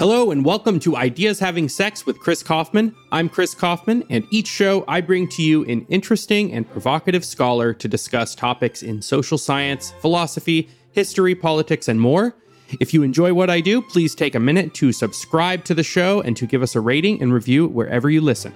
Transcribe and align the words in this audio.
Hello, 0.00 0.30
and 0.30 0.46
welcome 0.46 0.80
to 0.80 0.96
Ideas 0.96 1.38
Having 1.40 1.68
Sex 1.68 2.06
with 2.06 2.18
Chris 2.18 2.42
Kaufman. 2.42 2.96
I'm 3.12 3.28
Chris 3.28 3.54
Kaufman, 3.54 4.02
and 4.08 4.26
each 4.30 4.46
show 4.46 4.82
I 4.88 5.02
bring 5.02 5.28
to 5.28 5.42
you 5.42 5.62
an 5.66 5.84
interesting 5.90 6.54
and 6.54 6.66
provocative 6.66 7.22
scholar 7.22 7.74
to 7.74 7.86
discuss 7.86 8.34
topics 8.34 8.82
in 8.82 9.02
social 9.02 9.36
science, 9.36 9.92
philosophy, 10.00 10.70
history, 10.92 11.34
politics, 11.34 11.86
and 11.86 12.00
more. 12.00 12.34
If 12.80 12.94
you 12.94 13.02
enjoy 13.02 13.34
what 13.34 13.50
I 13.50 13.60
do, 13.60 13.82
please 13.82 14.14
take 14.14 14.34
a 14.34 14.40
minute 14.40 14.72
to 14.76 14.90
subscribe 14.90 15.64
to 15.64 15.74
the 15.74 15.82
show 15.82 16.22
and 16.22 16.34
to 16.38 16.46
give 16.46 16.62
us 16.62 16.74
a 16.74 16.80
rating 16.80 17.20
and 17.20 17.30
review 17.30 17.68
wherever 17.68 18.08
you 18.08 18.22
listen. 18.22 18.54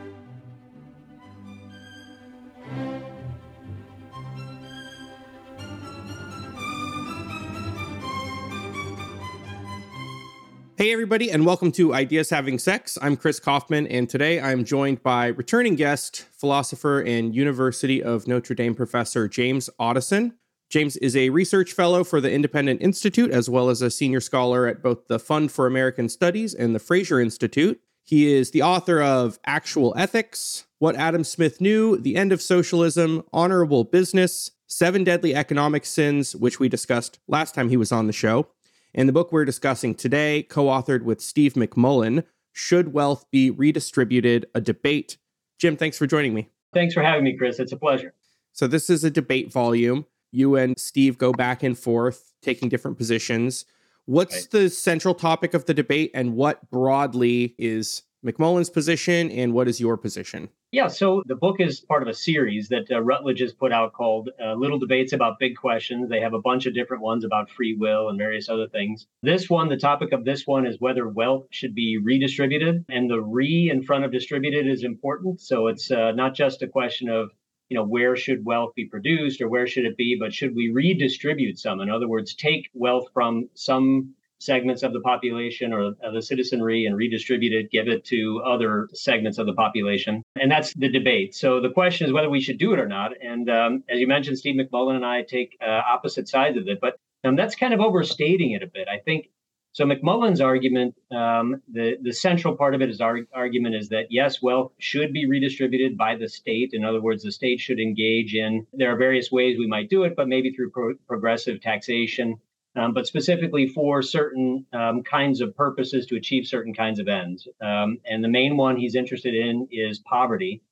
Hey, 10.84 10.92
everybody, 10.92 11.30
and 11.30 11.46
welcome 11.46 11.72
to 11.72 11.94
Ideas 11.94 12.28
Having 12.28 12.58
Sex. 12.58 12.98
I'm 13.00 13.16
Chris 13.16 13.40
Kaufman, 13.40 13.86
and 13.86 14.06
today 14.06 14.38
I'm 14.38 14.66
joined 14.66 15.02
by 15.02 15.28
returning 15.28 15.76
guest, 15.76 16.26
philosopher 16.30 17.00
and 17.00 17.34
University 17.34 18.02
of 18.02 18.28
Notre 18.28 18.54
Dame 18.54 18.74
professor 18.74 19.26
James 19.26 19.70
Otteson. 19.80 20.34
James 20.68 20.98
is 20.98 21.16
a 21.16 21.30
research 21.30 21.72
fellow 21.72 22.04
for 22.04 22.20
the 22.20 22.30
Independent 22.30 22.82
Institute, 22.82 23.30
as 23.30 23.48
well 23.48 23.70
as 23.70 23.80
a 23.80 23.90
senior 23.90 24.20
scholar 24.20 24.66
at 24.66 24.82
both 24.82 25.06
the 25.08 25.18
Fund 25.18 25.50
for 25.50 25.66
American 25.66 26.06
Studies 26.10 26.52
and 26.52 26.74
the 26.74 26.78
Fraser 26.78 27.18
Institute. 27.18 27.80
He 28.02 28.34
is 28.34 28.50
the 28.50 28.60
author 28.60 29.00
of 29.00 29.38
Actual 29.46 29.94
Ethics, 29.96 30.66
What 30.80 30.96
Adam 30.96 31.24
Smith 31.24 31.62
Knew, 31.62 31.96
The 31.96 32.14
End 32.14 32.30
of 32.30 32.42
Socialism, 32.42 33.24
Honorable 33.32 33.84
Business, 33.84 34.50
Seven 34.66 35.02
Deadly 35.02 35.34
Economic 35.34 35.86
Sins, 35.86 36.36
which 36.36 36.60
we 36.60 36.68
discussed 36.68 37.20
last 37.26 37.54
time 37.54 37.70
he 37.70 37.78
was 37.78 37.90
on 37.90 38.06
the 38.06 38.12
show, 38.12 38.48
and 38.94 39.08
the 39.08 39.12
book 39.12 39.32
we're 39.32 39.44
discussing 39.44 39.94
today, 39.94 40.42
co 40.44 40.66
authored 40.66 41.02
with 41.02 41.20
Steve 41.20 41.54
McMullen, 41.54 42.24
Should 42.52 42.92
Wealth 42.92 43.26
Be 43.30 43.50
Redistributed? 43.50 44.46
A 44.54 44.60
Debate. 44.60 45.18
Jim, 45.58 45.76
thanks 45.76 45.98
for 45.98 46.06
joining 46.06 46.34
me. 46.34 46.48
Thanks 46.72 46.94
for 46.94 47.02
having 47.02 47.24
me, 47.24 47.36
Chris. 47.36 47.58
It's 47.58 47.72
a 47.72 47.76
pleasure. 47.76 48.14
So, 48.52 48.66
this 48.66 48.88
is 48.88 49.02
a 49.04 49.10
debate 49.10 49.52
volume. 49.52 50.06
You 50.30 50.56
and 50.56 50.78
Steve 50.78 51.18
go 51.18 51.32
back 51.32 51.62
and 51.62 51.78
forth, 51.78 52.32
taking 52.42 52.68
different 52.68 52.96
positions. 52.96 53.64
What's 54.06 54.34
right. 54.34 54.50
the 54.50 54.70
central 54.70 55.14
topic 55.14 55.54
of 55.54 55.64
the 55.64 55.74
debate, 55.74 56.10
and 56.14 56.34
what 56.34 56.70
broadly 56.70 57.54
is 57.58 58.02
McMullen's 58.24 58.70
position, 58.70 59.30
and 59.30 59.52
what 59.52 59.68
is 59.68 59.80
your 59.80 59.96
position? 59.96 60.48
Yeah, 60.72 60.88
so 60.88 61.22
the 61.26 61.36
book 61.36 61.60
is 61.60 61.80
part 61.80 62.02
of 62.02 62.08
a 62.08 62.14
series 62.14 62.68
that 62.68 62.90
uh, 62.90 63.00
Routledge 63.00 63.40
has 63.40 63.52
put 63.52 63.70
out 63.70 63.92
called 63.92 64.30
uh, 64.42 64.54
Little 64.54 64.78
Debates 64.78 65.12
About 65.12 65.38
Big 65.38 65.56
Questions. 65.56 66.08
They 66.08 66.20
have 66.20 66.32
a 66.32 66.40
bunch 66.40 66.66
of 66.66 66.74
different 66.74 67.02
ones 67.02 67.24
about 67.24 67.50
free 67.50 67.74
will 67.74 68.08
and 68.08 68.18
various 68.18 68.48
other 68.48 68.66
things. 68.66 69.06
This 69.22 69.50
one, 69.50 69.68
the 69.68 69.76
topic 69.76 70.12
of 70.12 70.24
this 70.24 70.46
one 70.46 70.66
is 70.66 70.80
whether 70.80 71.06
wealth 71.06 71.46
should 71.50 71.74
be 71.74 71.98
redistributed. 71.98 72.84
And 72.88 73.10
the 73.10 73.20
re 73.20 73.70
in 73.70 73.82
front 73.82 74.04
of 74.04 74.10
distributed 74.10 74.66
is 74.66 74.82
important. 74.82 75.40
So 75.40 75.68
it's 75.68 75.90
uh, 75.90 76.12
not 76.12 76.34
just 76.34 76.62
a 76.62 76.68
question 76.68 77.08
of 77.08 77.30
you 77.68 77.76
know 77.76 77.84
where 77.84 78.14
should 78.16 78.44
wealth 78.44 78.74
be 78.74 78.84
produced 78.84 79.40
or 79.40 79.48
where 79.48 79.66
should 79.66 79.86
it 79.86 79.96
be 79.96 80.16
but 80.20 80.34
should 80.34 80.54
we 80.54 80.70
redistribute 80.70 81.58
some 81.58 81.80
in 81.80 81.90
other 81.90 82.06
words 82.06 82.34
take 82.34 82.68
wealth 82.74 83.06
from 83.14 83.48
some 83.54 84.14
segments 84.40 84.82
of 84.82 84.92
the 84.92 85.00
population 85.00 85.72
or 85.72 85.94
the 86.12 86.22
citizenry 86.22 86.86
and 86.86 86.96
redistribute 86.96 87.52
it, 87.52 87.70
give 87.70 87.88
it 87.88 88.04
to 88.04 88.42
other 88.44 88.88
segments 88.92 89.38
of 89.38 89.46
the 89.46 89.54
population. 89.54 90.22
And 90.40 90.50
that's 90.50 90.74
the 90.74 90.88
debate. 90.88 91.34
So 91.34 91.60
the 91.60 91.70
question 91.70 92.06
is 92.06 92.12
whether 92.12 92.30
we 92.30 92.40
should 92.40 92.58
do 92.58 92.72
it 92.72 92.78
or 92.78 92.86
not. 92.86 93.12
And 93.22 93.48
um, 93.48 93.84
as 93.88 94.00
you 94.00 94.06
mentioned, 94.06 94.38
Steve 94.38 94.56
McMullen 94.56 94.96
and 94.96 95.06
I 95.06 95.22
take 95.22 95.56
uh, 95.62 95.80
opposite 95.88 96.28
sides 96.28 96.56
of 96.56 96.68
it, 96.68 96.78
but 96.80 96.96
um, 97.24 97.36
that's 97.36 97.54
kind 97.54 97.72
of 97.72 97.80
overstating 97.80 98.52
it 98.52 98.62
a 98.62 98.66
bit. 98.66 98.86
I 98.88 98.98
think 98.98 99.30
so. 99.72 99.84
McMullen's 99.84 100.40
argument, 100.40 100.94
um, 101.10 101.62
the 101.72 101.96
the 102.02 102.12
central 102.12 102.54
part 102.54 102.74
of 102.74 102.82
it, 102.82 102.88
his 102.88 103.00
ar- 103.00 103.26
argument 103.32 103.74
is 103.76 103.88
that 103.88 104.06
yes, 104.10 104.42
wealth 104.42 104.72
should 104.78 105.12
be 105.12 105.26
redistributed 105.26 105.96
by 105.96 106.16
the 106.16 106.28
state. 106.28 106.70
In 106.74 106.84
other 106.84 107.00
words, 107.00 107.22
the 107.22 107.32
state 107.32 107.60
should 107.60 107.80
engage 107.80 108.34
in. 108.34 108.66
There 108.74 108.92
are 108.92 108.96
various 108.96 109.32
ways 109.32 109.58
we 109.58 109.66
might 109.66 109.88
do 109.88 110.04
it, 110.04 110.14
but 110.16 110.28
maybe 110.28 110.50
through 110.50 110.70
pro- 110.70 110.94
progressive 111.08 111.62
taxation 111.62 112.38
um, 112.76 112.92
but 112.92 113.06
specifically 113.06 113.66
for 113.68 114.02
certain 114.02 114.66
um, 114.72 115.02
kinds 115.02 115.40
of 115.40 115.56
purposes 115.56 116.06
to 116.06 116.16
achieve 116.16 116.46
certain 116.46 116.74
kinds 116.74 116.98
of 116.98 117.08
ends. 117.08 117.46
Um, 117.60 117.98
and 118.04 118.22
the 118.22 118.28
main 118.28 118.56
one 118.56 118.76
he's 118.76 118.94
interested 118.94 119.34
in 119.34 119.68
is 119.70 119.98
poverty. 120.00 120.62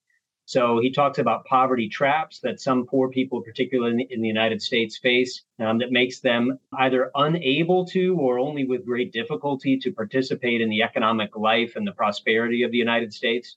So 0.44 0.80
he 0.80 0.90
talks 0.90 1.18
about 1.18 1.44
poverty 1.44 1.88
traps 1.88 2.40
that 2.40 2.60
some 2.60 2.84
poor 2.86 3.08
people, 3.08 3.42
particularly 3.42 3.92
in, 3.92 4.00
in 4.10 4.22
the 4.22 4.28
United 4.28 4.60
States, 4.60 4.98
face 4.98 5.44
um, 5.60 5.78
that 5.78 5.92
makes 5.92 6.20
them 6.20 6.58
either 6.76 7.10
unable 7.14 7.86
to 7.86 8.16
or 8.16 8.38
only 8.38 8.64
with 8.64 8.84
great 8.84 9.12
difficulty 9.12 9.78
to 9.78 9.92
participate 9.92 10.60
in 10.60 10.69
the 10.69 10.82
economic 10.82 11.36
life 11.36 11.76
and 11.76 11.86
the 11.86 11.92
prosperity 11.92 12.64
of 12.64 12.72
the 12.72 12.78
United 12.78 13.14
States. 13.14 13.56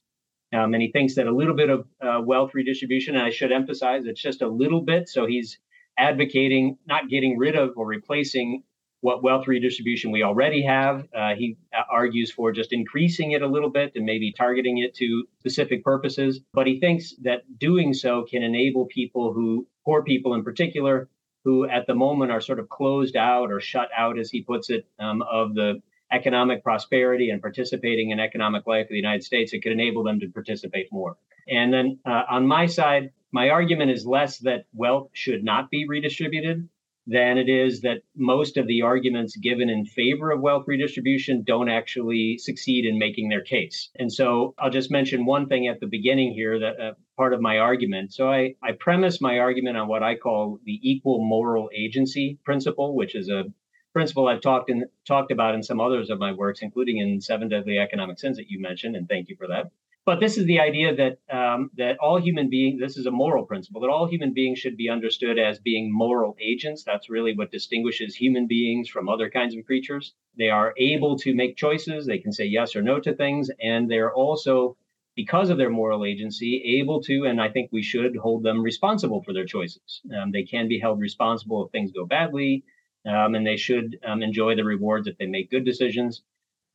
Um, 0.54 0.74
and 0.74 0.82
he 0.82 0.92
thinks 0.92 1.16
that 1.16 1.26
a 1.26 1.34
little 1.34 1.56
bit 1.56 1.70
of 1.70 1.88
uh, 2.00 2.20
wealth 2.22 2.54
redistribution, 2.54 3.16
and 3.16 3.24
I 3.24 3.30
should 3.30 3.50
emphasize 3.50 4.06
it's 4.06 4.22
just 4.22 4.42
a 4.42 4.48
little 4.48 4.80
bit. 4.80 5.08
So 5.08 5.26
he's 5.26 5.58
advocating 5.98 6.78
not 6.86 7.08
getting 7.08 7.38
rid 7.38 7.56
of 7.56 7.72
or 7.76 7.86
replacing 7.86 8.62
what 9.00 9.22
wealth 9.22 9.46
redistribution 9.46 10.10
we 10.10 10.22
already 10.22 10.62
have. 10.62 11.06
Uh, 11.14 11.34
he 11.36 11.56
argues 11.90 12.32
for 12.32 12.50
just 12.50 12.72
increasing 12.72 13.32
it 13.32 13.42
a 13.42 13.46
little 13.46 13.70
bit 13.70 13.92
and 13.94 14.04
maybe 14.04 14.32
targeting 14.32 14.78
it 14.78 14.94
to 14.94 15.24
specific 15.38 15.84
purposes. 15.84 16.40
But 16.52 16.66
he 16.66 16.80
thinks 16.80 17.14
that 17.22 17.42
doing 17.58 17.94
so 17.94 18.24
can 18.28 18.42
enable 18.42 18.86
people 18.86 19.32
who, 19.32 19.66
poor 19.84 20.02
people 20.02 20.34
in 20.34 20.42
particular, 20.42 21.08
who 21.44 21.68
at 21.68 21.86
the 21.86 21.94
moment 21.94 22.32
are 22.32 22.40
sort 22.40 22.58
of 22.58 22.68
closed 22.68 23.16
out 23.16 23.52
or 23.52 23.60
shut 23.60 23.88
out, 23.96 24.18
as 24.18 24.30
he 24.30 24.42
puts 24.42 24.70
it, 24.70 24.86
um, 24.98 25.22
of 25.22 25.54
the 25.54 25.80
economic 26.10 26.64
prosperity 26.64 27.30
and 27.30 27.40
participating 27.40 28.10
in 28.10 28.18
economic 28.18 28.66
life 28.66 28.86
of 28.86 28.90
the 28.90 28.96
United 28.96 29.22
States. 29.22 29.52
It 29.52 29.62
could 29.62 29.72
enable 29.72 30.02
them 30.02 30.18
to 30.20 30.28
participate 30.28 30.88
more. 30.90 31.16
And 31.48 31.72
then 31.72 31.98
uh, 32.04 32.22
on 32.28 32.46
my 32.46 32.66
side, 32.66 33.12
my 33.32 33.50
argument 33.50 33.90
is 33.90 34.06
less 34.06 34.38
that 34.38 34.66
wealth 34.72 35.10
should 35.12 35.44
not 35.44 35.70
be 35.70 35.86
redistributed 35.86 36.68
than 37.06 37.38
it 37.38 37.48
is 37.48 37.82
that 37.82 38.02
most 38.16 38.56
of 38.56 38.66
the 38.66 38.82
arguments 38.82 39.36
given 39.36 39.70
in 39.70 39.86
favor 39.86 40.32
of 40.32 40.40
wealth 40.40 40.64
redistribution 40.66 41.44
don't 41.44 41.68
actually 41.68 42.36
succeed 42.38 42.84
in 42.84 42.98
making 42.98 43.28
their 43.28 43.42
case. 43.42 43.90
And 43.96 44.12
so 44.12 44.54
I'll 44.58 44.70
just 44.70 44.90
mention 44.90 45.24
one 45.24 45.46
thing 45.46 45.68
at 45.68 45.78
the 45.78 45.86
beginning 45.86 46.32
here 46.32 46.58
that 46.58 46.80
uh, 46.80 46.92
part 47.16 47.32
of 47.32 47.40
my 47.40 47.58
argument. 47.58 48.12
So 48.12 48.28
I, 48.28 48.56
I 48.62 48.72
premise 48.72 49.20
my 49.20 49.38
argument 49.38 49.76
on 49.76 49.86
what 49.86 50.02
I 50.02 50.16
call 50.16 50.58
the 50.64 50.80
equal 50.82 51.24
moral 51.24 51.70
agency 51.74 52.38
principle, 52.44 52.96
which 52.96 53.14
is 53.14 53.28
a 53.28 53.44
principle 53.92 54.26
I've 54.26 54.40
talked 54.40 54.68
in, 54.68 54.84
talked 55.06 55.30
about 55.30 55.54
in 55.54 55.62
some 55.62 55.80
others 55.80 56.10
of 56.10 56.18
my 56.18 56.32
works, 56.32 56.60
including 56.60 56.98
in 56.98 57.20
Seven 57.20 57.48
Deadly 57.48 57.78
Economic 57.78 58.18
Sins 58.18 58.36
that 58.36 58.50
you 58.50 58.60
mentioned, 58.60 58.96
and 58.96 59.08
thank 59.08 59.28
you 59.28 59.36
for 59.36 59.46
that. 59.46 59.70
But 60.06 60.20
this 60.20 60.38
is 60.38 60.46
the 60.46 60.60
idea 60.60 60.94
that 60.94 61.18
um, 61.28 61.70
that 61.76 61.98
all 61.98 62.20
human 62.20 62.48
beings. 62.48 62.80
This 62.80 62.96
is 62.96 63.06
a 63.06 63.10
moral 63.10 63.44
principle 63.44 63.80
that 63.80 63.90
all 63.90 64.06
human 64.06 64.32
beings 64.32 64.60
should 64.60 64.76
be 64.76 64.88
understood 64.88 65.36
as 65.36 65.58
being 65.58 65.92
moral 65.92 66.36
agents. 66.40 66.84
That's 66.84 67.10
really 67.10 67.34
what 67.34 67.50
distinguishes 67.50 68.14
human 68.14 68.46
beings 68.46 68.88
from 68.88 69.08
other 69.08 69.28
kinds 69.28 69.56
of 69.56 69.66
creatures. 69.66 70.14
They 70.38 70.48
are 70.48 70.72
able 70.78 71.18
to 71.18 71.34
make 71.34 71.56
choices. 71.56 72.06
They 72.06 72.18
can 72.18 72.32
say 72.32 72.44
yes 72.44 72.76
or 72.76 72.82
no 72.82 73.00
to 73.00 73.14
things, 73.14 73.50
and 73.60 73.90
they're 73.90 74.14
also 74.14 74.76
because 75.16 75.50
of 75.50 75.58
their 75.58 75.70
moral 75.70 76.04
agency, 76.04 76.78
able 76.78 77.02
to, 77.02 77.24
and 77.24 77.40
I 77.40 77.48
think 77.48 77.70
we 77.72 77.82
should 77.82 78.14
hold 78.16 78.44
them 78.44 78.62
responsible 78.62 79.22
for 79.22 79.32
their 79.32 79.46
choices. 79.46 80.02
Um, 80.16 80.30
they 80.30 80.44
can 80.44 80.68
be 80.68 80.78
held 80.78 81.00
responsible 81.00 81.64
if 81.64 81.72
things 81.72 81.90
go 81.90 82.04
badly, 82.04 82.64
um, 83.06 83.34
and 83.34 83.44
they 83.44 83.56
should 83.56 83.98
um, 84.06 84.22
enjoy 84.22 84.54
the 84.54 84.64
rewards 84.64 85.08
if 85.08 85.16
they 85.18 85.26
make 85.26 85.50
good 85.50 85.64
decisions. 85.64 86.22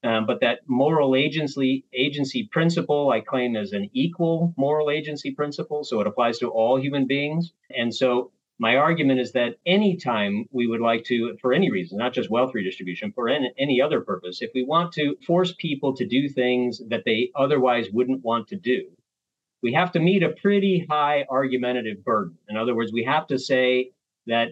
Um, 0.04 0.26
but 0.26 0.40
that 0.42 0.62
moral 0.68 1.16
agency 1.16 1.86
agency 1.94 2.50
principle, 2.52 3.12
I 3.12 3.22
claim, 3.22 3.56
is 3.56 3.72
an 3.72 3.90
equal 3.94 4.54
moral 4.58 4.90
agency 4.90 5.32
principle, 5.32 5.84
so 5.84 6.02
it 6.02 6.08
applies 6.08 6.40
to 6.40 6.50
all 6.50 6.80
human 6.80 7.06
beings. 7.06 7.54
And 7.76 7.94
so 7.94 8.32
my 8.58 8.76
argument 8.76 9.20
is 9.20 9.32
that 9.34 9.58
anytime 9.66 10.46
we 10.52 10.68
would 10.68 10.82
like 10.82 11.03
to, 11.06 11.38
for 11.42 11.53
any 11.53 11.72
reason, 11.72 11.98
not 11.98 12.14
just 12.14 12.30
wealth 12.30 12.53
redistribution, 12.53 13.12
for 13.12 13.30
any, 13.30 13.52
any 13.58 13.82
other 13.82 14.02
purpose, 14.02 14.42
if 14.42 14.52
we 14.56 14.64
want 14.64 14.92
to 14.94 15.18
force 15.26 15.53
people 15.58 15.96
to 15.96 16.06
do 16.08 16.30
things 16.30 16.82
that 16.90 17.04
they 17.06 17.32
otherwise 17.36 17.88
wouldn't 17.92 18.24
want 18.24 18.47
to 18.50 18.56
do, 18.56 18.86
we 19.64 19.74
have 19.74 19.92
to 19.92 20.00
meet 20.00 20.24
a 20.24 20.30
pretty 20.30 20.86
high 20.90 21.26
argumentative 21.30 22.04
burden. 22.04 22.38
In 22.50 22.58
other 22.58 22.76
words, 22.76 22.92
we 22.92 23.04
have 23.04 23.28
to 23.28 23.38
say 23.38 23.92
that 24.28 24.50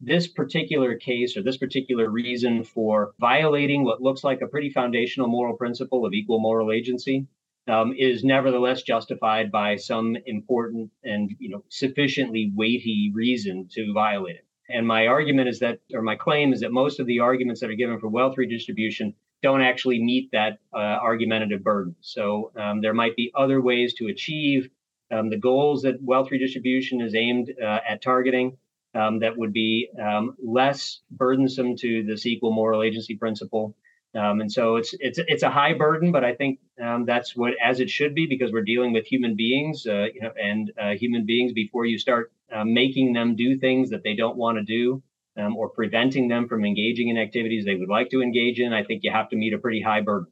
this 0.00 0.26
particular 0.26 0.96
case 0.96 1.36
or 1.36 1.42
this 1.42 1.58
particular 1.58 2.08
reason 2.08 2.64
for 2.64 3.12
violating 3.20 3.84
what 3.84 4.02
looks 4.02 4.24
like 4.24 4.40
a 4.40 4.46
pretty 4.46 4.70
foundational 4.70 5.28
moral 5.28 5.56
principle 5.56 6.06
of 6.06 6.14
equal 6.14 6.40
moral 6.40 6.72
agency 6.72 7.26
um, 7.68 7.94
is 7.96 8.24
nevertheless 8.24 8.82
justified 8.82 9.52
by 9.52 9.76
some 9.76 10.16
important 10.26 10.90
and 11.04 11.30
you 11.38 11.50
know 11.50 11.64
sufficiently 11.68 12.50
weighty 12.54 13.12
reason 13.14 13.68
to 13.72 13.92
violate 13.92 14.36
it. 14.36 14.46
And 14.68 14.86
my 14.86 15.08
argument 15.08 15.48
is 15.48 15.58
that, 15.60 15.80
or 15.92 16.00
my 16.00 16.14
claim 16.16 16.52
is 16.52 16.60
that 16.60 16.72
most 16.72 17.00
of 17.00 17.06
the 17.06 17.20
arguments 17.20 17.60
that 17.60 17.70
are 17.70 17.74
given 17.74 17.98
for 17.98 18.08
wealth 18.08 18.38
redistribution 18.38 19.14
don't 19.42 19.62
actually 19.62 20.02
meet 20.02 20.30
that 20.32 20.58
uh, 20.72 20.76
argumentative 20.78 21.64
burden. 21.64 21.96
So 22.00 22.52
um, 22.56 22.80
there 22.80 22.94
might 22.94 23.16
be 23.16 23.32
other 23.34 23.60
ways 23.60 23.94
to 23.94 24.06
achieve 24.06 24.70
um, 25.10 25.28
the 25.28 25.38
goals 25.38 25.82
that 25.82 26.00
wealth 26.00 26.30
redistribution 26.30 27.00
is 27.00 27.14
aimed 27.14 27.52
uh, 27.60 27.80
at 27.88 28.00
targeting 28.00 28.58
um, 28.94 29.20
that 29.20 29.36
would 29.36 29.52
be 29.52 29.88
um, 30.00 30.36
less 30.42 31.00
burdensome 31.10 31.76
to 31.76 32.02
this 32.04 32.26
equal 32.26 32.52
moral 32.52 32.82
agency 32.82 33.16
principle. 33.16 33.74
Um, 34.14 34.40
and 34.40 34.50
so 34.50 34.76
it's 34.76 34.92
it's 34.98 35.20
it's 35.28 35.44
a 35.44 35.50
high 35.50 35.74
burden, 35.74 36.10
but 36.10 36.24
I 36.24 36.34
think 36.34 36.58
um, 36.82 37.04
that's 37.04 37.36
what 37.36 37.54
as 37.62 37.78
it 37.78 37.88
should 37.88 38.12
be 38.14 38.26
because 38.26 38.50
we're 38.50 38.64
dealing 38.64 38.92
with 38.92 39.06
human 39.06 39.36
beings, 39.36 39.86
uh, 39.86 40.06
you 40.12 40.20
know, 40.20 40.32
and 40.42 40.72
uh, 40.80 40.90
human 40.90 41.26
beings. 41.26 41.52
Before 41.52 41.86
you 41.86 41.96
start 41.96 42.32
uh, 42.52 42.64
making 42.64 43.12
them 43.12 43.36
do 43.36 43.56
things 43.56 43.90
that 43.90 44.02
they 44.02 44.16
don't 44.16 44.36
want 44.36 44.58
to 44.58 44.64
do, 44.64 45.00
um, 45.36 45.56
or 45.56 45.68
preventing 45.68 46.26
them 46.26 46.48
from 46.48 46.64
engaging 46.64 47.08
in 47.08 47.18
activities 47.18 47.64
they 47.64 47.76
would 47.76 47.88
like 47.88 48.10
to 48.10 48.20
engage 48.20 48.58
in, 48.58 48.72
I 48.72 48.82
think 48.82 49.04
you 49.04 49.12
have 49.12 49.28
to 49.30 49.36
meet 49.36 49.52
a 49.52 49.58
pretty 49.58 49.80
high 49.80 50.00
burden. 50.00 50.26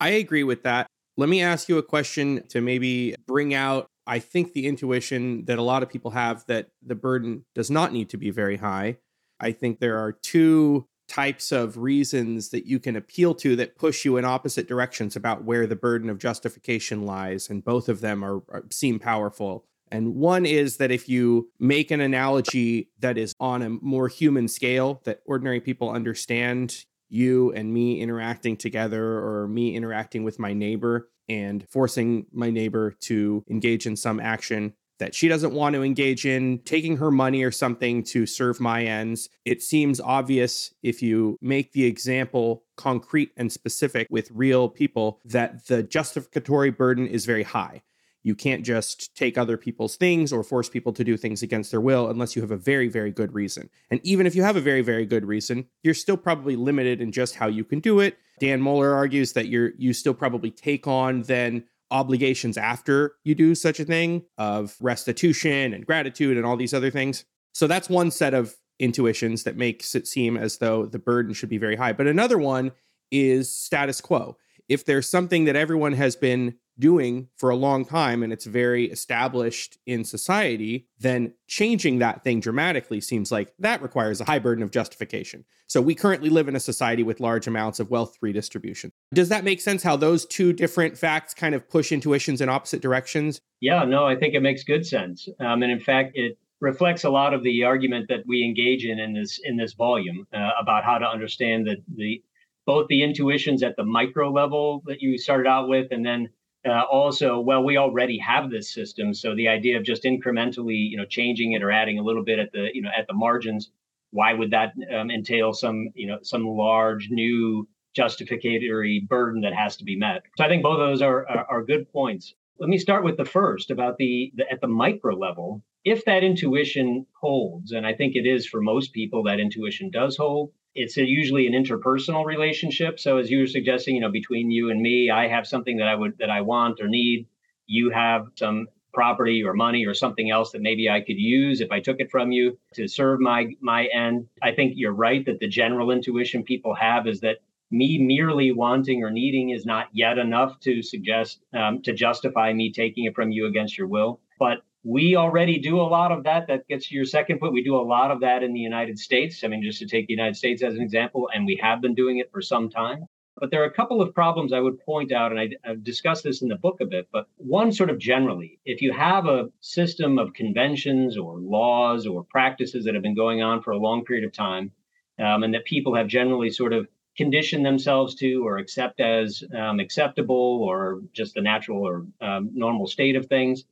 I 0.00 0.10
agree 0.10 0.44
with 0.44 0.62
that. 0.62 0.86
Let 1.18 1.28
me 1.28 1.42
ask 1.42 1.68
you 1.68 1.78
a 1.78 1.82
question 1.82 2.46
to 2.48 2.62
maybe 2.62 3.14
bring 3.26 3.52
out. 3.52 3.88
I 4.08 4.18
think 4.18 4.52
the 4.52 4.66
intuition 4.66 5.44
that 5.44 5.58
a 5.58 5.62
lot 5.62 5.82
of 5.82 5.90
people 5.90 6.12
have 6.12 6.44
that 6.46 6.70
the 6.84 6.94
burden 6.94 7.44
does 7.54 7.70
not 7.70 7.92
need 7.92 8.08
to 8.10 8.16
be 8.16 8.30
very 8.30 8.56
high. 8.56 8.98
I 9.38 9.52
think 9.52 9.78
there 9.78 9.98
are 9.98 10.12
two 10.12 10.86
types 11.08 11.52
of 11.52 11.78
reasons 11.78 12.48
that 12.50 12.66
you 12.66 12.78
can 12.78 12.96
appeal 12.96 13.34
to 13.34 13.54
that 13.56 13.76
push 13.76 14.04
you 14.04 14.16
in 14.16 14.24
opposite 14.24 14.66
directions 14.66 15.14
about 15.14 15.44
where 15.44 15.66
the 15.66 15.76
burden 15.76 16.10
of 16.10 16.18
justification 16.18 17.06
lies 17.06 17.48
and 17.48 17.64
both 17.64 17.88
of 17.88 18.00
them 18.00 18.24
are, 18.24 18.42
are, 18.48 18.64
seem 18.70 18.98
powerful 18.98 19.64
and 19.90 20.14
one 20.14 20.44
is 20.44 20.76
that 20.76 20.90
if 20.90 21.08
you 21.08 21.50
make 21.58 21.90
an 21.90 22.00
analogy 22.00 22.90
that 22.98 23.16
is 23.16 23.34
on 23.40 23.62
a 23.62 23.70
more 23.70 24.08
human 24.08 24.48
scale 24.48 25.00
that 25.04 25.22
ordinary 25.24 25.60
people 25.60 25.90
understand 25.90 26.84
you 27.08 27.52
and 27.52 27.72
me 27.72 28.00
interacting 28.00 28.56
together 28.56 29.18
or 29.18 29.48
me 29.48 29.74
interacting 29.74 30.24
with 30.24 30.38
my 30.38 30.52
neighbor 30.52 31.08
and 31.28 31.68
forcing 31.68 32.26
my 32.32 32.50
neighbor 32.50 32.92
to 33.00 33.44
engage 33.48 33.86
in 33.86 33.96
some 33.96 34.20
action 34.20 34.74
that 34.98 35.14
she 35.14 35.28
doesn't 35.28 35.54
want 35.54 35.74
to 35.74 35.82
engage 35.82 36.26
in, 36.26 36.58
taking 36.64 36.96
her 36.96 37.10
money 37.10 37.42
or 37.44 37.50
something 37.50 38.02
to 38.02 38.26
serve 38.26 38.60
my 38.60 38.84
ends. 38.84 39.28
It 39.44 39.62
seems 39.62 40.00
obvious 40.00 40.74
if 40.82 41.02
you 41.02 41.38
make 41.40 41.72
the 41.72 41.84
example 41.84 42.64
concrete 42.76 43.30
and 43.36 43.52
specific 43.52 44.08
with 44.10 44.30
real 44.32 44.68
people 44.68 45.20
that 45.24 45.66
the 45.66 45.82
justificatory 45.82 46.70
burden 46.70 47.06
is 47.06 47.26
very 47.26 47.44
high. 47.44 47.82
You 48.22 48.34
can't 48.34 48.64
just 48.64 49.14
take 49.14 49.38
other 49.38 49.56
people's 49.56 49.96
things 49.96 50.32
or 50.32 50.42
force 50.42 50.68
people 50.68 50.92
to 50.92 51.04
do 51.04 51.16
things 51.16 51.42
against 51.42 51.70
their 51.70 51.80
will 51.80 52.08
unless 52.08 52.34
you 52.36 52.42
have 52.42 52.50
a 52.50 52.56
very, 52.56 52.88
very 52.88 53.10
good 53.10 53.34
reason. 53.34 53.70
And 53.90 54.00
even 54.02 54.26
if 54.26 54.34
you 54.34 54.42
have 54.42 54.56
a 54.56 54.60
very, 54.60 54.82
very 54.82 55.06
good 55.06 55.24
reason, 55.24 55.66
you're 55.82 55.94
still 55.94 56.16
probably 56.16 56.56
limited 56.56 57.00
in 57.00 57.12
just 57.12 57.36
how 57.36 57.46
you 57.46 57.64
can 57.64 57.80
do 57.80 58.00
it. 58.00 58.18
Dan 58.40 58.60
Moller 58.60 58.94
argues 58.94 59.32
that 59.32 59.48
you're 59.48 59.72
you 59.78 59.92
still 59.92 60.14
probably 60.14 60.50
take 60.50 60.86
on 60.86 61.22
then 61.22 61.64
obligations 61.90 62.58
after 62.58 63.14
you 63.24 63.34
do 63.34 63.54
such 63.54 63.80
a 63.80 63.84
thing 63.84 64.22
of 64.36 64.76
restitution 64.80 65.72
and 65.72 65.86
gratitude 65.86 66.36
and 66.36 66.44
all 66.44 66.56
these 66.56 66.74
other 66.74 66.90
things. 66.90 67.24
So 67.54 67.66
that's 67.66 67.88
one 67.88 68.10
set 68.10 68.34
of 68.34 68.54
intuitions 68.78 69.44
that 69.44 69.56
makes 69.56 69.94
it 69.94 70.06
seem 70.06 70.36
as 70.36 70.58
though 70.58 70.86
the 70.86 70.98
burden 70.98 71.32
should 71.32 71.48
be 71.48 71.58
very 71.58 71.76
high. 71.76 71.92
But 71.92 72.06
another 72.06 72.38
one 72.38 72.72
is 73.10 73.52
status 73.52 74.00
quo. 74.00 74.36
If 74.68 74.84
there's 74.84 75.08
something 75.08 75.46
that 75.46 75.56
everyone 75.56 75.94
has 75.94 76.14
been 76.14 76.56
doing 76.78 77.28
for 77.36 77.50
a 77.50 77.56
long 77.56 77.84
time 77.84 78.22
and 78.22 78.32
it's 78.32 78.46
very 78.46 78.84
established 78.86 79.78
in 79.86 80.04
society, 80.04 80.86
then 80.98 81.34
changing 81.46 81.98
that 81.98 82.22
thing 82.22 82.40
dramatically 82.40 83.00
seems 83.00 83.32
like 83.32 83.52
that 83.58 83.82
requires 83.82 84.20
a 84.20 84.24
high 84.24 84.38
burden 84.38 84.62
of 84.62 84.70
justification. 84.70 85.44
So 85.66 85.82
we 85.82 85.94
currently 85.94 86.30
live 86.30 86.48
in 86.48 86.56
a 86.56 86.60
society 86.60 87.02
with 87.02 87.20
large 87.20 87.46
amounts 87.46 87.80
of 87.80 87.90
wealth 87.90 88.16
redistribution. 88.22 88.92
Does 89.12 89.28
that 89.28 89.44
make 89.44 89.60
sense 89.60 89.82
how 89.82 89.96
those 89.96 90.24
two 90.24 90.52
different 90.52 90.96
facts 90.96 91.34
kind 91.34 91.54
of 91.54 91.68
push 91.68 91.92
intuitions 91.92 92.40
in 92.40 92.48
opposite 92.48 92.80
directions? 92.80 93.40
Yeah, 93.60 93.84
no, 93.84 94.06
I 94.06 94.16
think 94.16 94.34
it 94.34 94.40
makes 94.40 94.64
good 94.64 94.86
sense. 94.86 95.28
Um, 95.40 95.62
and 95.62 95.70
in 95.70 95.80
fact, 95.80 96.12
it 96.14 96.38
reflects 96.60 97.04
a 97.04 97.10
lot 97.10 97.34
of 97.34 97.42
the 97.42 97.64
argument 97.64 98.06
that 98.08 98.20
we 98.26 98.44
engage 98.44 98.84
in 98.84 98.98
in 98.98 99.12
this 99.12 99.40
in 99.44 99.56
this 99.56 99.74
volume 99.74 100.26
uh, 100.34 100.50
about 100.60 100.84
how 100.84 100.98
to 100.98 101.06
understand 101.06 101.66
the 101.66 101.76
the 101.96 102.22
both 102.66 102.86
the 102.88 103.02
intuitions 103.02 103.62
at 103.62 103.76
the 103.76 103.84
micro 103.84 104.30
level 104.30 104.82
that 104.86 105.00
you 105.00 105.16
started 105.16 105.48
out 105.48 105.68
with 105.68 105.86
and 105.90 106.04
then 106.04 106.28
uh, 106.66 106.82
also, 106.90 107.38
well, 107.40 107.62
we 107.62 107.76
already 107.76 108.18
have 108.18 108.50
this 108.50 108.72
system, 108.72 109.14
so 109.14 109.34
the 109.34 109.48
idea 109.48 109.76
of 109.76 109.84
just 109.84 110.04
incrementally, 110.04 110.88
you 110.90 110.96
know, 110.96 111.04
changing 111.04 111.52
it 111.52 111.62
or 111.62 111.70
adding 111.70 111.98
a 111.98 112.02
little 112.02 112.24
bit 112.24 112.38
at 112.38 112.52
the, 112.52 112.68
you 112.74 112.82
know, 112.82 112.90
at 112.96 113.06
the 113.06 113.14
margins, 113.14 113.70
why 114.10 114.32
would 114.32 114.50
that 114.50 114.72
um, 114.94 115.10
entail 115.10 115.52
some, 115.52 115.90
you 115.94 116.06
know, 116.06 116.18
some 116.22 116.44
large 116.44 117.08
new 117.10 117.68
justificatory 117.94 119.06
burden 119.08 119.42
that 119.42 119.54
has 119.54 119.76
to 119.76 119.84
be 119.84 119.96
met? 119.96 120.22
So 120.36 120.44
I 120.44 120.48
think 120.48 120.62
both 120.62 120.80
of 120.80 120.88
those 120.88 121.02
are 121.02 121.28
are, 121.28 121.46
are 121.48 121.64
good 121.64 121.92
points. 121.92 122.34
Let 122.58 122.68
me 122.68 122.78
start 122.78 123.04
with 123.04 123.16
the 123.16 123.24
first 123.24 123.70
about 123.70 123.98
the, 123.98 124.32
the 124.34 124.50
at 124.50 124.60
the 124.60 124.66
micro 124.66 125.14
level. 125.14 125.62
If 125.84 126.04
that 126.06 126.24
intuition 126.24 127.06
holds, 127.20 127.72
and 127.72 127.86
I 127.86 127.94
think 127.94 128.16
it 128.16 128.26
is 128.26 128.46
for 128.46 128.60
most 128.60 128.92
people, 128.92 129.22
that 129.22 129.40
intuition 129.40 129.90
does 129.90 130.16
hold, 130.16 130.50
it's 130.74 130.96
usually 130.96 131.46
an 131.46 131.52
interpersonal 131.52 132.24
relationship. 132.24 133.00
So 133.00 133.18
as 133.18 133.30
you 133.30 133.40
were 133.40 133.46
suggesting, 133.46 133.94
you 133.96 134.00
know, 134.00 134.10
between 134.10 134.50
you 134.50 134.70
and 134.70 134.80
me, 134.80 135.10
I 135.10 135.28
have 135.28 135.46
something 135.46 135.78
that 135.78 135.88
I 135.88 135.94
would 135.94 136.18
that 136.18 136.30
I 136.30 136.42
want 136.42 136.80
or 136.80 136.88
need. 136.88 137.26
You 137.66 137.90
have 137.90 138.26
some 138.36 138.68
property 138.92 139.44
or 139.44 139.52
money 139.52 139.86
or 139.86 139.94
something 139.94 140.30
else 140.30 140.52
that 140.52 140.62
maybe 140.62 140.88
I 140.88 141.00
could 141.00 141.18
use 141.18 141.60
if 141.60 141.70
I 141.70 141.80
took 141.80 142.00
it 142.00 142.10
from 142.10 142.32
you 142.32 142.58
to 142.74 142.88
serve 142.88 143.20
my 143.20 143.48
my 143.60 143.86
end. 143.86 144.28
I 144.42 144.52
think 144.52 144.72
you're 144.76 144.92
right 144.92 145.24
that 145.26 145.40
the 145.40 145.48
general 145.48 145.90
intuition 145.90 146.42
people 146.42 146.74
have 146.74 147.06
is 147.06 147.20
that 147.20 147.38
me 147.70 147.98
merely 147.98 148.50
wanting 148.50 149.04
or 149.04 149.10
needing 149.10 149.50
is 149.50 149.66
not 149.66 149.88
yet 149.92 150.18
enough 150.18 150.58
to 150.60 150.82
suggest 150.82 151.40
um, 151.52 151.82
to 151.82 151.92
justify 151.92 152.52
me 152.52 152.72
taking 152.72 153.04
it 153.04 153.14
from 153.14 153.30
you 153.30 153.46
against 153.46 153.76
your 153.76 153.86
will. 153.86 154.20
But 154.38 154.58
we 154.84 155.16
already 155.16 155.58
do 155.58 155.80
a 155.80 155.82
lot 155.82 156.12
of 156.12 156.24
that. 156.24 156.46
That 156.46 156.66
gets 156.68 156.88
to 156.88 156.94
your 156.94 157.04
second 157.04 157.40
point. 157.40 157.52
We 157.52 157.64
do 157.64 157.76
a 157.76 157.82
lot 157.82 158.10
of 158.10 158.20
that 158.20 158.42
in 158.42 158.52
the 158.52 158.60
United 158.60 158.98
States. 158.98 159.42
I 159.44 159.48
mean, 159.48 159.62
just 159.62 159.80
to 159.80 159.86
take 159.86 160.06
the 160.06 160.14
United 160.14 160.36
States 160.36 160.62
as 160.62 160.74
an 160.74 160.82
example, 160.82 161.28
and 161.32 161.46
we 161.46 161.58
have 161.62 161.80
been 161.80 161.94
doing 161.94 162.18
it 162.18 162.30
for 162.32 162.40
some 162.40 162.70
time. 162.70 163.06
But 163.40 163.50
there 163.50 163.62
are 163.62 163.66
a 163.66 163.72
couple 163.72 164.02
of 164.02 164.14
problems 164.14 164.52
I 164.52 164.60
would 164.60 164.80
point 164.80 165.12
out, 165.12 165.30
and 165.30 165.40
I, 165.40 165.50
have 165.62 165.84
discussed 165.84 166.24
this 166.24 166.42
in 166.42 166.48
the 166.48 166.56
book 166.56 166.80
a 166.80 166.86
bit. 166.86 167.08
But 167.12 167.28
one, 167.36 167.70
sort 167.70 167.90
of 167.90 167.98
generally, 167.98 168.58
if 168.64 168.82
you 168.82 168.92
have 168.92 169.26
a 169.26 169.48
system 169.60 170.18
of 170.18 170.34
conventions 170.34 171.16
or 171.16 171.38
laws 171.38 172.06
or 172.06 172.24
practices 172.24 172.84
that 172.84 172.94
have 172.94 173.02
been 173.02 173.14
going 173.14 173.42
on 173.42 173.62
for 173.62 173.70
a 173.70 173.78
long 173.78 174.04
period 174.04 174.24
of 174.24 174.32
time, 174.32 174.72
um, 175.20 175.42
and 175.44 175.54
that 175.54 175.64
people 175.64 175.94
have 175.94 176.08
generally 176.08 176.50
sort 176.50 176.72
of 176.72 176.88
conditioned 177.16 177.66
themselves 177.66 178.14
to 178.16 178.46
or 178.46 178.58
accept 178.58 179.00
as 179.00 179.42
um, 179.56 179.80
acceptable 179.80 180.62
or 180.62 181.00
just 181.12 181.34
the 181.34 181.40
natural 181.40 181.86
or 181.86 182.06
um, 182.20 182.50
normal 182.54 182.86
state 182.86 183.16
of 183.16 183.26
things, 183.26 183.64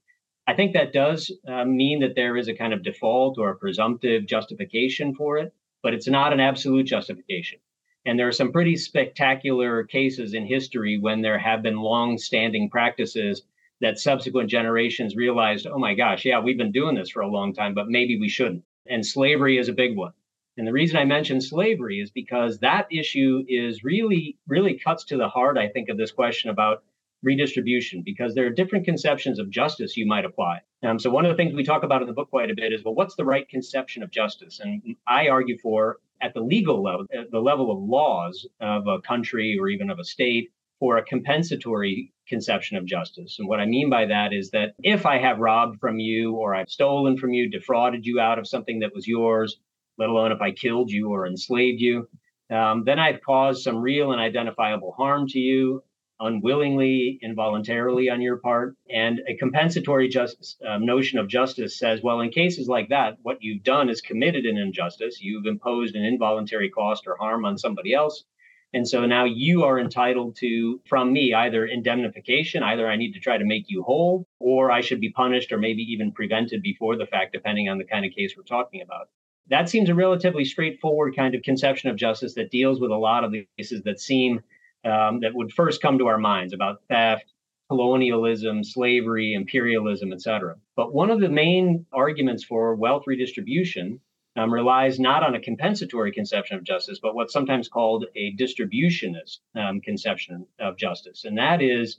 I 0.47 0.55
think 0.55 0.75
that 0.75 0.93
does 0.93 1.33
uh, 1.49 1.65
mean 1.65 2.01
that 2.01 2.15
there 2.15 2.37
is 2.37 2.49
a 2.49 2.55
kind 2.55 2.73
of 2.73 2.85
default 2.85 3.37
or 3.39 3.51
a 3.51 3.57
presumptive 3.57 4.27
justification 4.27 5.15
for 5.15 5.39
it, 5.39 5.53
but 5.83 5.93
it's 5.93 6.07
not 6.07 6.33
an 6.33 6.41
absolute 6.41 6.87
justification. 6.87 7.59
And 8.05 8.17
there 8.17 8.29
are 8.29 8.33
some 8.33 8.53
pretty 8.53 8.77
spectacular 8.77 9.83
cases 9.83 10.35
in 10.35 10.47
history 10.47 10.99
when 10.99 11.23
there 11.23 11.39
have 11.39 11.63
been 11.63 11.79
long 11.79 12.19
standing 12.19 12.71
practices 12.71 13.43
that 13.81 13.99
subsequent 13.99 14.49
generations 14.49 15.17
realized, 15.17 15.67
oh 15.67 15.79
my 15.79 15.95
gosh, 15.95 16.25
yeah, 16.25 16.41
we've 16.41 16.57
been 16.57 16.73
doing 16.73 16.95
this 16.95 17.11
for 17.11 17.23
a 17.23 17.29
long 17.29 17.53
time, 17.53 17.75
but 17.75 17.89
maybe 17.89 18.19
we 18.19 18.29
shouldn't. 18.29 18.63
And 18.89 19.05
slavery 19.05 19.59
is 19.59 19.69
a 19.69 19.73
big 19.73 19.97
one. 19.97 20.13
And 20.57 20.67
the 20.67 20.73
reason 20.73 20.97
I 20.97 21.05
mention 21.05 21.41
slavery 21.41 22.01
is 22.01 22.11
because 22.11 22.61
that 22.61 22.87
issue 22.91 23.45
is 23.49 23.85
really, 23.85 24.39
really 24.47 24.79
cuts 24.79 25.05
to 25.07 25.17
the 25.17 25.29
heart, 25.29 25.59
I 25.59 25.69
think, 25.69 25.89
of 25.89 25.99
this 25.99 26.13
question 26.13 26.51
about 26.51 26.85
redistribution 27.27 28.03
because 28.03 28.35
there 28.35 28.47
are 28.47 28.51
different 28.51 28.85
conceptions 28.85 29.39
of 29.39 29.51
justice 29.51 29.97
you 29.97 30.07
might 30.07 30.25
apply. 30.25 30.61
Um, 30.83 30.99
so, 30.99 31.11
one 31.11 31.27
of 31.27 31.31
the 31.31 31.37
things 31.37 31.55
we 31.55 31.65
talk 31.65 31.83
about 31.83 32.01
in 32.01 32.07
the 32.07 32.15
book 32.15 32.31
quite 32.31 32.51
a 32.51 32.55
bit 32.55 32.73
is 32.73 32.85
well, 32.85 32.95
what's 32.95 33.17
the 33.17 33.25
right 33.25 33.47
conception 33.49 34.03
of 34.03 34.11
justice? 34.11 34.61
And 34.61 34.97
I 35.07 35.29
argue 35.29 35.59
for, 35.59 35.99
at 36.23 36.33
the 36.33 36.41
legal 36.41 36.83
level, 36.83 37.07
at 37.13 37.31
the 37.31 37.41
level 37.41 37.71
of 37.71 37.79
laws 37.79 38.47
of 38.61 38.87
a 38.87 39.01
country 39.01 39.59
or 39.61 39.69
even 39.69 39.91
of 39.91 39.99
a 39.99 40.05
state, 40.05 40.51
for 40.79 40.97
a 40.97 41.05
compensatory 41.05 42.13
conception 42.29 42.77
of 42.77 42.85
justice. 42.85 43.39
And 43.39 43.49
what 43.49 43.61
I 43.61 43.67
mean 43.67 43.91
by 43.91 44.07
that 44.07 44.33
is 44.33 44.51
that 44.51 44.75
if 44.83 45.07
I 45.07 45.19
have 45.19 45.39
robbed 45.39 45.81
from 45.81 45.99
you 45.99 46.35
or 46.35 46.55
I've 46.55 46.69
stolen 46.69 47.17
from 47.17 47.33
you, 47.33 47.49
defrauded 47.49 48.05
you 48.05 48.21
out 48.21 48.39
of 48.39 48.47
something 48.47 48.81
that 48.81 48.95
was 48.95 49.07
yours, 49.07 49.59
let 49.99 50.11
alone 50.11 50.33
if 50.33 50.41
I 50.41 50.51
killed 50.51 50.91
you 50.91 51.11
or 51.11 51.27
enslaved 51.27 51.81
you, 51.81 52.09
um, 52.51 52.85
then 52.85 52.99
I've 52.99 53.23
caused 53.23 53.63
some 53.63 53.79
real 53.79 54.13
and 54.13 54.21
identifiable 54.21 54.93
harm 54.93 55.27
to 55.29 55.39
you 55.39 55.83
unwillingly, 56.21 57.19
involuntarily 57.23 58.09
on 58.09 58.21
your 58.23 58.39
part. 58.39 58.75
And 58.91 59.21
a 59.29 59.37
compensatory 59.37 60.09
just, 60.09 60.57
um, 60.67 60.85
notion 60.87 61.19
of 61.19 61.29
justice 61.29 61.79
says, 61.79 62.03
well, 62.03 62.21
in 62.21 62.31
cases 62.31 62.69
like 62.69 62.89
that, 62.89 63.19
what 63.23 63.39
you've 63.43 63.63
done 63.63 63.89
is 63.91 64.01
committed 64.01 64.47
an 64.47 64.57
injustice. 64.57 65.21
You've 65.21 65.47
imposed 65.47 65.95
an 65.95 66.05
involuntary 66.05 66.71
cost 66.71 67.07
or 67.07 67.17
harm 67.17 67.45
on 67.45 67.59
somebody 67.59 67.93
else. 67.93 68.25
And 68.73 68.87
so 68.87 69.07
now 69.07 69.25
you 69.25 69.65
are 69.65 69.79
entitled 69.79 70.37
to, 70.37 70.81
from 70.87 71.13
me, 71.13 71.33
either 71.33 71.65
indemnification, 71.65 72.63
either 72.63 72.89
I 72.89 72.97
need 72.97 73.13
to 73.13 73.21
try 73.21 73.39
to 73.39 73.45
make 73.45 73.65
you 73.69 73.83
whole, 73.83 74.27
or 74.39 74.71
I 74.71 74.81
should 74.81 75.01
be 75.01 75.13
punished 75.13 75.53
or 75.53 75.59
maybe 75.59 75.83
even 75.83 76.13
prevented 76.13 76.63
before 76.63 76.97
the 76.97 77.07
fact, 77.07 77.33
depending 77.33 77.69
on 77.69 77.79
the 77.79 77.85
kind 77.85 78.05
of 78.05 78.13
case 78.13 78.35
we're 78.37 78.43
talking 78.43 78.83
about. 78.83 79.09
That 79.49 79.69
seems 79.69 79.89
a 79.89 79.95
relatively 79.95 80.45
straightforward 80.45 81.15
kind 81.15 81.35
of 81.35 81.43
conception 81.43 81.89
of 81.89 81.97
justice 81.97 82.35
that 82.35 82.51
deals 82.51 82.81
with 82.81 82.91
a 82.91 82.97
lot 82.97 83.23
of 83.23 83.31
the 83.31 83.47
cases 83.57 83.83
that 83.85 84.01
seem 84.01 84.41
um, 84.87 85.21
that 85.21 85.35
would 85.35 85.53
first 85.53 85.83
come 85.83 85.99
to 85.99 86.07
our 86.07 86.19
minds 86.19 86.53
about 86.53 86.83
theft, 86.89 87.33
colonialism, 87.69 88.63
slavery, 88.63 89.35
imperialism, 89.35 90.13
etc. 90.13 90.57
But 90.77 90.95
one 90.95 91.11
of 91.11 91.21
the 91.21 91.29
main 91.29 91.87
arguments 91.93 92.45
for 92.45 92.75
wealth 92.75 93.05
redistribution 93.07 94.01
um, 94.37 94.53
relies 94.53 95.01
not 95.01 95.23
on 95.23 95.35
a 95.35 95.41
compensatory 95.41 96.13
conception 96.13 96.59
of 96.59 96.65
justice, 96.65 96.99
but 97.03 97.15
what's 97.15 97.33
sometimes 97.33 97.69
called 97.69 98.07
a 98.15 98.35
distributionist 98.37 99.39
um, 99.55 99.81
conception 99.81 100.47
of 100.61 100.77
justice. 100.77 101.25
And 101.25 101.39
that 101.39 101.63
is 101.63 101.99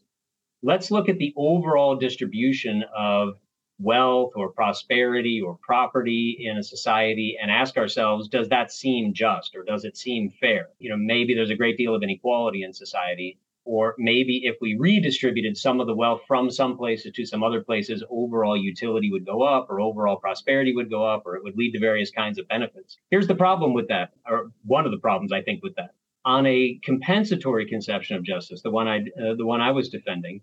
let's 0.64 0.92
look 0.92 1.10
at 1.10 1.18
the 1.18 1.34
overall 1.36 1.96
distribution 1.96 2.84
of 2.96 3.38
wealth 3.80 4.32
or 4.36 4.50
prosperity 4.50 5.42
or 5.42 5.58
property 5.62 6.38
in 6.40 6.58
a 6.58 6.64
society 6.64 7.38
and 7.40 7.52
ask 7.52 7.78
ourselves 7.78 8.28
does 8.28 8.50
that 8.50 8.72
seem 8.72 9.14
just 9.14 9.56
or 9.56 9.64
does 9.64 9.86
it 9.86 9.96
seem 9.96 10.32
fair 10.40 10.70
you 10.80 10.90
know 10.90 10.98
maybe 10.98 11.36
there's 11.36 11.52
a 11.52 11.56
great 11.56 11.78
deal 11.78 11.94
of 11.94 12.02
inequality 12.02 12.64
in 12.64 12.74
society 12.74 13.38
or 13.68 13.96
maybe 13.98 14.44
if 14.46 14.56
we 14.62 14.78
redistributed 14.80 15.58
some 15.58 15.82
of 15.82 15.88
the 15.88 15.94
wealth 15.94 16.22
from 16.26 16.50
some 16.50 16.78
places 16.78 17.12
to 17.12 17.26
some 17.26 17.44
other 17.44 17.62
places, 17.62 18.02
overall 18.10 18.56
utility 18.56 19.12
would 19.12 19.26
go 19.26 19.44
up, 19.44 19.68
or 19.70 19.82
overall 19.82 20.16
prosperity 20.16 20.74
would 20.74 20.90
go 20.90 21.06
up, 21.06 21.24
or 21.26 21.36
it 21.36 21.44
would 21.44 21.58
lead 21.58 21.74
to 21.74 21.80
various 21.80 22.10
kinds 22.10 22.40
of 22.40 22.48
benefits. 22.48 22.98
Here's 23.12 23.28
the 23.28 23.36
problem 23.36 23.74
with 23.74 23.90
that, 23.90 24.14
or 24.26 24.52
one 24.64 24.86
of 24.86 24.92
the 24.92 24.98
problems 24.98 25.34
I 25.34 25.42
think 25.42 25.64
with 25.64 25.76
that. 25.76 25.94
On 26.24 26.46
a 26.46 26.80
compensatory 26.84 27.68
conception 27.68 28.16
of 28.16 28.24
justice, 28.24 28.62
the 28.62 28.72
one 28.72 28.88
I 28.88 29.00
uh, 29.00 29.36
the 29.36 29.46
one 29.46 29.60
I 29.60 29.72
was 29.72 29.90
defending, 29.90 30.42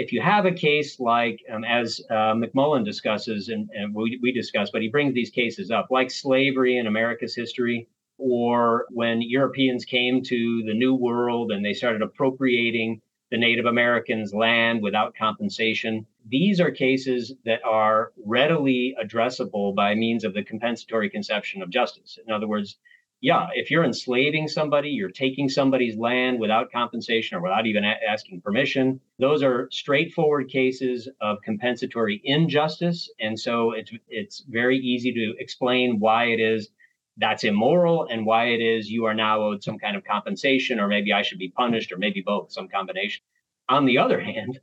if 0.00 0.14
you 0.14 0.20
have 0.22 0.46
a 0.46 0.52
case 0.52 0.98
like 0.98 1.44
um, 1.52 1.62
as 1.62 2.00
uh, 2.10 2.32
McMullen 2.32 2.86
discusses 2.86 3.50
and, 3.50 3.68
and 3.74 3.94
we, 3.94 4.18
we 4.22 4.32
discuss, 4.32 4.70
but 4.70 4.80
he 4.80 4.88
brings 4.88 5.12
these 5.12 5.28
cases 5.28 5.70
up, 5.70 5.88
like 5.90 6.10
slavery 6.10 6.78
in 6.78 6.86
America's 6.86 7.34
history, 7.34 7.86
or 8.16 8.86
when 8.88 9.20
Europeans 9.20 9.84
came 9.84 10.22
to 10.22 10.62
the 10.66 10.72
New 10.72 10.94
World 10.94 11.52
and 11.52 11.62
they 11.62 11.74
started 11.74 12.00
appropriating 12.00 13.02
the 13.30 13.36
Native 13.36 13.66
Americans' 13.66 14.32
land 14.32 14.82
without 14.82 15.14
compensation. 15.14 16.06
These 16.26 16.60
are 16.60 16.70
cases 16.70 17.34
that 17.44 17.62
are 17.62 18.12
readily 18.24 18.96
addressable 19.02 19.74
by 19.74 19.94
means 19.94 20.24
of 20.24 20.32
the 20.32 20.42
compensatory 20.42 21.10
conception 21.10 21.60
of 21.60 21.68
justice. 21.68 22.18
In 22.26 22.32
other 22.32 22.48
words, 22.48 22.78
yeah, 23.20 23.48
if 23.54 23.70
you're 23.70 23.84
enslaving 23.84 24.48
somebody, 24.48 24.90
you're 24.90 25.10
taking 25.10 25.48
somebody's 25.48 25.96
land 25.96 26.40
without 26.40 26.72
compensation 26.72 27.36
or 27.36 27.42
without 27.42 27.66
even 27.66 27.84
a- 27.84 27.98
asking 28.08 28.40
permission. 28.40 29.00
Those 29.18 29.42
are 29.42 29.68
straightforward 29.70 30.48
cases 30.48 31.08
of 31.20 31.38
compensatory 31.44 32.20
injustice, 32.24 33.10
and 33.20 33.38
so 33.38 33.72
it's 33.72 33.92
it's 34.08 34.44
very 34.48 34.78
easy 34.78 35.12
to 35.12 35.34
explain 35.38 35.98
why 35.98 36.26
it 36.26 36.40
is 36.40 36.70
that's 37.18 37.44
immoral 37.44 38.06
and 38.10 38.24
why 38.24 38.46
it 38.46 38.62
is 38.62 38.90
you 38.90 39.04
are 39.04 39.14
now 39.14 39.42
owed 39.42 39.62
some 39.62 39.78
kind 39.78 39.96
of 39.96 40.04
compensation 40.04 40.80
or 40.80 40.88
maybe 40.88 41.12
I 41.12 41.20
should 41.20 41.38
be 41.38 41.50
punished 41.50 41.92
or 41.92 41.98
maybe 41.98 42.22
both, 42.22 42.50
some 42.50 42.68
combination. 42.68 43.22
On 43.68 43.84
the 43.84 43.98
other 43.98 44.18
hand, 44.18 44.58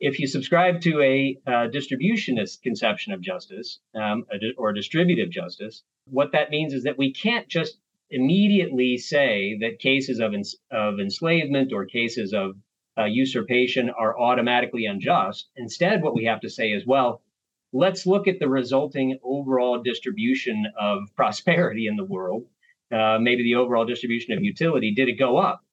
if 0.00 0.18
you 0.18 0.26
subscribe 0.26 0.80
to 0.82 1.02
a 1.02 1.38
uh, 1.46 1.50
distributionist 1.68 2.62
conception 2.62 3.12
of 3.12 3.20
justice 3.20 3.80
um, 3.94 4.24
or 4.56 4.72
distributive 4.72 5.28
justice, 5.30 5.82
what 6.06 6.32
that 6.32 6.50
means 6.50 6.72
is 6.72 6.84
that 6.84 6.96
we 6.96 7.12
can't 7.12 7.48
just 7.48 7.78
immediately 8.10 8.96
say 8.96 9.58
that 9.60 9.78
cases 9.78 10.20
of, 10.20 10.34
ens- 10.34 10.56
of 10.70 11.00
enslavement 11.00 11.72
or 11.72 11.84
cases 11.84 12.32
of 12.32 12.56
uh, 12.98 13.04
usurpation 13.04 13.90
are 13.90 14.18
automatically 14.18 14.86
unjust. 14.86 15.48
Instead, 15.56 16.02
what 16.02 16.14
we 16.14 16.24
have 16.24 16.40
to 16.40 16.50
say 16.50 16.72
is, 16.72 16.86
well, 16.86 17.22
let's 17.72 18.06
look 18.06 18.26
at 18.26 18.38
the 18.40 18.48
resulting 18.48 19.18
overall 19.22 19.82
distribution 19.82 20.66
of 20.78 21.00
prosperity 21.14 21.86
in 21.86 21.96
the 21.96 22.04
world, 22.04 22.46
uh, 22.92 23.18
maybe 23.20 23.42
the 23.42 23.54
overall 23.54 23.84
distribution 23.84 24.32
of 24.32 24.42
utility. 24.42 24.92
Did 24.94 25.08
it 25.08 25.18
go 25.18 25.36
up? 25.36 25.64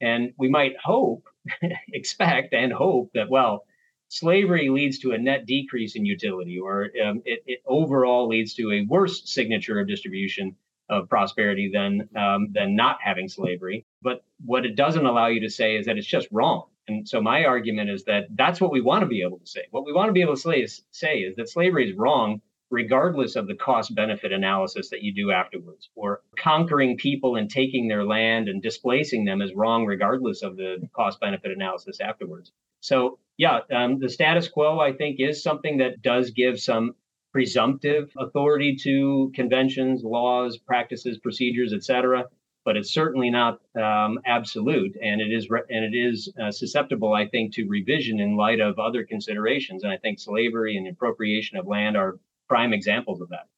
And 0.00 0.32
we 0.38 0.48
might 0.48 0.76
hope, 0.82 1.28
expect, 1.92 2.52
and 2.54 2.72
hope 2.72 3.10
that, 3.14 3.30
well, 3.30 3.64
slavery 4.08 4.68
leads 4.68 4.98
to 5.00 5.12
a 5.12 5.18
net 5.18 5.46
decrease 5.46 5.96
in 5.96 6.04
utility, 6.04 6.58
or 6.58 6.90
um, 7.04 7.22
it, 7.24 7.42
it, 7.46 7.62
overall 7.66 8.28
leads 8.28 8.54
to 8.54 8.72
a 8.72 8.86
worse 8.86 9.22
signature 9.30 9.78
of 9.78 9.88
distribution 9.88 10.56
of 10.88 11.08
prosperity 11.08 11.70
than 11.72 12.08
um, 12.16 12.48
than 12.52 12.76
not 12.76 12.98
having 13.02 13.28
slavery. 13.28 13.86
But 14.02 14.24
what 14.44 14.66
it 14.66 14.76
doesn't 14.76 15.06
allow 15.06 15.28
you 15.28 15.40
to 15.40 15.50
say 15.50 15.76
is 15.76 15.86
that 15.86 15.96
it's 15.96 16.06
just 16.06 16.28
wrong. 16.30 16.64
And 16.86 17.08
so 17.08 17.20
my 17.22 17.44
argument 17.44 17.90
is 17.90 18.04
that 18.04 18.24
that's 18.30 18.60
what 18.60 18.70
we 18.70 18.82
want 18.82 19.02
to 19.02 19.06
be 19.06 19.22
able 19.22 19.38
to 19.38 19.46
say. 19.46 19.62
What 19.70 19.86
we 19.86 19.92
want 19.92 20.08
to 20.08 20.12
be 20.12 20.20
able 20.20 20.34
to 20.34 20.40
say 20.40 20.60
is, 20.60 20.82
say 20.90 21.20
is 21.20 21.36
that 21.36 21.48
slavery 21.48 21.90
is 21.90 21.96
wrong 21.96 22.42
regardless 22.70 23.36
of 23.36 23.46
the 23.46 23.54
cost 23.54 23.94
benefit 23.94 24.32
analysis 24.32 24.90
that 24.90 25.02
you 25.02 25.14
do 25.14 25.30
afterwards 25.30 25.90
or 25.94 26.22
conquering 26.38 26.96
people 26.96 27.36
and 27.36 27.50
taking 27.50 27.88
their 27.88 28.04
land 28.04 28.48
and 28.48 28.62
displacing 28.62 29.24
them 29.24 29.40
is 29.40 29.54
wrong 29.54 29.86
regardless 29.86 30.42
of 30.42 30.56
the 30.56 30.76
cost 30.94 31.20
benefit 31.20 31.52
analysis 31.52 32.00
afterwards 32.00 32.52
so 32.80 33.18
yeah 33.36 33.60
um, 33.72 33.98
the 34.00 34.08
status 34.08 34.48
quo 34.48 34.80
i 34.80 34.92
think 34.92 35.20
is 35.20 35.42
something 35.42 35.78
that 35.78 36.02
does 36.02 36.30
give 36.30 36.58
some 36.58 36.94
presumptive 37.34 38.10
authority 38.16 38.74
to 38.74 39.30
conventions 39.34 40.02
laws 40.02 40.56
practices 40.56 41.18
procedures 41.18 41.74
etc 41.74 42.24
but 42.64 42.76
it's 42.76 42.92
certainly 42.92 43.30
not 43.30 43.60
um, 43.76 44.18
absolute, 44.24 44.96
and 45.02 45.20
it 45.20 45.30
is 45.30 45.50
re- 45.50 45.62
and 45.68 45.84
it 45.84 45.96
is 45.96 46.32
uh, 46.42 46.50
susceptible, 46.50 47.12
I 47.12 47.28
think, 47.28 47.52
to 47.54 47.66
revision 47.66 48.20
in 48.20 48.36
light 48.36 48.60
of 48.60 48.78
other 48.78 49.04
considerations. 49.04 49.84
And 49.84 49.92
I 49.92 49.98
think 49.98 50.18
slavery 50.18 50.76
and 50.76 50.88
appropriation 50.88 51.58
of 51.58 51.66
land 51.66 51.96
are 51.96 52.18
prime 52.48 52.72
examples 52.72 53.20
of 53.20 53.28
that. 53.28 53.48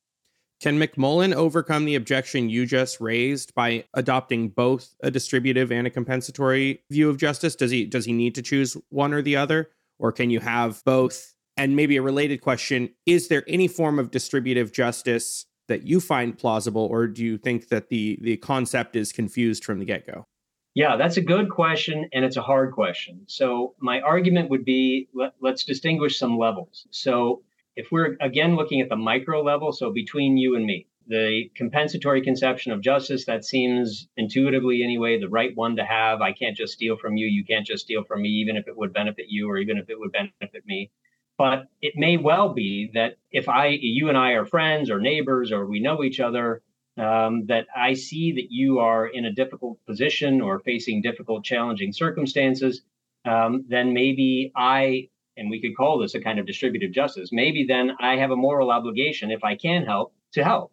Can 0.60 0.78
McMullen 0.78 1.34
overcome 1.34 1.84
the 1.84 1.94
objection 1.94 2.48
you 2.48 2.66
just 2.66 3.00
raised 3.00 3.54
by 3.54 3.84
adopting 3.94 4.48
both 4.48 4.96
a 5.02 5.10
distributive 5.10 5.70
and 5.70 5.86
a 5.86 5.90
compensatory 5.90 6.82
view 6.90 7.08
of 7.08 7.18
justice? 7.18 7.54
Does 7.54 7.70
he 7.70 7.84
does 7.84 8.06
he 8.06 8.12
need 8.12 8.34
to 8.34 8.42
choose 8.42 8.76
one 8.88 9.12
or 9.12 9.22
the 9.22 9.36
other, 9.36 9.70
or 9.98 10.10
can 10.12 10.30
you 10.30 10.40
have 10.40 10.82
both? 10.84 11.35
And 11.56 11.74
maybe 11.74 11.96
a 11.96 12.02
related 12.02 12.40
question: 12.40 12.90
Is 13.06 13.28
there 13.28 13.44
any 13.46 13.68
form 13.68 13.98
of 13.98 14.10
distributive 14.10 14.72
justice 14.72 15.46
that 15.68 15.86
you 15.86 16.00
find 16.00 16.38
plausible, 16.38 16.86
or 16.90 17.06
do 17.06 17.24
you 17.24 17.38
think 17.38 17.68
that 17.68 17.88
the 17.88 18.18
the 18.22 18.36
concept 18.38 18.96
is 18.96 19.12
confused 19.12 19.64
from 19.64 19.78
the 19.78 19.84
get 19.84 20.06
go? 20.06 20.26
Yeah, 20.74 20.96
that's 20.96 21.16
a 21.16 21.22
good 21.22 21.48
question, 21.48 22.08
and 22.12 22.24
it's 22.24 22.36
a 22.36 22.42
hard 22.42 22.72
question. 22.72 23.22
So 23.26 23.74
my 23.80 24.00
argument 24.02 24.50
would 24.50 24.64
be 24.64 25.08
let, 25.14 25.32
let's 25.40 25.64
distinguish 25.64 26.18
some 26.18 26.36
levels. 26.36 26.86
So 26.90 27.42
if 27.76 27.90
we're 27.90 28.16
again 28.20 28.56
looking 28.56 28.80
at 28.80 28.88
the 28.88 28.96
micro 28.96 29.42
level, 29.42 29.72
so 29.72 29.90
between 29.90 30.36
you 30.36 30.54
and 30.54 30.66
me, 30.66 30.86
the 31.08 31.50
compensatory 31.54 32.20
conception 32.20 32.72
of 32.72 32.80
justice 32.80 33.24
that 33.26 33.44
seems 33.44 34.08
intuitively 34.16 34.82
anyway 34.82 35.18
the 35.20 35.28
right 35.28 35.56
one 35.56 35.76
to 35.76 35.84
have 35.84 36.20
i 36.20 36.32
can't 36.32 36.56
just 36.56 36.72
steal 36.72 36.96
from 36.96 37.16
you 37.16 37.26
you 37.26 37.44
can't 37.44 37.66
just 37.66 37.84
steal 37.84 38.02
from 38.04 38.22
me 38.22 38.28
even 38.28 38.56
if 38.56 38.66
it 38.66 38.76
would 38.76 38.92
benefit 38.92 39.26
you 39.28 39.48
or 39.48 39.56
even 39.56 39.78
if 39.78 39.88
it 39.88 39.98
would 39.98 40.10
benefit 40.12 40.66
me 40.66 40.90
but 41.38 41.68
it 41.82 41.94
may 41.96 42.16
well 42.16 42.54
be 42.54 42.90
that 42.94 43.16
if 43.30 43.48
I, 43.48 43.68
you 43.68 44.08
and 44.08 44.16
I 44.16 44.32
are 44.32 44.46
friends 44.46 44.90
or 44.90 45.00
neighbors 45.00 45.52
or 45.52 45.66
we 45.66 45.80
know 45.80 46.02
each 46.02 46.20
other, 46.20 46.62
um, 46.98 47.46
that 47.46 47.66
I 47.76 47.92
see 47.92 48.32
that 48.32 48.46
you 48.50 48.78
are 48.78 49.06
in 49.06 49.26
a 49.26 49.32
difficult 49.32 49.78
position 49.86 50.40
or 50.40 50.60
facing 50.60 51.02
difficult, 51.02 51.44
challenging 51.44 51.92
circumstances, 51.92 52.82
um, 53.26 53.66
then 53.68 53.92
maybe 53.92 54.52
I, 54.56 55.08
and 55.36 55.50
we 55.50 55.60
could 55.60 55.76
call 55.76 55.98
this 55.98 56.14
a 56.14 56.20
kind 56.20 56.38
of 56.38 56.46
distributive 56.46 56.92
justice, 56.92 57.30
maybe 57.32 57.66
then 57.68 57.92
I 58.00 58.16
have 58.16 58.30
a 58.30 58.36
moral 58.36 58.70
obligation, 58.70 59.30
if 59.30 59.44
I 59.44 59.56
can 59.56 59.84
help, 59.84 60.14
to 60.32 60.44
help. 60.44 60.72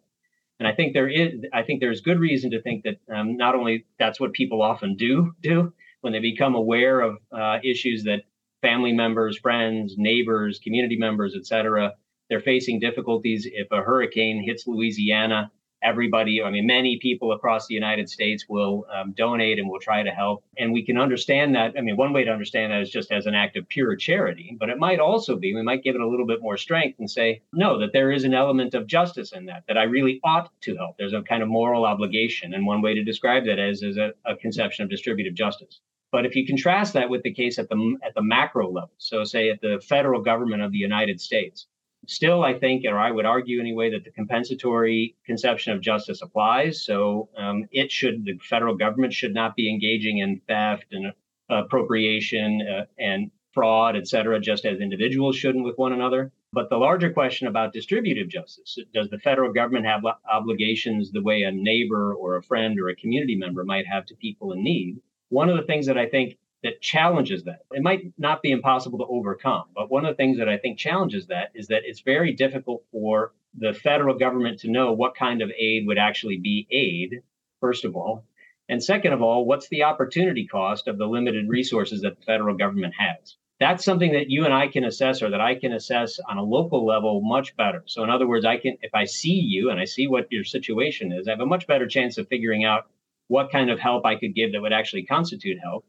And 0.58 0.68
I 0.68 0.72
think 0.72 0.94
there 0.94 1.08
is, 1.08 1.44
I 1.52 1.62
think 1.62 1.80
there's 1.80 2.00
good 2.00 2.18
reason 2.18 2.52
to 2.52 2.62
think 2.62 2.84
that 2.84 3.00
um, 3.14 3.36
not 3.36 3.54
only 3.54 3.84
that's 3.98 4.20
what 4.20 4.32
people 4.32 4.62
often 4.62 4.96
do 4.96 5.34
do 5.40 5.72
when 6.00 6.12
they 6.12 6.20
become 6.20 6.54
aware 6.54 7.00
of 7.00 7.18
uh, 7.32 7.58
issues 7.64 8.04
that 8.04 8.22
family 8.64 8.92
members, 8.92 9.36
friends, 9.38 9.94
neighbors, 9.98 10.58
community 10.58 10.96
members, 10.96 11.36
etc. 11.36 11.92
They're 12.30 12.40
facing 12.40 12.80
difficulties 12.80 13.46
if 13.46 13.70
a 13.70 13.82
hurricane 13.82 14.42
hits 14.42 14.66
Louisiana. 14.66 15.50
Everybody, 15.82 16.42
I 16.42 16.50
mean, 16.50 16.66
many 16.66 16.98
people 16.98 17.32
across 17.32 17.66
the 17.66 17.74
United 17.74 18.08
States 18.08 18.46
will 18.48 18.86
um, 18.90 19.12
donate 19.14 19.58
and 19.58 19.68
will 19.68 19.80
try 19.80 20.02
to 20.02 20.10
help. 20.10 20.42
And 20.56 20.72
we 20.72 20.82
can 20.82 20.96
understand 20.96 21.54
that. 21.56 21.74
I 21.76 21.82
mean, 21.82 21.98
one 21.98 22.14
way 22.14 22.24
to 22.24 22.30
understand 22.30 22.72
that 22.72 22.80
is 22.80 22.88
just 22.88 23.12
as 23.12 23.26
an 23.26 23.34
act 23.34 23.58
of 23.58 23.68
pure 23.68 23.94
charity, 23.96 24.56
but 24.58 24.70
it 24.70 24.78
might 24.78 24.98
also 24.98 25.36
be, 25.36 25.54
we 25.54 25.60
might 25.60 25.82
give 25.82 25.94
it 25.94 26.00
a 26.00 26.08
little 26.08 26.26
bit 26.26 26.40
more 26.40 26.56
strength 26.56 26.98
and 27.00 27.10
say, 27.10 27.42
no, 27.52 27.78
that 27.80 27.92
there 27.92 28.10
is 28.10 28.24
an 28.24 28.32
element 28.32 28.72
of 28.72 28.86
justice 28.86 29.32
in 29.32 29.44
that, 29.44 29.64
that 29.68 29.76
I 29.76 29.82
really 29.82 30.20
ought 30.24 30.48
to 30.62 30.74
help. 30.74 30.96
There's 30.96 31.12
a 31.12 31.20
kind 31.20 31.42
of 31.42 31.50
moral 31.50 31.84
obligation. 31.84 32.54
And 32.54 32.64
one 32.64 32.80
way 32.80 32.94
to 32.94 33.04
describe 33.04 33.44
that 33.44 33.58
is, 33.58 33.82
is 33.82 33.98
a, 33.98 34.14
a 34.24 34.36
conception 34.36 34.84
of 34.84 34.90
distributive 34.90 35.34
justice. 35.34 35.80
But 36.14 36.26
if 36.26 36.36
you 36.36 36.46
contrast 36.46 36.92
that 36.92 37.10
with 37.10 37.24
the 37.24 37.34
case 37.34 37.58
at 37.58 37.68
the 37.68 37.96
at 38.06 38.14
the 38.14 38.22
macro 38.22 38.70
level, 38.70 38.92
so 38.98 39.24
say 39.24 39.50
at 39.50 39.60
the 39.60 39.82
federal 39.82 40.22
government 40.22 40.62
of 40.62 40.70
the 40.70 40.78
United 40.78 41.20
States, 41.20 41.66
still 42.06 42.44
I 42.44 42.56
think, 42.56 42.84
or 42.86 42.96
I 43.00 43.10
would 43.10 43.26
argue 43.26 43.58
anyway, 43.58 43.90
that 43.90 44.04
the 44.04 44.12
compensatory 44.12 45.16
conception 45.26 45.72
of 45.72 45.80
justice 45.80 46.22
applies. 46.22 46.84
So 46.84 47.30
um, 47.36 47.64
it 47.72 47.90
should 47.90 48.24
the 48.24 48.38
federal 48.38 48.76
government 48.76 49.12
should 49.12 49.34
not 49.34 49.56
be 49.56 49.68
engaging 49.68 50.18
in 50.18 50.40
theft 50.46 50.92
and 50.92 51.12
appropriation 51.48 52.48
uh, 52.62 52.84
and 52.96 53.32
fraud, 53.52 53.96
et 53.96 54.06
cetera, 54.06 54.38
just 54.38 54.64
as 54.64 54.78
individuals 54.78 55.34
shouldn't 55.34 55.64
with 55.64 55.78
one 55.78 55.92
another. 55.92 56.30
But 56.52 56.70
the 56.70 56.76
larger 56.76 57.12
question 57.12 57.48
about 57.48 57.72
distributive 57.72 58.28
justice 58.28 58.78
does 58.94 59.08
the 59.10 59.18
federal 59.18 59.52
government 59.52 59.86
have 59.86 60.04
obligations 60.32 61.10
the 61.10 61.22
way 61.22 61.42
a 61.42 61.50
neighbor 61.50 62.14
or 62.14 62.36
a 62.36 62.42
friend 62.44 62.78
or 62.78 62.88
a 62.88 62.94
community 62.94 63.34
member 63.34 63.64
might 63.64 63.88
have 63.88 64.06
to 64.06 64.14
people 64.14 64.52
in 64.52 64.62
need? 64.62 65.00
One 65.28 65.48
of 65.48 65.56
the 65.56 65.62
things 65.62 65.86
that 65.86 65.98
I 65.98 66.06
think 66.06 66.36
that 66.62 66.80
challenges 66.80 67.44
that, 67.44 67.60
it 67.72 67.82
might 67.82 68.12
not 68.16 68.42
be 68.42 68.50
impossible 68.50 68.98
to 68.98 69.04
overcome, 69.04 69.64
but 69.74 69.90
one 69.90 70.04
of 70.04 70.12
the 70.12 70.16
things 70.16 70.38
that 70.38 70.48
I 70.48 70.56
think 70.56 70.78
challenges 70.78 71.26
that 71.26 71.50
is 71.54 71.68
that 71.68 71.82
it's 71.84 72.00
very 72.00 72.32
difficult 72.32 72.84
for 72.90 73.32
the 73.56 73.74
federal 73.74 74.18
government 74.18 74.60
to 74.60 74.70
know 74.70 74.92
what 74.92 75.14
kind 75.14 75.42
of 75.42 75.50
aid 75.56 75.86
would 75.86 75.98
actually 75.98 76.38
be 76.38 76.66
aid, 76.70 77.22
first 77.60 77.84
of 77.84 77.94
all. 77.94 78.24
And 78.68 78.82
second 78.82 79.12
of 79.12 79.20
all, 79.20 79.44
what's 79.44 79.68
the 79.68 79.82
opportunity 79.82 80.46
cost 80.46 80.88
of 80.88 80.96
the 80.96 81.06
limited 81.06 81.48
resources 81.48 82.00
that 82.00 82.16
the 82.16 82.24
federal 82.24 82.56
government 82.56 82.94
has? 82.98 83.36
That's 83.60 83.84
something 83.84 84.12
that 84.12 84.30
you 84.30 84.46
and 84.46 84.54
I 84.54 84.68
can 84.68 84.84
assess 84.84 85.22
or 85.22 85.30
that 85.30 85.40
I 85.40 85.54
can 85.54 85.72
assess 85.72 86.18
on 86.28 86.38
a 86.38 86.42
local 86.42 86.84
level 86.84 87.20
much 87.22 87.56
better. 87.56 87.84
So 87.86 88.02
in 88.02 88.10
other 88.10 88.26
words, 88.26 88.44
I 88.44 88.56
can 88.56 88.78
if 88.80 88.94
I 88.94 89.04
see 89.04 89.34
you 89.38 89.70
and 89.70 89.78
I 89.78 89.84
see 89.84 90.08
what 90.08 90.32
your 90.32 90.44
situation 90.44 91.12
is, 91.12 91.28
I 91.28 91.32
have 91.32 91.40
a 91.40 91.46
much 91.46 91.66
better 91.66 91.86
chance 91.86 92.18
of 92.18 92.26
figuring 92.28 92.64
out 92.64 92.88
what 93.28 93.50
kind 93.50 93.70
of 93.70 93.78
help 93.78 94.04
I 94.04 94.16
could 94.16 94.34
give 94.34 94.52
that 94.52 94.60
would 94.60 94.72
actually 94.72 95.04
constitute 95.04 95.58
help 95.62 95.84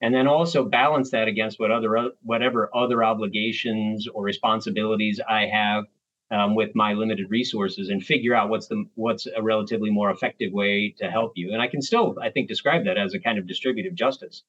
and 0.00 0.14
then 0.14 0.26
also 0.26 0.64
balance 0.64 1.10
that 1.10 1.28
against 1.28 1.58
what 1.58 1.70
other 1.70 2.10
whatever 2.22 2.70
other 2.74 3.02
obligations 3.02 4.06
or 4.08 4.22
responsibilities 4.22 5.20
I 5.26 5.46
have 5.46 5.84
um, 6.30 6.54
with 6.54 6.74
my 6.74 6.92
limited 6.92 7.30
resources 7.30 7.88
and 7.88 8.04
figure 8.04 8.34
out 8.34 8.48
what's 8.48 8.68
the 8.68 8.84
what's 8.94 9.26
a 9.26 9.42
relatively 9.42 9.90
more 9.90 10.10
effective 10.10 10.52
way 10.52 10.94
to 10.98 11.10
help 11.10 11.32
you. 11.36 11.52
And 11.52 11.62
I 11.62 11.68
can 11.68 11.80
still, 11.80 12.16
I 12.20 12.30
think, 12.30 12.48
describe 12.48 12.84
that 12.84 12.98
as 12.98 13.14
a 13.14 13.20
kind 13.20 13.38
of 13.38 13.46
distributive 13.46 13.94
justice. 13.94 14.42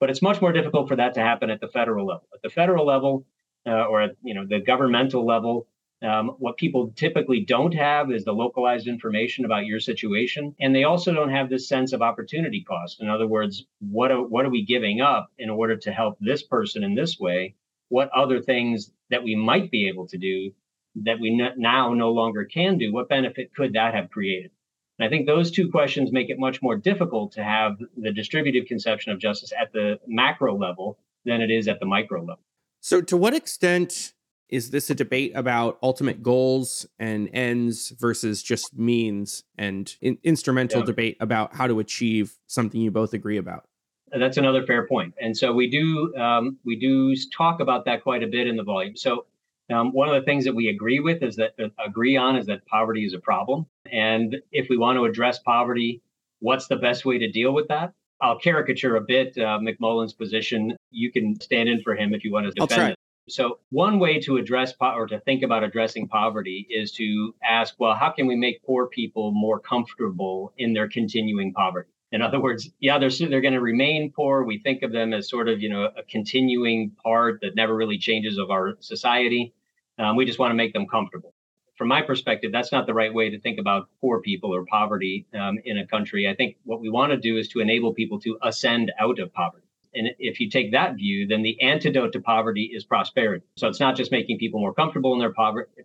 But 0.00 0.10
it's 0.10 0.22
much 0.22 0.40
more 0.40 0.52
difficult 0.52 0.88
for 0.88 0.96
that 0.96 1.14
to 1.14 1.20
happen 1.20 1.50
at 1.50 1.60
the 1.60 1.68
federal 1.68 2.06
level. 2.06 2.28
At 2.32 2.42
the 2.42 2.50
federal 2.50 2.86
level, 2.86 3.26
uh, 3.66 3.84
or 3.84 4.00
at 4.00 4.16
you 4.22 4.34
know 4.34 4.46
the 4.46 4.60
governmental 4.60 5.26
level, 5.26 5.66
um, 6.02 6.28
what 6.38 6.56
people 6.56 6.92
typically 6.94 7.40
don't 7.40 7.74
have 7.74 8.12
is 8.12 8.24
the 8.24 8.32
localized 8.32 8.86
information 8.86 9.44
about 9.44 9.66
your 9.66 9.80
situation, 9.80 10.54
and 10.60 10.74
they 10.74 10.84
also 10.84 11.12
don't 11.12 11.30
have 11.30 11.50
this 11.50 11.68
sense 11.68 11.92
of 11.92 12.02
opportunity 12.02 12.62
cost. 12.62 13.00
In 13.00 13.08
other 13.08 13.26
words, 13.26 13.64
what 13.80 14.12
are, 14.12 14.22
what 14.22 14.46
are 14.46 14.50
we 14.50 14.64
giving 14.64 15.00
up 15.00 15.30
in 15.38 15.50
order 15.50 15.76
to 15.76 15.92
help 15.92 16.16
this 16.20 16.42
person 16.42 16.84
in 16.84 16.94
this 16.94 17.18
way? 17.18 17.56
What 17.88 18.10
other 18.10 18.40
things 18.40 18.92
that 19.10 19.24
we 19.24 19.34
might 19.34 19.70
be 19.70 19.88
able 19.88 20.06
to 20.08 20.18
do 20.18 20.52
that 21.04 21.18
we 21.18 21.40
now 21.56 21.94
no 21.94 22.12
longer 22.12 22.44
can 22.44 22.78
do? 22.78 22.92
What 22.92 23.08
benefit 23.08 23.54
could 23.54 23.72
that 23.72 23.94
have 23.94 24.10
created? 24.10 24.52
And 24.98 25.06
I 25.06 25.10
think 25.10 25.26
those 25.26 25.50
two 25.50 25.70
questions 25.70 26.12
make 26.12 26.30
it 26.30 26.38
much 26.38 26.60
more 26.62 26.76
difficult 26.76 27.32
to 27.32 27.44
have 27.44 27.78
the 27.96 28.12
distributive 28.12 28.66
conception 28.66 29.12
of 29.12 29.18
justice 29.18 29.52
at 29.58 29.72
the 29.72 29.98
macro 30.06 30.56
level 30.56 30.98
than 31.24 31.40
it 31.40 31.50
is 31.50 31.66
at 31.68 31.80
the 31.80 31.86
micro 31.86 32.20
level. 32.20 32.40
So, 32.80 33.00
to 33.02 33.16
what 33.16 33.34
extent 33.34 34.12
is 34.48 34.70
this 34.70 34.90
a 34.90 34.94
debate 34.94 35.32
about 35.34 35.78
ultimate 35.82 36.22
goals 36.22 36.86
and 36.98 37.28
ends 37.32 37.90
versus 37.98 38.42
just 38.42 38.76
means 38.76 39.44
and 39.56 39.96
in- 40.00 40.18
instrumental 40.24 40.80
yeah. 40.80 40.86
debate 40.86 41.16
about 41.20 41.54
how 41.54 41.66
to 41.66 41.78
achieve 41.78 42.36
something 42.46 42.80
you 42.80 42.90
both 42.90 43.12
agree 43.12 43.36
about 43.36 43.64
that's 44.18 44.36
another 44.36 44.64
fair 44.64 44.86
point 44.86 45.14
and 45.20 45.36
so 45.36 45.52
we 45.52 45.68
do 45.68 46.14
um, 46.16 46.58
we 46.64 46.76
do 46.76 47.14
talk 47.36 47.60
about 47.60 47.84
that 47.84 48.02
quite 48.02 48.22
a 48.22 48.26
bit 48.26 48.46
in 48.46 48.56
the 48.56 48.64
volume 48.64 48.96
so 48.96 49.26
um, 49.70 49.92
one 49.92 50.08
of 50.08 50.14
the 50.14 50.22
things 50.22 50.46
that 50.46 50.54
we 50.54 50.68
agree 50.68 50.98
with 50.98 51.22
is 51.22 51.36
that 51.36 51.52
uh, 51.62 51.68
agree 51.84 52.16
on 52.16 52.36
is 52.36 52.46
that 52.46 52.64
poverty 52.66 53.04
is 53.04 53.12
a 53.12 53.18
problem 53.18 53.66
and 53.92 54.36
if 54.50 54.68
we 54.70 54.76
want 54.76 54.96
to 54.96 55.04
address 55.04 55.38
poverty 55.38 56.00
what's 56.40 56.68
the 56.68 56.76
best 56.76 57.04
way 57.04 57.18
to 57.18 57.30
deal 57.30 57.52
with 57.52 57.68
that 57.68 57.92
I'll 58.20 58.38
caricature 58.38 58.96
a 58.96 59.00
bit 59.00 59.38
uh, 59.38 59.58
McMullen's 59.60 60.12
position. 60.12 60.76
You 60.90 61.12
can 61.12 61.40
stand 61.40 61.68
in 61.68 61.82
for 61.82 61.94
him 61.94 62.14
if 62.14 62.24
you 62.24 62.32
want 62.32 62.46
to 62.46 62.52
defend 62.52 62.92
it. 62.92 62.98
So, 63.28 63.58
one 63.70 63.98
way 63.98 64.18
to 64.20 64.36
address 64.36 64.72
po- 64.72 64.94
or 64.94 65.06
to 65.06 65.20
think 65.20 65.42
about 65.42 65.64
addressing 65.64 66.08
poverty 66.08 66.66
is 66.70 66.92
to 66.92 67.34
ask, 67.42 67.74
well, 67.78 67.94
how 67.94 68.10
can 68.10 68.26
we 68.26 68.36
make 68.36 68.62
poor 68.64 68.86
people 68.86 69.32
more 69.32 69.60
comfortable 69.60 70.52
in 70.56 70.72
their 70.72 70.88
continuing 70.88 71.52
poverty? 71.52 71.90
In 72.10 72.22
other 72.22 72.40
words, 72.40 72.70
yeah, 72.80 72.98
they're 72.98 73.10
they're 73.10 73.42
going 73.42 73.54
to 73.54 73.60
remain 73.60 74.12
poor. 74.12 74.42
We 74.42 74.58
think 74.58 74.82
of 74.82 74.92
them 74.92 75.12
as 75.12 75.28
sort 75.28 75.48
of 75.48 75.60
you 75.60 75.68
know 75.68 75.90
a 75.96 76.02
continuing 76.02 76.92
part 77.04 77.40
that 77.42 77.54
never 77.54 77.74
really 77.74 77.98
changes 77.98 78.38
of 78.38 78.50
our 78.50 78.76
society. 78.80 79.52
Um, 79.98 80.16
we 80.16 80.24
just 80.24 80.38
want 80.38 80.50
to 80.52 80.54
make 80.54 80.72
them 80.72 80.86
comfortable. 80.86 81.34
From 81.76 81.88
my 81.88 82.02
perspective, 82.02 82.50
that's 82.50 82.72
not 82.72 82.86
the 82.86 82.94
right 82.94 83.12
way 83.12 83.30
to 83.30 83.38
think 83.38 83.58
about 83.58 83.88
poor 84.00 84.20
people 84.20 84.54
or 84.54 84.64
poverty 84.64 85.26
um, 85.38 85.58
in 85.64 85.78
a 85.78 85.86
country. 85.86 86.26
I 86.28 86.34
think 86.34 86.56
what 86.64 86.80
we 86.80 86.88
want 86.88 87.12
to 87.12 87.18
do 87.18 87.36
is 87.36 87.48
to 87.50 87.60
enable 87.60 87.94
people 87.94 88.18
to 88.20 88.38
ascend 88.42 88.90
out 88.98 89.18
of 89.18 89.32
poverty. 89.32 89.67
And 89.94 90.08
if 90.18 90.38
you 90.40 90.50
take 90.50 90.72
that 90.72 90.96
view, 90.96 91.26
then 91.26 91.42
the 91.42 91.60
antidote 91.60 92.12
to 92.12 92.20
poverty 92.20 92.70
is 92.74 92.84
prosperity. 92.84 93.44
So 93.56 93.68
it's 93.68 93.80
not 93.80 93.96
just 93.96 94.12
making 94.12 94.38
people 94.38 94.60
more 94.60 94.74
comfortable 94.74 95.12
in 95.14 95.18
their 95.18 95.34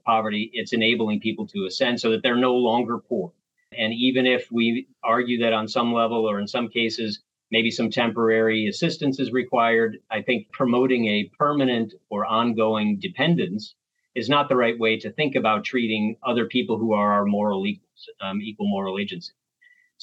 poverty, 0.05 0.49
it's 0.53 0.73
enabling 0.73 1.21
people 1.21 1.47
to 1.47 1.65
ascend 1.65 1.99
so 1.99 2.11
that 2.11 2.21
they're 2.21 2.35
no 2.35 2.55
longer 2.55 2.97
poor. 2.97 3.31
And 3.77 3.93
even 3.93 4.25
if 4.25 4.51
we 4.51 4.87
argue 5.03 5.39
that 5.39 5.53
on 5.53 5.67
some 5.67 5.93
level 5.93 6.29
or 6.29 6.39
in 6.39 6.47
some 6.47 6.69
cases, 6.69 7.21
maybe 7.51 7.71
some 7.71 7.89
temporary 7.89 8.67
assistance 8.67 9.19
is 9.19 9.31
required, 9.31 9.99
I 10.11 10.21
think 10.21 10.51
promoting 10.51 11.07
a 11.07 11.31
permanent 11.37 11.93
or 12.09 12.25
ongoing 12.25 12.99
dependence 12.99 13.75
is 14.15 14.29
not 14.29 14.49
the 14.49 14.55
right 14.55 14.77
way 14.77 14.99
to 14.99 15.11
think 15.11 15.35
about 15.35 15.63
treating 15.63 16.17
other 16.23 16.45
people 16.45 16.77
who 16.77 16.93
are 16.93 17.13
our 17.13 17.25
moral 17.25 17.65
equals, 17.65 18.09
um, 18.21 18.41
equal 18.41 18.67
moral 18.67 18.99
agency. 18.99 19.33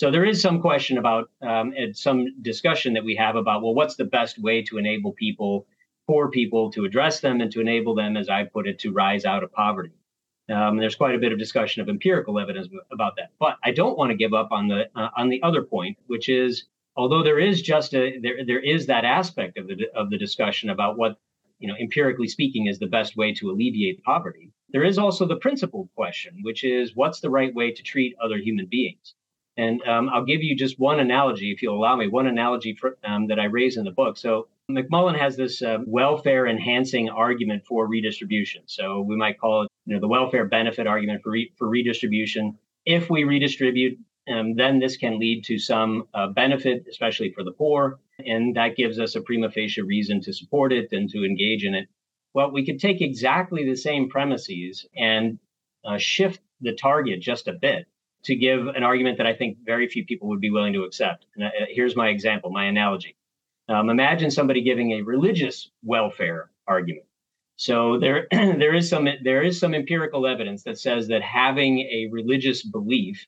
So 0.01 0.11
there 0.11 0.25
is 0.25 0.41
some 0.41 0.63
question 0.63 0.97
about 0.97 1.29
um, 1.43 1.75
and 1.77 1.95
some 1.95 2.41
discussion 2.41 2.95
that 2.95 3.05
we 3.05 3.15
have 3.17 3.37
about 3.37 3.63
well, 3.63 3.75
what's 3.75 3.97
the 3.97 4.07
best 4.07 4.39
way 4.39 4.63
to 4.63 4.79
enable 4.79 5.13
people, 5.13 5.67
poor 6.07 6.31
people, 6.31 6.73
to 6.73 6.87
address 6.87 7.21
them 7.21 7.43
and 7.43 7.53
to 7.53 7.61
enable 7.61 7.95
them, 7.95 8.17
as 8.17 8.31
I 8.31 8.45
put 8.45 8.67
it, 8.67 8.79
to 8.79 8.93
rise 8.93 9.27
out 9.27 9.43
of 9.43 9.53
poverty. 9.53 9.93
Um, 10.49 10.79
there's 10.79 10.95
quite 10.95 11.17
a 11.17 11.19
bit 11.19 11.33
of 11.33 11.39
discussion 11.39 11.83
of 11.83 11.91
empirical 11.91 12.39
evidence 12.39 12.69
about 12.91 13.17
that, 13.17 13.33
but 13.39 13.59
I 13.63 13.73
don't 13.73 13.99
want 13.99 14.11
to 14.11 14.17
give 14.17 14.33
up 14.33 14.53
on 14.53 14.69
the 14.69 14.89
uh, 14.97 15.11
on 15.19 15.29
the 15.29 15.43
other 15.43 15.63
point, 15.63 15.99
which 16.07 16.31
is 16.31 16.65
although 16.97 17.23
there 17.23 17.39
is 17.39 17.61
just 17.61 17.93
a 17.93 18.19
there 18.23 18.43
there 18.47 18.59
is 18.59 18.87
that 18.87 19.05
aspect 19.05 19.59
of 19.59 19.69
the 19.69 19.87
of 19.95 20.09
the 20.09 20.17
discussion 20.17 20.71
about 20.71 20.97
what 20.97 21.19
you 21.59 21.69
know 21.69 21.77
empirically 21.79 22.29
speaking 22.29 22.69
is 22.69 22.79
the 22.79 22.87
best 22.87 23.19
way 23.19 23.35
to 23.35 23.51
alleviate 23.51 24.03
poverty. 24.03 24.51
There 24.71 24.83
is 24.83 24.97
also 24.97 25.27
the 25.27 25.37
principled 25.37 25.91
question, 25.95 26.39
which 26.41 26.65
is 26.65 26.97
what's 26.97 27.21
the 27.21 27.29
right 27.29 27.55
way 27.55 27.71
to 27.71 27.83
treat 27.83 28.17
other 28.25 28.39
human 28.39 28.65
beings. 28.65 29.15
And 29.61 29.87
um, 29.87 30.09
I'll 30.09 30.25
give 30.25 30.43
you 30.43 30.57
just 30.57 30.79
one 30.79 31.01
analogy, 31.01 31.53
if 31.53 31.61
you'll 31.61 31.77
allow 31.77 31.95
me, 31.95 32.09
one 32.09 32.27
analogy 32.27 32.75
for, 32.75 32.97
um, 33.05 33.27
that 33.27 33.39
I 33.39 33.45
raise 33.45 33.77
in 33.77 33.85
the 33.85 33.91
book. 33.91 34.17
So 34.17 34.49
McMullen 34.71 35.19
has 35.19 35.37
this 35.37 35.61
uh, 35.61 35.79
welfare 35.87 36.47
enhancing 36.47 37.11
argument 37.11 37.67
for 37.67 37.87
redistribution. 37.87 38.63
So 38.65 39.03
we 39.03 39.17
might 39.17 39.39
call 39.39 39.65
it, 39.65 39.69
you 39.85 39.95
know, 39.95 40.01
the 40.01 40.09
welfare 40.09 40.47
benefit 40.47 40.87
argument 40.87 41.23
for 41.23 41.33
re- 41.33 41.53
for 41.59 41.69
redistribution. 41.69 42.59
If 42.87 43.11
we 43.11 43.25
redistribute, 43.25 43.99
um, 44.33 44.55
then 44.55 44.79
this 44.79 44.97
can 44.97 45.19
lead 45.19 45.45
to 45.45 45.59
some 45.59 46.09
uh, 46.15 46.29
benefit, 46.29 46.87
especially 46.89 47.31
for 47.33 47.45
the 47.45 47.53
poor, 47.53 47.99
and 48.19 48.57
that 48.57 48.77
gives 48.77 48.99
us 48.99 49.15
a 49.15 49.21
prima 49.21 49.51
facie 49.51 49.83
reason 49.83 50.23
to 50.23 50.33
support 50.33 50.73
it 50.73 50.89
and 50.93 51.11
to 51.11 51.23
engage 51.23 51.65
in 51.65 51.75
it. 51.75 51.87
Well, 52.33 52.51
we 52.51 52.65
could 52.65 52.81
take 52.81 53.03
exactly 53.03 53.67
the 53.67 53.77
same 53.77 54.09
premises 54.09 54.87
and 54.97 55.39
uh, 55.85 55.99
shift 55.99 56.41
the 56.63 56.75
target 56.75 57.21
just 57.21 57.47
a 57.47 57.53
bit 57.53 57.87
to 58.25 58.35
give 58.35 58.67
an 58.69 58.83
argument 58.83 59.19
that 59.19 59.27
I 59.27 59.35
think 59.35 59.59
very 59.65 59.89
few 59.89 60.05
people 60.05 60.29
would 60.29 60.41
be 60.41 60.51
willing 60.51 60.73
to 60.75 60.85
accept. 60.85 61.27
And 61.35 61.45
uh, 61.45 61.51
here's 61.69 61.97
my 61.97 62.09
example, 62.09 62.51
my 62.51 62.65
analogy. 62.65 63.17
Um, 63.69 63.89
imagine 63.89 64.31
somebody 64.31 64.63
giving 64.63 64.93
a 64.93 65.03
religious 65.03 65.71
welfare 65.83 66.51
argument. 66.67 67.07
So 67.57 67.99
there, 67.99 68.27
there 68.31 68.75
is 68.75 68.89
some 68.89 69.07
there 69.23 69.43
is 69.43 69.61
some 69.61 69.75
empirical 69.75 70.27
evidence 70.27 70.63
that 70.65 70.79
says 70.79 71.09
that 71.09 71.23
having 71.23 71.81
a 71.81 72.09
religious 72.11 72.63
belief 72.63 73.27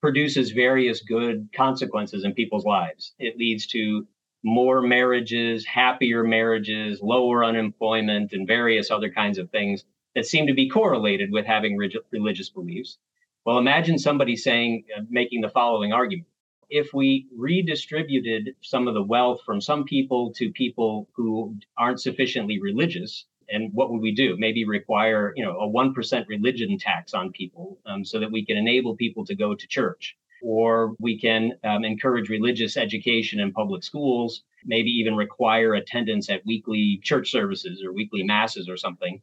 produces 0.00 0.50
various 0.50 1.00
good 1.00 1.48
consequences 1.54 2.24
in 2.24 2.34
people's 2.34 2.64
lives. 2.64 3.14
It 3.18 3.36
leads 3.36 3.66
to 3.68 4.06
more 4.44 4.82
marriages, 4.82 5.64
happier 5.64 6.24
marriages, 6.24 7.00
lower 7.00 7.44
unemployment, 7.44 8.32
and 8.32 8.46
various 8.46 8.90
other 8.90 9.10
kinds 9.10 9.38
of 9.38 9.50
things 9.50 9.84
that 10.14 10.26
seem 10.26 10.46
to 10.46 10.54
be 10.54 10.68
correlated 10.68 11.30
with 11.32 11.46
having 11.46 11.76
religious 12.10 12.50
beliefs. 12.50 12.98
Well, 13.44 13.58
imagine 13.58 13.98
somebody 13.98 14.36
saying, 14.36 14.84
uh, 14.96 15.02
making 15.10 15.40
the 15.40 15.48
following 15.48 15.92
argument. 15.92 16.28
If 16.70 16.94
we 16.94 17.26
redistributed 17.36 18.54
some 18.62 18.86
of 18.86 18.94
the 18.94 19.02
wealth 19.02 19.40
from 19.44 19.60
some 19.60 19.84
people 19.84 20.32
to 20.34 20.50
people 20.52 21.08
who 21.12 21.56
aren't 21.76 22.00
sufficiently 22.00 22.60
religious, 22.60 23.26
and 23.48 23.70
what 23.74 23.90
would 23.90 24.00
we 24.00 24.14
do? 24.14 24.36
Maybe 24.38 24.64
require, 24.64 25.32
you 25.36 25.44
know, 25.44 25.58
a 25.58 25.68
1% 25.68 26.28
religion 26.28 26.78
tax 26.78 27.12
on 27.14 27.32
people 27.32 27.78
um, 27.84 28.04
so 28.04 28.20
that 28.20 28.30
we 28.30 28.46
can 28.46 28.56
enable 28.56 28.96
people 28.96 29.24
to 29.26 29.34
go 29.34 29.54
to 29.54 29.66
church. 29.66 30.16
Or 30.42 30.94
we 30.98 31.18
can 31.20 31.52
um, 31.64 31.84
encourage 31.84 32.28
religious 32.28 32.76
education 32.76 33.38
in 33.40 33.52
public 33.52 33.82
schools, 33.82 34.42
maybe 34.64 34.90
even 34.90 35.14
require 35.14 35.74
attendance 35.74 36.30
at 36.30 36.46
weekly 36.46 37.00
church 37.02 37.30
services 37.30 37.82
or 37.84 37.92
weekly 37.92 38.22
masses 38.22 38.68
or 38.68 38.76
something 38.76 39.20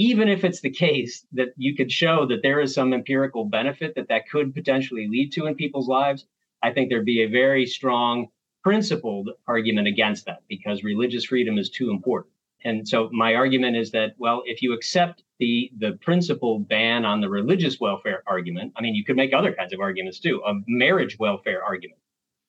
even 0.00 0.30
if 0.30 0.44
it's 0.44 0.62
the 0.62 0.70
case 0.70 1.26
that 1.30 1.48
you 1.58 1.76
could 1.76 1.92
show 1.92 2.24
that 2.24 2.40
there 2.42 2.58
is 2.58 2.72
some 2.72 2.94
empirical 2.94 3.44
benefit 3.44 3.94
that 3.94 4.08
that 4.08 4.26
could 4.30 4.54
potentially 4.54 5.06
lead 5.06 5.30
to 5.30 5.44
in 5.44 5.54
people's 5.54 5.88
lives, 5.88 6.24
I 6.62 6.72
think 6.72 6.88
there'd 6.88 7.04
be 7.04 7.22
a 7.22 7.28
very 7.28 7.66
strong 7.66 8.28
principled 8.64 9.28
argument 9.46 9.88
against 9.88 10.24
that 10.24 10.42
because 10.48 10.82
religious 10.82 11.26
freedom 11.26 11.58
is 11.58 11.68
too 11.68 11.90
important. 11.90 12.32
And 12.64 12.88
so 12.88 13.10
my 13.12 13.34
argument 13.34 13.76
is 13.76 13.90
that 13.90 14.14
well, 14.16 14.42
if 14.46 14.62
you 14.62 14.72
accept 14.72 15.22
the 15.38 15.70
the 15.76 15.92
principled 16.00 16.66
ban 16.66 17.04
on 17.04 17.20
the 17.20 17.28
religious 17.28 17.78
welfare 17.78 18.22
argument, 18.26 18.72
I 18.76 18.80
mean, 18.80 18.94
you 18.94 19.04
could 19.04 19.16
make 19.16 19.34
other 19.34 19.52
kinds 19.52 19.74
of 19.74 19.80
arguments 19.80 20.18
too. 20.18 20.40
A 20.46 20.54
marriage 20.66 21.18
welfare 21.18 21.62
argument. 21.62 22.00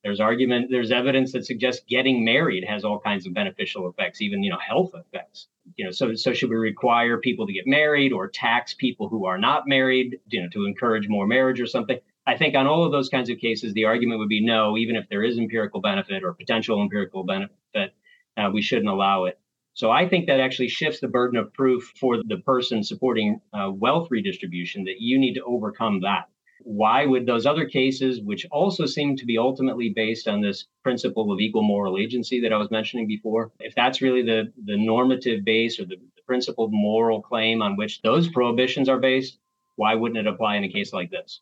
There's 0.03 0.19
argument. 0.19 0.67
There's 0.71 0.91
evidence 0.91 1.31
that 1.33 1.45
suggests 1.45 1.83
getting 1.87 2.25
married 2.25 2.63
has 2.67 2.83
all 2.83 2.99
kinds 2.99 3.27
of 3.27 3.33
beneficial 3.33 3.89
effects, 3.89 4.21
even 4.21 4.43
you 4.43 4.49
know 4.49 4.59
health 4.59 4.93
effects 4.95 5.47
you 5.77 5.85
know, 5.85 5.91
so 5.91 6.13
so 6.15 6.33
should 6.33 6.49
we 6.49 6.55
require 6.55 7.17
people 7.17 7.47
to 7.47 7.53
get 7.53 7.67
married 7.67 8.11
or 8.11 8.27
tax 8.27 8.73
people 8.73 9.09
who 9.09 9.25
are 9.25 9.37
not 9.37 9.67
married, 9.67 10.19
you 10.27 10.41
know, 10.41 10.49
to 10.49 10.65
encourage 10.65 11.07
more 11.07 11.27
marriage 11.27 11.61
or 11.61 11.67
something? 11.67 11.99
I 12.25 12.37
think 12.37 12.55
on 12.55 12.67
all 12.67 12.83
of 12.85 12.91
those 12.91 13.09
kinds 13.09 13.29
of 13.29 13.39
cases, 13.39 13.73
the 13.73 13.85
argument 13.85 14.19
would 14.19 14.29
be 14.29 14.45
no, 14.45 14.77
even 14.77 14.95
if 14.95 15.07
there 15.09 15.23
is 15.23 15.37
empirical 15.37 15.81
benefit 15.81 16.23
or 16.23 16.33
potential 16.33 16.81
empirical 16.81 17.23
benefit, 17.23 17.93
uh, 18.37 18.49
we 18.53 18.61
shouldn't 18.61 18.89
allow 18.89 19.25
it. 19.25 19.39
So 19.73 19.89
I 19.89 20.07
think 20.07 20.27
that 20.27 20.39
actually 20.39 20.67
shifts 20.67 20.99
the 20.99 21.07
burden 21.07 21.39
of 21.39 21.53
proof 21.53 21.93
for 21.99 22.17
the 22.17 22.37
person 22.37 22.83
supporting 22.83 23.41
uh, 23.53 23.71
wealth 23.71 24.09
redistribution 24.11 24.83
that 24.83 24.99
you 24.99 25.17
need 25.17 25.35
to 25.35 25.43
overcome 25.43 26.01
that. 26.01 26.25
Why 26.63 27.05
would 27.05 27.25
those 27.25 27.45
other 27.45 27.65
cases, 27.65 28.21
which 28.21 28.45
also 28.51 28.85
seem 28.85 29.15
to 29.17 29.25
be 29.25 29.37
ultimately 29.37 29.89
based 29.95 30.27
on 30.27 30.41
this 30.41 30.65
principle 30.83 31.31
of 31.31 31.39
equal 31.39 31.63
moral 31.63 31.97
agency 31.97 32.41
that 32.41 32.53
I 32.53 32.57
was 32.57 32.71
mentioning 32.71 33.07
before, 33.07 33.51
if 33.59 33.73
that's 33.75 34.01
really 34.01 34.21
the, 34.21 34.51
the 34.65 34.77
normative 34.77 35.43
base 35.43 35.79
or 35.79 35.85
the, 35.85 35.95
the 35.95 36.21
principled 36.25 36.71
moral 36.73 37.21
claim 37.21 37.61
on 37.61 37.77
which 37.77 38.01
those 38.01 38.27
prohibitions 38.27 38.89
are 38.89 38.99
based, 38.99 39.37
why 39.75 39.95
wouldn't 39.95 40.25
it 40.25 40.31
apply 40.31 40.55
in 40.55 40.63
a 40.63 40.69
case 40.69 40.93
like 40.93 41.11
this? 41.11 41.41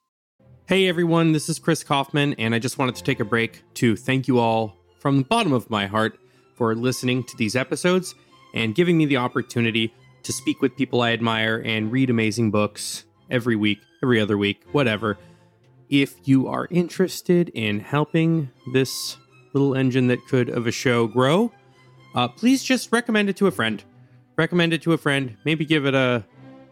Hey 0.67 0.87
everyone, 0.87 1.31
this 1.31 1.49
is 1.49 1.57
Chris 1.57 1.83
Kaufman, 1.83 2.35
and 2.37 2.53
I 2.53 2.59
just 2.59 2.77
wanted 2.77 2.95
to 2.95 3.03
take 3.03 3.19
a 3.19 3.25
break 3.25 3.63
to 3.75 3.95
thank 3.95 4.27
you 4.27 4.39
all 4.39 4.77
from 4.99 5.17
the 5.17 5.23
bottom 5.23 5.51
of 5.51 5.69
my 5.69 5.87
heart 5.87 6.19
for 6.53 6.75
listening 6.75 7.23
to 7.23 7.37
these 7.37 7.55
episodes 7.55 8.13
and 8.53 8.75
giving 8.75 8.97
me 8.97 9.05
the 9.05 9.17
opportunity 9.17 9.93
to 10.23 10.31
speak 10.31 10.61
with 10.61 10.75
people 10.75 11.01
I 11.01 11.11
admire 11.11 11.61
and 11.65 11.91
read 11.91 12.09
amazing 12.09 12.51
books 12.51 13.05
every 13.29 13.55
week, 13.55 13.79
every 14.03 14.19
other 14.19 14.37
week, 14.37 14.63
whatever. 14.71 15.17
If 15.89 16.15
you 16.27 16.47
are 16.47 16.67
interested 16.69 17.49
in 17.49 17.79
helping 17.79 18.51
this 18.73 19.17
little 19.53 19.75
engine 19.75 20.07
that 20.07 20.19
could 20.27 20.49
of 20.49 20.67
a 20.67 20.71
show 20.71 21.07
grow, 21.07 21.51
uh, 22.15 22.27
please 22.27 22.63
just 22.63 22.91
recommend 22.91 23.29
it 23.29 23.37
to 23.37 23.47
a 23.47 23.51
friend. 23.51 23.83
Recommend 24.37 24.73
it 24.73 24.81
to 24.83 24.93
a 24.93 24.97
friend. 24.97 25.37
Maybe 25.45 25.65
give 25.65 25.85
it 25.85 25.95
a 25.95 26.23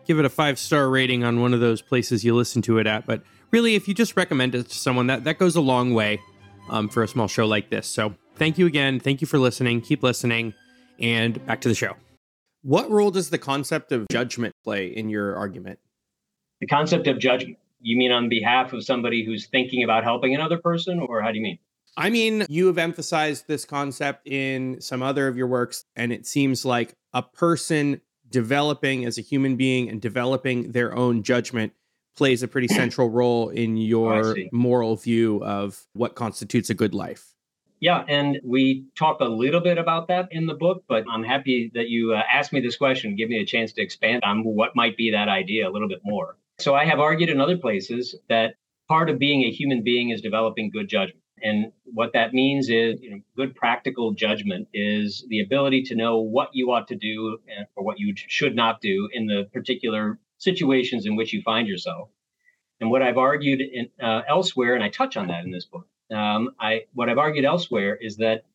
give 0.05 0.19
it 0.19 0.25
a 0.25 0.29
five 0.29 0.57
star 0.57 0.89
rating 0.89 1.23
on 1.23 1.41
one 1.41 1.53
of 1.53 1.59
those 1.59 1.81
places 1.81 2.23
you 2.23 2.35
listen 2.35 2.61
to 2.63 2.77
it 2.79 2.87
at. 2.87 3.05
But 3.05 3.23
really, 3.51 3.75
if 3.75 3.87
you 3.87 3.93
just 3.93 4.15
recommend 4.15 4.55
it 4.55 4.69
to 4.69 4.77
someone, 4.77 5.07
that 5.07 5.23
that 5.25 5.37
goes 5.37 5.55
a 5.55 5.61
long 5.61 5.93
way 5.93 6.21
um, 6.69 6.89
for 6.89 7.03
a 7.03 7.07
small 7.07 7.27
show 7.27 7.45
like 7.45 7.69
this. 7.69 7.87
So 7.87 8.15
thank 8.35 8.57
you 8.57 8.65
again. 8.65 8.99
Thank 8.99 9.21
you 9.21 9.27
for 9.27 9.37
listening. 9.37 9.81
Keep 9.81 10.03
listening, 10.03 10.53
and 10.99 11.45
back 11.45 11.61
to 11.61 11.69
the 11.69 11.75
show. 11.75 11.95
What 12.63 12.89
role 12.89 13.11
does 13.11 13.29
the 13.29 13.37
concept 13.37 13.91
of 13.91 14.07
judgment 14.09 14.55
play 14.63 14.87
in 14.87 15.09
your 15.09 15.35
argument? 15.35 15.79
The 16.59 16.67
concept 16.67 17.07
of 17.07 17.19
judgment. 17.19 17.57
You 17.79 17.97
mean 17.97 18.11
on 18.11 18.29
behalf 18.29 18.73
of 18.73 18.83
somebody 18.83 19.23
who's 19.23 19.45
thinking 19.47 19.83
about 19.83 20.03
helping 20.03 20.33
another 20.33 20.57
person, 20.57 20.99
or 20.99 21.21
how 21.21 21.31
do 21.31 21.37
you 21.37 21.43
mean? 21.43 21.59
I 21.95 22.09
mean, 22.09 22.45
you 22.49 22.67
have 22.67 22.77
emphasized 22.77 23.47
this 23.47 23.65
concept 23.65 24.27
in 24.27 24.81
some 24.81 25.01
other 25.01 25.27
of 25.27 25.37
your 25.37 25.47
works, 25.47 25.85
and 25.95 26.11
it 26.11 26.25
seems 26.25 26.65
like 26.65 26.93
a 27.13 27.23
person 27.23 28.01
developing 28.29 29.05
as 29.05 29.17
a 29.17 29.21
human 29.21 29.55
being 29.55 29.89
and 29.89 30.01
developing 30.01 30.71
their 30.71 30.95
own 30.95 31.23
judgment 31.23 31.73
plays 32.15 32.43
a 32.43 32.47
pretty 32.47 32.67
central 32.67 33.09
role 33.09 33.49
in 33.49 33.77
your 33.77 34.37
oh, 34.37 34.43
moral 34.51 34.95
view 34.95 35.43
of 35.43 35.85
what 35.93 36.15
constitutes 36.15 36.69
a 36.69 36.73
good 36.73 36.93
life. 36.93 37.33
Yeah, 37.79 38.03
and 38.07 38.39
we 38.43 38.85
talk 38.95 39.19
a 39.19 39.25
little 39.25 39.61
bit 39.61 39.77
about 39.77 40.07
that 40.07 40.29
in 40.31 40.47
the 40.47 40.55
book, 40.55 40.83
but 40.87 41.03
I'm 41.11 41.23
happy 41.23 41.71
that 41.75 41.89
you 41.89 42.13
uh, 42.15 42.23
asked 42.31 42.51
me 42.51 42.59
this 42.59 42.75
question, 42.75 43.15
give 43.15 43.29
me 43.29 43.39
a 43.39 43.45
chance 43.45 43.71
to 43.73 43.81
expand 43.81 44.23
on 44.23 44.43
what 44.43 44.75
might 44.75 44.97
be 44.97 45.11
that 45.11 45.29
idea 45.29 45.69
a 45.69 45.71
little 45.71 45.87
bit 45.87 46.01
more. 46.03 46.37
So 46.59 46.73
I 46.73 46.85
have 46.85 46.99
argued 46.99 47.29
in 47.29 47.39
other 47.39 47.57
places 47.57 48.15
that 48.29 48.55
part 48.87 49.09
of 49.09 49.19
being 49.19 49.43
a 49.43 49.51
human 49.51 49.83
being 49.83 50.09
is 50.09 50.21
developing 50.21 50.69
good 50.71 50.87
judgment. 50.87 51.23
And 51.43 51.71
what 51.83 52.13
that 52.13 52.33
means 52.33 52.69
is, 52.69 52.99
you 52.99 53.11
know, 53.11 53.19
good 53.35 53.55
practical 53.55 54.13
judgment 54.13 54.67
is 54.73 55.23
the 55.29 55.41
ability 55.41 55.83
to 55.83 55.95
know 55.95 56.17
what 56.17 56.49
you 56.53 56.71
ought 56.71 56.87
to 56.87 56.95
do 56.95 57.37
or 57.75 57.83
what 57.83 57.99
you 57.99 58.15
should 58.15 58.55
not 58.55 58.81
do 58.81 59.07
in 59.13 59.27
the 59.27 59.47
particular 59.53 60.19
situations 60.39 61.05
in 61.05 61.15
which 61.15 61.33
you 61.33 61.43
find 61.43 61.67
yourself. 61.67 62.09
And 62.79 62.89
what 62.89 63.03
I've 63.03 63.17
argued 63.17 63.61
in, 63.61 63.89
uh, 64.01 64.21
elsewhere, 64.27 64.73
and 64.73 64.83
I 64.83 64.89
touch 64.89 65.15
on 65.15 65.27
that 65.27 65.43
in 65.43 65.51
this 65.51 65.65
book, 65.65 65.87
um, 66.11 66.51
I 66.59 66.85
what 66.93 67.09
I've 67.09 67.17
argued 67.17 67.45
elsewhere 67.45 67.95
is 67.95 68.17
that 68.17 68.45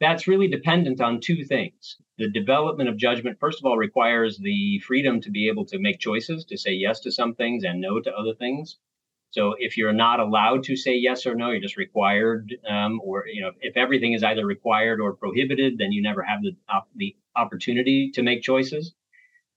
that's 0.00 0.28
really 0.28 0.48
dependent 0.48 1.00
on 1.00 1.20
two 1.20 1.44
things. 1.44 1.96
The 2.18 2.30
development 2.30 2.88
of 2.88 2.96
judgment, 2.96 3.38
first 3.40 3.60
of 3.60 3.66
all, 3.66 3.76
requires 3.76 4.38
the 4.38 4.78
freedom 4.80 5.20
to 5.22 5.30
be 5.30 5.48
able 5.48 5.66
to 5.66 5.78
make 5.78 5.98
choices, 5.98 6.44
to 6.46 6.56
say 6.56 6.72
yes 6.72 7.00
to 7.00 7.12
some 7.12 7.34
things 7.34 7.64
and 7.64 7.80
no 7.80 8.00
to 8.00 8.14
other 8.14 8.34
things. 8.34 8.76
So 9.30 9.54
if 9.58 9.76
you're 9.76 9.92
not 9.92 10.20
allowed 10.20 10.64
to 10.64 10.76
say 10.76 10.96
yes 10.96 11.26
or 11.26 11.34
no, 11.34 11.50
you're 11.50 11.60
just 11.60 11.76
required, 11.76 12.54
um, 12.68 13.00
or 13.04 13.26
you 13.26 13.42
know, 13.42 13.52
if 13.60 13.76
everything 13.76 14.14
is 14.14 14.22
either 14.24 14.46
required 14.46 15.00
or 15.00 15.14
prohibited, 15.14 15.78
then 15.78 15.92
you 15.92 16.02
never 16.02 16.22
have 16.22 16.42
the 16.42 16.56
the 16.96 17.16
opportunity 17.36 18.10
to 18.12 18.22
make 18.22 18.42
choices. 18.42 18.94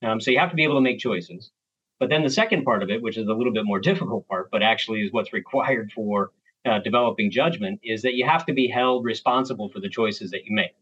Um, 0.03 0.19
so 0.19 0.31
you 0.31 0.39
have 0.39 0.49
to 0.49 0.55
be 0.55 0.63
able 0.63 0.75
to 0.75 0.81
make 0.81 0.99
choices. 0.99 1.51
But 1.99 2.09
then 2.09 2.23
the 2.23 2.29
second 2.29 2.65
part 2.65 2.83
of 2.83 2.89
it, 2.89 3.01
which 3.01 3.17
is 3.17 3.27
a 3.27 3.33
little 3.33 3.53
bit 3.53 3.65
more 3.65 3.79
difficult 3.89 4.27
part, 4.27 4.49
but 4.51 4.63
actually 4.63 5.01
is 5.01 5.13
what's 5.13 5.33
required 5.33 5.91
for 5.91 6.31
uh, 6.65 6.79
developing 6.79 7.31
judgment 7.31 7.79
is 7.83 8.01
that 8.03 8.13
you 8.13 8.25
have 8.25 8.45
to 8.45 8.53
be 8.53 8.67
held 8.67 9.03
responsible 9.05 9.69
for 9.69 9.79
the 9.79 9.89
choices 9.89 10.31
that 10.31 10.45
you 10.45 10.55
make 10.55 10.75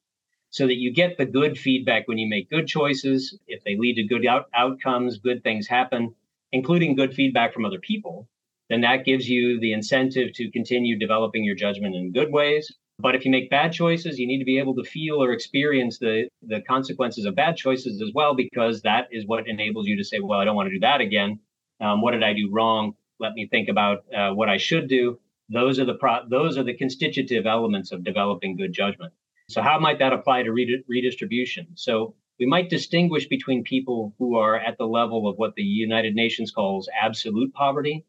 so 0.50 0.65
that 0.68 0.78
you 0.78 0.92
get 0.94 1.18
the 1.18 1.26
good 1.26 1.58
feedback 1.58 2.08
when 2.08 2.18
you 2.18 2.28
make 2.28 2.50
good 2.50 2.68
choices. 2.68 3.38
If 3.48 3.63
they 3.63 3.78
lead 3.78 3.96
to 3.96 4.04
good 4.04 4.26
out- 4.26 4.50
outcomes, 4.54 5.20
good 5.20 5.44
things 5.44 5.68
happen, 5.68 6.15
including 6.52 6.96
good 6.96 7.13
feedback 7.13 7.54
from 7.54 7.65
other 7.65 7.80
people, 7.80 8.28
then 8.70 8.82
that 8.82 9.06
gives 9.06 9.30
you 9.30 9.60
the 9.60 9.74
incentive 9.74 10.34
to 10.34 10.52
continue 10.52 10.98
developing 10.98 11.44
your 11.44 11.56
judgment 11.56 11.96
in 11.96 12.12
good 12.12 12.32
ways. 12.32 12.72
But 13.02 13.15
if 13.15 13.24
you 13.24 13.32
make 13.32 13.50
bad 13.50 13.72
choices, 13.72 14.20
you 14.20 14.28
need 14.28 14.39
to 14.39 14.46
be 14.46 14.60
able 14.60 14.76
to 14.76 14.84
feel 14.84 15.24
or 15.24 15.32
experience 15.32 16.00
the, 16.00 16.28
the 16.42 16.62
consequences 16.62 17.26
of 17.26 17.36
bad 17.36 17.56
choices 17.56 18.02
as 18.02 18.12
well, 18.13 18.36
because 18.36 18.82
that 18.82 19.08
is 19.12 19.26
what 19.26 19.48
enables 19.48 19.88
you 19.88 19.96
to 19.98 20.04
say, 20.04 20.20
well, 20.20 20.39
I 20.39 20.46
don't 20.46 20.56
want 20.56 20.68
to 20.68 20.74
do 20.74 20.82
that 20.82 21.00
again. 21.00 21.39
Um, 21.80 22.02
what 22.02 22.12
did 22.12 22.24
I 22.24 22.34
do 22.34 22.50
wrong? 22.52 22.96
Let 23.20 23.34
me 23.34 23.48
think 23.48 23.70
about 23.70 24.04
uh, 24.13 24.32
what 24.32 24.50
I 24.50 24.58
should 24.58 24.89
do 24.89 25.20
those 25.50 25.80
are 25.80 25.86
the 25.86 25.96
pro- 25.96 26.28
those 26.30 26.58
are 26.58 26.64
the 26.64 26.76
constitutive 26.76 27.46
elements 27.46 27.92
of 27.92 28.04
developing 28.04 28.56
good 28.56 28.74
judgment. 28.74 29.14
So 29.50 29.62
how 29.62 29.80
might 29.80 30.00
that 30.00 30.14
apply 30.14 30.44
to 30.44 30.52
redistribution? 30.52 31.68
So 31.76 32.14
we 32.40 32.46
might 32.46 32.70
distinguish 32.70 33.28
between 33.28 33.64
people 33.64 34.14
who 34.20 34.38
are 34.38 34.56
at 34.56 34.78
the 34.78 34.86
level 34.86 35.28
of 35.28 35.38
what 35.38 35.56
the 35.56 35.64
United 35.64 36.14
Nations 36.16 36.52
calls 36.52 36.88
absolute 37.02 37.54
poverty. 37.54 38.06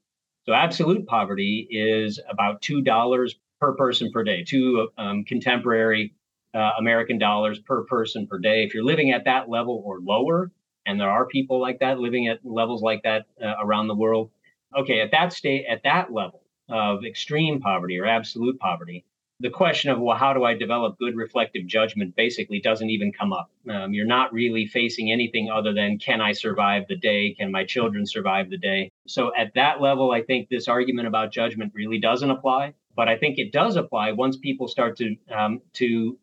So 0.46 0.52
absolute 0.52 1.06
poverty 1.06 1.66
is 1.70 2.20
about 2.28 2.62
two 2.62 2.82
dollars 2.82 3.36
per 3.60 3.74
person 3.74 4.10
per 4.12 4.22
day, 4.22 4.44
two 4.44 4.88
um, 4.98 5.24
contemporary 5.24 6.14
uh, 6.54 6.70
American 6.78 7.18
dollars 7.18 7.58
per 7.58 7.84
person 7.84 8.26
per 8.26 8.38
day. 8.38 8.64
If 8.64 8.74
you're 8.74 8.84
living 8.84 9.12
at 9.12 9.24
that 9.24 9.48
level 9.48 9.82
or 9.84 10.00
lower, 10.00 10.50
and 10.86 11.00
there 11.00 11.10
are 11.10 11.26
people 11.26 11.60
like 11.60 11.78
that 11.80 11.98
living 11.98 12.28
at 12.28 12.40
levels 12.44 12.82
like 12.82 13.02
that 13.04 13.26
uh, 13.42 13.54
around 13.62 13.88
the 13.88 13.94
world, 13.94 14.30
okay, 14.76 15.00
at 15.00 15.10
that 15.12 15.32
state, 15.32 15.66
at 15.70 15.82
that 15.84 16.12
level, 16.12 16.42
of 16.70 17.04
extreme 17.04 17.60
poverty 17.60 17.98
or 17.98 18.06
absolute 18.06 18.58
poverty, 18.58 19.04
the 19.40 19.50
question 19.50 19.90
of, 19.90 19.98
well, 19.98 20.16
how 20.16 20.34
do 20.34 20.44
I 20.44 20.54
develop 20.54 20.98
good 20.98 21.16
reflective 21.16 21.66
judgment 21.66 22.14
basically 22.14 22.60
doesn't 22.60 22.90
even 22.90 23.10
come 23.10 23.32
up. 23.32 23.50
Um, 23.68 23.94
you're 23.94 24.06
not 24.06 24.32
really 24.32 24.66
facing 24.66 25.10
anything 25.10 25.50
other 25.50 25.72
than, 25.72 25.98
can 25.98 26.20
I 26.20 26.32
survive 26.32 26.84
the 26.88 26.96
day? 26.96 27.34
Can 27.38 27.50
my 27.50 27.64
children 27.64 28.06
survive 28.06 28.50
the 28.50 28.58
day? 28.58 28.90
So 29.06 29.32
at 29.34 29.54
that 29.54 29.80
level, 29.80 30.12
I 30.12 30.22
think 30.22 30.48
this 30.48 30.68
argument 30.68 31.08
about 31.08 31.32
judgment 31.32 31.72
really 31.74 31.98
doesn't 31.98 32.30
apply. 32.30 32.74
But 32.96 33.08
I 33.08 33.16
think 33.16 33.38
it 33.38 33.52
does 33.52 33.76
apply 33.76 34.12
once 34.12 34.36
people 34.36 34.68
start 34.68 34.98
to 34.98 35.16
um, 35.34 35.62
to 35.74 36.18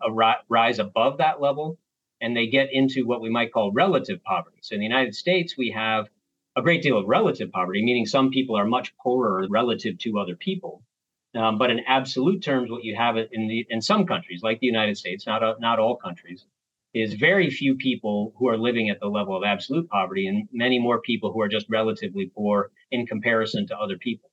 rise 0.50 0.80
above 0.80 1.18
that 1.18 1.42
level 1.42 1.80
and 2.22 2.36
they 2.36 2.48
get 2.48 2.70
into 2.72 3.06
what 3.06 3.22
we 3.22 3.30
might 3.30 3.54
call 3.54 3.72
relative 3.72 4.24
poverty. 4.24 4.58
So 4.62 4.74
in 4.76 4.82
the 4.82 4.86
United 4.86 5.16
States, 5.16 5.58
we 5.58 5.72
have 5.72 6.08
a 6.58 6.62
great 6.62 6.82
deal 6.82 6.98
of 6.98 7.08
relative 7.08 7.52
poverty, 7.52 7.84
meaning 7.84 8.06
some 8.06 8.32
people 8.32 8.58
are 8.58 8.65
much 8.65 8.96
poorer 8.98 9.46
relative 9.50 9.98
to 10.00 10.17
other 10.17 10.36
people. 10.36 10.84
Um, 11.36 11.60
but 11.60 11.70
in 11.70 11.82
absolute 11.88 12.41
terms, 12.41 12.72
what 12.72 12.84
you 12.84 12.96
have 12.96 13.15
in 13.17 13.48
the 13.48 13.65
in 13.70 13.82
some 13.82 14.08
countries, 14.08 14.41
like 14.41 14.60
the 14.60 14.65
United 14.65 14.98
States, 14.98 15.28
not 15.28 15.43
uh, 15.43 15.56
not 15.60 15.78
all 15.78 15.96
countries, 15.96 16.46
is 16.93 17.13
very 17.13 17.50
few 17.52 17.76
people 17.76 18.34
who 18.38 18.48
are 18.48 18.58
living 18.58 18.89
at 18.89 19.00
the 19.00 19.08
level 19.08 19.38
of 19.38 19.43
absolute 19.43 19.88
poverty, 19.88 20.26
and 20.28 20.48
many 20.52 20.80
more 20.80 21.00
people 21.00 21.32
who 21.32 21.41
are 21.41 21.48
just 21.48 21.70
relatively 21.70 22.32
poor 22.36 22.72
in 22.89 23.06
comparison 23.06 23.67
to 23.67 23.78
other 23.78 23.98
people. 23.98 24.32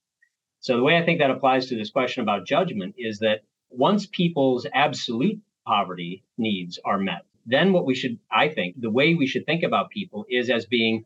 So 0.60 0.78
the 0.78 0.82
way 0.82 0.96
I 0.96 1.04
think 1.04 1.18
that 1.18 1.30
applies 1.30 1.66
to 1.66 1.76
this 1.76 1.90
question 1.90 2.22
about 2.22 2.46
judgment 2.46 2.94
is 2.96 3.18
that 3.18 3.42
once 3.68 4.06
people's 4.06 4.66
absolute 4.72 5.38
poverty 5.66 6.24
needs 6.38 6.78
are 6.86 6.96
met, 6.96 7.26
then 7.44 7.74
what 7.74 7.84
we 7.84 7.94
should, 7.94 8.18
I 8.30 8.48
think, 8.48 8.80
the 8.80 8.90
way 8.90 9.14
we 9.14 9.26
should 9.26 9.44
think 9.44 9.62
about 9.62 9.90
people 9.90 10.24
is 10.30 10.48
as 10.48 10.64
being 10.64 11.04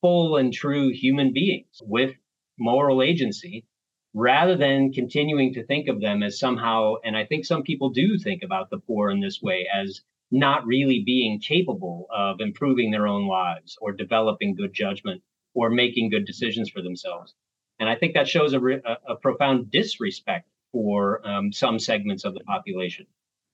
full 0.00 0.36
and 0.36 0.52
true 0.52 0.90
human 0.90 1.32
beings 1.32 1.80
with 1.82 2.14
moral 2.58 3.02
agency 3.02 3.64
rather 4.12 4.56
than 4.56 4.92
continuing 4.92 5.54
to 5.54 5.64
think 5.64 5.88
of 5.88 6.00
them 6.00 6.22
as 6.22 6.38
somehow, 6.38 6.94
and 7.04 7.16
I 7.16 7.24
think 7.24 7.44
some 7.44 7.62
people 7.62 7.90
do 7.90 8.18
think 8.18 8.42
about 8.42 8.70
the 8.70 8.78
poor 8.78 9.10
in 9.10 9.20
this 9.20 9.40
way 9.40 9.68
as 9.72 10.00
not 10.30 10.66
really 10.66 11.02
being 11.04 11.40
capable 11.40 12.06
of 12.14 12.40
improving 12.40 12.90
their 12.90 13.06
own 13.06 13.26
lives 13.26 13.76
or 13.80 13.92
developing 13.92 14.54
good 14.54 14.72
judgment 14.72 15.22
or 15.54 15.70
making 15.70 16.10
good 16.10 16.24
decisions 16.24 16.70
for 16.70 16.82
themselves. 16.82 17.34
And 17.78 17.88
I 17.88 17.96
think 17.96 18.14
that 18.14 18.28
shows 18.28 18.52
a, 18.52 18.60
a, 18.60 18.98
a 19.08 19.16
profound 19.16 19.70
disrespect 19.70 20.48
for 20.72 21.26
um, 21.26 21.52
some 21.52 21.78
segments 21.78 22.24
of 22.24 22.34
the 22.34 22.40
population. 22.40 23.06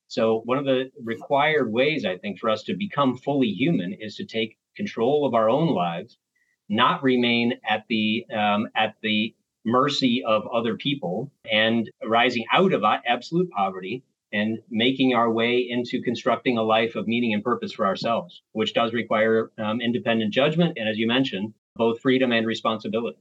So, 0.08 0.42
one 0.44 0.58
of 0.58 0.64
the 0.64 0.90
required 1.02 1.72
ways, 1.72 2.04
I 2.04 2.16
think, 2.18 2.38
for 2.38 2.50
us 2.50 2.62
to 2.64 2.74
become 2.74 3.16
fully 3.16 3.48
human 3.48 3.92
is 3.92 4.16
to 4.16 4.24
take 4.24 4.58
control 4.76 5.26
of 5.26 5.34
our 5.34 5.48
own 5.48 5.74
lives, 5.74 6.18
not 6.68 7.02
remain 7.02 7.54
at 7.68 7.84
the 7.88 8.26
um, 8.34 8.68
at 8.74 8.96
the 9.02 9.34
mercy 9.64 10.22
of 10.24 10.46
other 10.46 10.76
people, 10.76 11.30
and 11.50 11.90
rising 12.04 12.44
out 12.52 12.72
of 12.72 12.82
absolute 13.06 13.50
poverty 13.50 14.04
and 14.32 14.58
making 14.70 15.14
our 15.14 15.30
way 15.30 15.58
into 15.58 16.02
constructing 16.02 16.58
a 16.58 16.62
life 16.62 16.94
of 16.94 17.06
meaning 17.06 17.32
and 17.32 17.42
purpose 17.42 17.72
for 17.72 17.86
ourselves, 17.86 18.42
which 18.52 18.74
does 18.74 18.92
require 18.92 19.50
um, 19.58 19.80
independent 19.80 20.32
judgment 20.32 20.76
and, 20.76 20.88
as 20.88 20.98
you 20.98 21.06
mentioned, 21.06 21.54
both 21.76 22.00
freedom 22.00 22.32
and 22.32 22.46
responsibility. 22.46 23.18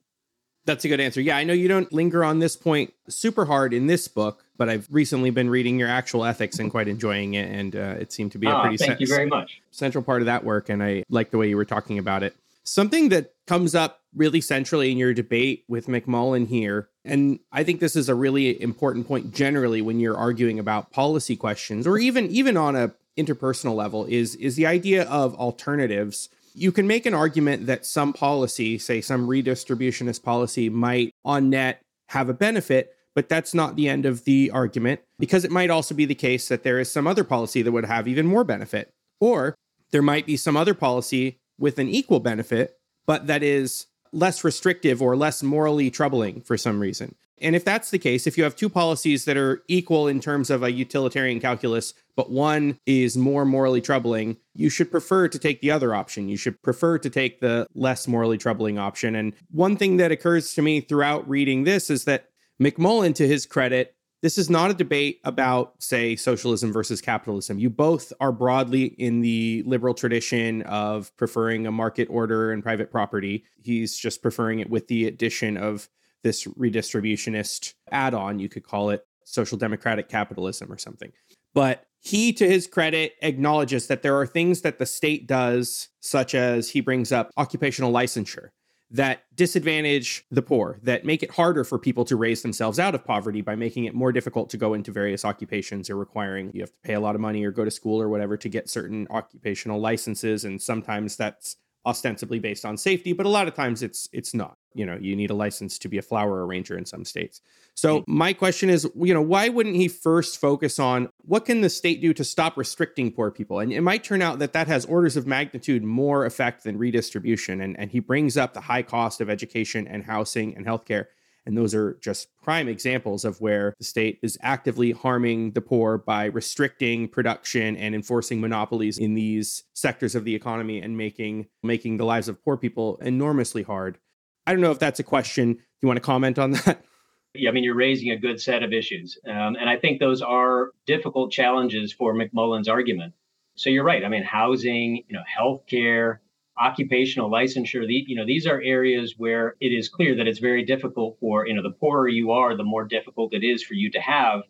That's 0.65 0.83
a 0.83 0.87
good 0.87 0.99
answer. 0.99 1.21
Yeah, 1.21 1.37
I 1.37 1.43
know 1.43 1.53
you 1.53 1.67
don't 1.67 1.91
linger 1.93 2.23
on 2.23 2.39
this 2.39 2.55
point 2.55 2.91
super 3.07 3.45
hard 3.45 3.71
in 3.71 3.85
this 3.85 4.07
book, 4.07 4.43
but 4.57 4.67
I've 4.67 4.87
recently 4.89 5.29
been 5.29 5.47
reading 5.47 5.77
your 5.77 5.89
actual 5.89 6.25
ethics 6.25 6.57
and 6.57 6.71
quite 6.71 6.87
enjoying 6.87 7.35
it, 7.35 7.51
and 7.51 7.75
uh, 7.75 7.95
it 7.99 8.11
seemed 8.11 8.31
to 8.31 8.39
be 8.39 8.47
a 8.47 8.49
ah, 8.49 8.61
pretty 8.61 8.77
thank 8.77 8.99
you 8.99 9.05
very 9.05 9.27
much 9.27 9.61
central 9.69 10.03
part 10.03 10.23
of 10.23 10.25
that 10.25 10.43
work, 10.43 10.69
and 10.69 10.81
I 10.81 11.03
like 11.07 11.29
the 11.29 11.37
way 11.37 11.47
you 11.47 11.55
were 11.55 11.65
talking 11.65 11.99
about 11.99 12.23
it. 12.23 12.35
Something 12.65 13.09
that 13.09 13.33
comes 13.47 13.75
up 13.75 14.01
really 14.13 14.41
centrally 14.41 14.91
in 14.91 14.97
your 14.97 15.13
debate 15.13 15.63
with 15.67 15.87
McMullen 15.87 16.47
here, 16.47 16.89
and 17.03 17.39
I 17.51 17.63
think 17.63 17.79
this 17.79 17.95
is 17.95 18.09
a 18.09 18.15
really 18.15 18.61
important 18.61 19.07
point 19.07 19.33
generally 19.33 19.81
when 19.81 19.99
you're 19.99 20.17
arguing 20.17 20.59
about 20.59 20.91
policy 20.91 21.35
questions, 21.35 21.85
or 21.85 21.97
even 21.97 22.27
even 22.27 22.57
on 22.57 22.75
a 22.75 22.93
interpersonal 23.17 23.75
level, 23.75 24.05
is 24.05 24.35
is 24.35 24.55
the 24.55 24.65
idea 24.65 25.03
of 25.03 25.35
alternatives 25.35 26.29
you 26.55 26.71
can 26.71 26.87
make 26.87 27.05
an 27.05 27.13
argument 27.13 27.65
that 27.67 27.85
some 27.85 28.13
policy, 28.13 28.77
say 28.77 29.01
some 29.01 29.27
redistributionist 29.27 30.23
policy, 30.23 30.69
might 30.69 31.13
on 31.25 31.49
net 31.49 31.81
have 32.07 32.29
a 32.29 32.33
benefit, 32.33 32.95
but 33.13 33.27
that's 33.27 33.53
not 33.53 33.75
the 33.75 33.89
end 33.89 34.05
of 34.05 34.23
the 34.23 34.49
argument 34.51 35.01
because 35.19 35.43
it 35.43 35.51
might 35.51 35.69
also 35.69 35.93
be 35.93 36.05
the 36.05 36.15
case 36.15 36.47
that 36.47 36.63
there 36.63 36.79
is 36.79 36.91
some 36.91 37.07
other 37.07 37.23
policy 37.23 37.61
that 37.61 37.71
would 37.71 37.85
have 37.85 38.07
even 38.07 38.25
more 38.25 38.43
benefit. 38.43 38.91
Or 39.19 39.55
there 39.91 40.01
might 40.01 40.25
be 40.25 40.37
some 40.37 40.57
other 40.57 40.73
policy 40.73 41.39
with 41.57 41.79
an 41.79 41.89
equal 41.89 42.19
benefit, 42.19 42.77
but 43.05 43.27
that 43.27 43.43
is 43.43 43.87
less 44.11 44.43
restrictive 44.43 45.01
or 45.01 45.15
less 45.15 45.43
morally 45.43 45.91
troubling 45.91 46.41
for 46.41 46.57
some 46.57 46.79
reason. 46.79 47.15
And 47.39 47.55
if 47.55 47.65
that's 47.65 47.91
the 47.91 47.99
case, 47.99 48.27
if 48.27 48.37
you 48.37 48.45
have 48.45 48.55
two 48.55 48.69
policies 48.69 49.25
that 49.25 49.35
are 49.35 49.61
equal 49.67 50.07
in 50.07 50.21
terms 50.21 50.49
of 50.49 50.63
a 50.63 50.71
utilitarian 50.71 51.41
calculus, 51.41 51.93
but 52.15 52.31
one 52.31 52.79
is 52.85 53.17
more 53.17 53.43
morally 53.43 53.81
troubling, 53.81 54.37
you 54.53 54.69
should 54.69 54.89
prefer 54.89 55.27
to 55.27 55.37
take 55.37 55.59
the 55.59 55.71
other 55.71 55.93
option. 55.93 56.29
You 56.29 56.37
should 56.37 56.61
prefer 56.61 56.97
to 56.99 57.09
take 57.09 57.41
the 57.41 57.67
less 57.75 58.07
morally 58.07 58.37
troubling 58.37 58.79
option. 58.79 59.15
And 59.15 59.33
one 59.51 59.75
thing 59.75 59.97
that 59.97 60.13
occurs 60.13 60.53
to 60.53 60.61
me 60.61 60.79
throughout 60.79 61.27
reading 61.27 61.65
this 61.65 61.89
is 61.89 62.05
that 62.05 62.29
McMullen, 62.61 63.13
to 63.15 63.27
his 63.27 63.45
credit, 63.45 63.95
this 64.25 64.39
is 64.39 64.49
not 64.49 64.71
a 64.71 64.73
debate 64.73 65.19
about, 65.23 65.75
say, 65.77 66.15
socialism 66.15 66.73
versus 66.73 66.99
capitalism. 66.99 67.59
You 67.59 67.69
both 67.69 68.11
are 68.19 68.31
broadly 68.31 68.85
in 68.85 69.21
the 69.21 69.61
liberal 69.67 69.93
tradition 69.93 70.63
of 70.63 71.15
preferring 71.15 71.67
a 71.67 71.71
market 71.71 72.07
order 72.09 72.51
and 72.51 72.63
private 72.63 72.89
property. 72.89 73.43
He's 73.61 73.95
just 73.95 74.23
preferring 74.23 74.61
it 74.61 74.69
with 74.71 74.87
the 74.87 75.05
addition 75.05 75.57
of 75.57 75.87
this 76.23 76.45
redistributionist 76.45 77.75
add 77.91 78.15
on, 78.15 78.39
you 78.39 78.49
could 78.49 78.63
call 78.63 78.89
it 78.89 79.05
social 79.25 79.59
democratic 79.59 80.09
capitalism 80.09 80.71
or 80.71 80.79
something. 80.79 81.11
But 81.53 81.85
he, 81.99 82.33
to 82.33 82.49
his 82.49 82.65
credit, 82.65 83.13
acknowledges 83.21 83.85
that 83.87 84.01
there 84.01 84.17
are 84.19 84.25
things 84.25 84.61
that 84.61 84.79
the 84.79 84.87
state 84.87 85.27
does, 85.27 85.89
such 85.99 86.33
as 86.33 86.71
he 86.71 86.81
brings 86.81 87.11
up 87.11 87.29
occupational 87.37 87.93
licensure, 87.93 88.49
that 88.95 89.23
disadvantage 89.35 90.25
the 90.31 90.41
poor, 90.41 90.79
that 90.83 91.03
make 91.03 91.21
it 91.21 91.31
harder 91.31 91.65
for 91.65 91.77
people 91.77 92.05
to 92.05 92.15
raise 92.15 92.41
themselves 92.41 92.79
out 92.79 92.95
of 92.95 93.03
poverty 93.03 93.41
by 93.41 93.55
making 93.55 93.85
it 93.85 93.93
more 93.93 94.13
difficult 94.13 94.49
to 94.49 94.57
go 94.57 94.73
into 94.73 94.91
various 94.91 95.25
occupations 95.25 95.89
or 95.89 95.97
requiring 95.97 96.49
you 96.53 96.61
have 96.61 96.71
to 96.71 96.79
pay 96.83 96.93
a 96.93 96.99
lot 96.99 97.13
of 97.13 97.21
money 97.21 97.43
or 97.43 97.51
go 97.51 97.65
to 97.65 97.71
school 97.71 98.01
or 98.01 98.07
whatever 98.07 98.37
to 98.37 98.47
get 98.47 98.69
certain 98.69 99.05
occupational 99.09 99.79
licenses. 99.79 100.45
And 100.45 100.61
sometimes 100.61 101.17
that's 101.17 101.57
ostensibly 101.85 102.39
based 102.39 102.63
on 102.63 102.77
safety, 102.77 103.11
but 103.11 103.25
a 103.25 103.29
lot 103.29 103.47
of 103.49 103.53
times 103.53 103.83
it's 103.83 104.07
it's 104.13 104.33
not. 104.33 104.57
You 104.75 104.85
know, 104.85 104.97
you 104.99 105.15
need 105.15 105.31
a 105.31 105.33
license 105.33 105.79
to 105.79 105.87
be 105.87 105.97
a 105.97 106.01
flower 106.01 106.45
arranger 106.45 106.77
in 106.77 106.85
some 106.85 107.05
states. 107.05 107.41
So 107.73 108.01
mm-hmm. 108.01 108.17
my 108.17 108.33
question 108.33 108.69
is, 108.69 108.87
you 108.95 109.13
know, 109.13 109.21
why 109.21 109.49
wouldn't 109.49 109.75
he 109.75 109.87
first 109.87 110.39
focus 110.39 110.79
on 110.79 111.09
what 111.21 111.45
can 111.45 111.61
the 111.61 111.69
state 111.69 112.01
do 112.01 112.13
to 112.13 112.23
stop 112.23 112.57
restricting 112.57 113.11
poor 113.11 113.31
people? 113.31 113.59
And 113.59 113.73
it 113.73 113.81
might 113.81 114.03
turn 114.03 114.21
out 114.21 114.39
that 114.39 114.53
that 114.53 114.67
has 114.67 114.85
orders 114.85 115.17
of 115.17 115.25
magnitude 115.25 115.83
more 115.83 116.25
effect 116.25 116.63
than 116.63 116.77
redistribution. 116.77 117.61
And 117.61 117.79
and 117.79 117.91
he 117.91 117.99
brings 117.99 118.37
up 118.37 118.53
the 118.53 118.61
high 118.61 118.83
cost 118.83 119.21
of 119.21 119.29
education 119.29 119.87
and 119.87 120.03
housing 120.03 120.55
and 120.55 120.65
healthcare 120.65 121.07
and 121.45 121.55
those 121.55 121.75
are 121.75 121.97
just 122.01 122.29
prime 122.41 122.67
examples 122.67 123.23
of 123.23 123.39
where 123.39 123.75
the 123.77 123.83
state 123.83 124.19
is 124.23 124.37
actively 124.41 124.91
harming 124.91 125.51
the 125.51 125.61
poor 125.61 125.97
by 125.97 126.25
restricting 126.25 127.07
production 127.07 127.77
and 127.77 127.93
enforcing 127.93 128.41
monopolies 128.41 128.97
in 128.97 129.13
these 129.13 129.63
sectors 129.73 130.15
of 130.15 130.25
the 130.25 130.33
economy 130.33 130.81
and 130.81 130.97
making 130.97 131.47
making 131.61 131.97
the 131.97 132.05
lives 132.05 132.27
of 132.27 132.43
poor 132.43 132.57
people 132.57 132.97
enormously 133.01 133.63
hard. 133.63 133.99
I 134.47 134.51
don't 134.51 134.61
know 134.61 134.71
if 134.71 134.79
that's 134.79 134.99
a 134.99 135.03
question. 135.03 135.53
Do 135.53 135.61
you 135.81 135.87
want 135.87 135.97
to 135.97 136.01
comment 136.01 136.39
on 136.39 136.51
that? 136.51 136.83
Yeah, 137.37 137.49
I 137.49 137.51
mean, 137.51 137.65
you're 137.65 137.75
raising 137.75 138.11
a 138.11 138.17
good 138.17 138.39
set 138.39 138.63
of 138.63 138.71
issues. 138.71 139.19
Um, 139.27 139.57
and 139.59 139.69
I 139.69 139.75
think 139.75 139.99
those 139.99 140.21
are 140.21 140.71
difficult 140.87 141.33
challenges 141.33 141.91
for 141.91 142.13
McMullen's 142.13 142.69
argument. 142.69 143.13
So 143.55 143.69
you're 143.69 143.83
right. 143.83 144.05
I 144.05 144.07
mean, 144.07 144.23
housing, 144.23 145.03
you 145.09 145.17
know, 145.17 145.23
healthcare, 145.37 146.19
occupational 146.57 147.29
licensure 147.29 147.85
the, 147.85 148.05
you 148.07 148.15
know 148.15 148.25
these 148.25 148.47
are 148.47 148.61
areas 148.61 149.15
where 149.17 149.55
it 149.59 149.73
is 149.73 149.89
clear 149.89 150.15
that 150.15 150.27
it's 150.27 150.39
very 150.39 150.63
difficult 150.63 151.17
for 151.19 151.45
you 151.45 151.53
know 151.53 151.61
the 151.61 151.71
poorer 151.71 152.07
you 152.07 152.31
are 152.31 152.55
the 152.55 152.63
more 152.63 152.85
difficult 152.85 153.33
it 153.33 153.43
is 153.43 153.61
for 153.61 153.73
you 153.73 153.91
to 153.91 153.99
have 153.99 154.41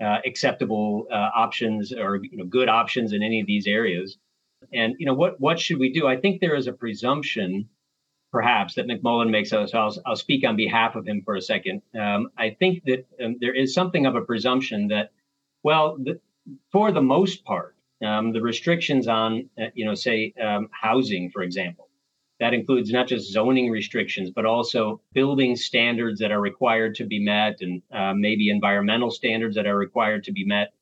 uh, 0.00 0.18
acceptable 0.26 1.06
uh, 1.12 1.30
options 1.36 1.92
or 1.92 2.18
you 2.24 2.36
know 2.36 2.44
good 2.44 2.68
options 2.68 3.12
in 3.12 3.22
any 3.22 3.40
of 3.40 3.46
these 3.46 3.68
areas 3.68 4.18
and 4.72 4.96
you 4.98 5.06
know 5.06 5.14
what 5.14 5.40
what 5.40 5.60
should 5.60 5.78
we 5.78 5.92
do 5.92 6.04
i 6.08 6.16
think 6.16 6.40
there 6.40 6.56
is 6.56 6.66
a 6.66 6.72
presumption 6.72 7.68
perhaps 8.32 8.74
that 8.74 8.86
mcmullen 8.86 9.30
makes 9.30 9.50
so 9.50 9.66
I'll, 9.74 9.94
I'll 10.06 10.16
speak 10.16 10.44
on 10.44 10.56
behalf 10.56 10.96
of 10.96 11.06
him 11.06 11.22
for 11.24 11.36
a 11.36 11.42
second 11.42 11.82
um, 11.98 12.30
i 12.38 12.50
think 12.50 12.82
that 12.84 13.06
um, 13.22 13.36
there 13.40 13.54
is 13.54 13.74
something 13.74 14.06
of 14.06 14.16
a 14.16 14.22
presumption 14.22 14.88
that 14.88 15.12
well 15.62 15.98
the, 15.98 16.18
for 16.72 16.90
the 16.90 17.02
most 17.02 17.44
part 17.44 17.76
um, 18.02 18.32
the 18.32 18.40
restrictions 18.40 19.06
on, 19.06 19.48
uh, 19.60 19.66
you 19.74 19.84
know, 19.84 19.94
say 19.94 20.34
um, 20.42 20.68
housing, 20.72 21.30
for 21.30 21.42
example. 21.42 21.88
That 22.40 22.54
includes 22.54 22.90
not 22.90 23.06
just 23.06 23.30
zoning 23.30 23.70
restrictions, 23.70 24.30
but 24.30 24.44
also 24.44 25.00
building 25.12 25.54
standards 25.54 26.18
that 26.18 26.32
are 26.32 26.40
required 26.40 26.96
to 26.96 27.04
be 27.04 27.20
met, 27.20 27.58
and 27.60 27.82
uh, 27.92 28.14
maybe 28.14 28.50
environmental 28.50 29.12
standards 29.12 29.54
that 29.54 29.66
are 29.66 29.76
required 29.76 30.24
to 30.24 30.32
be 30.32 30.44
met. 30.44 30.72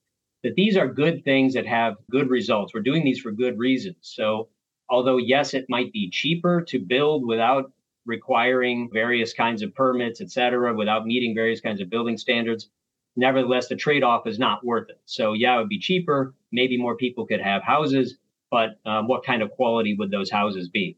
That 0.42 0.54
these 0.54 0.78
are 0.78 0.88
good 0.88 1.22
things 1.22 1.52
that 1.52 1.66
have 1.66 1.96
good 2.10 2.30
results. 2.30 2.72
We're 2.72 2.80
doing 2.80 3.04
these 3.04 3.20
for 3.20 3.30
good 3.30 3.58
reasons. 3.58 3.96
So, 4.00 4.48
although 4.90 5.16
yes, 5.16 5.54
it 5.54 5.66
might 5.68 5.92
be 5.92 6.10
cheaper 6.10 6.62
to 6.68 6.78
build 6.78 7.26
without 7.26 7.72
requiring 8.06 8.90
various 8.92 9.32
kinds 9.32 9.62
of 9.62 9.74
permits, 9.74 10.20
et 10.20 10.30
cetera, 10.30 10.74
without 10.74 11.06
meeting 11.06 11.34
various 11.34 11.60
kinds 11.60 11.80
of 11.80 11.88
building 11.88 12.18
standards, 12.18 12.68
Nevertheless, 13.16 13.68
the 13.68 13.76
trade 13.76 14.02
off 14.02 14.26
is 14.26 14.38
not 14.38 14.64
worth 14.64 14.88
it. 14.88 15.00
So, 15.04 15.32
yeah, 15.32 15.56
it 15.56 15.58
would 15.58 15.68
be 15.68 15.78
cheaper. 15.78 16.34
Maybe 16.52 16.78
more 16.78 16.96
people 16.96 17.26
could 17.26 17.40
have 17.40 17.62
houses, 17.62 18.16
but 18.50 18.78
um, 18.86 19.08
what 19.08 19.24
kind 19.24 19.42
of 19.42 19.50
quality 19.50 19.94
would 19.94 20.10
those 20.10 20.30
houses 20.30 20.68
be? 20.68 20.96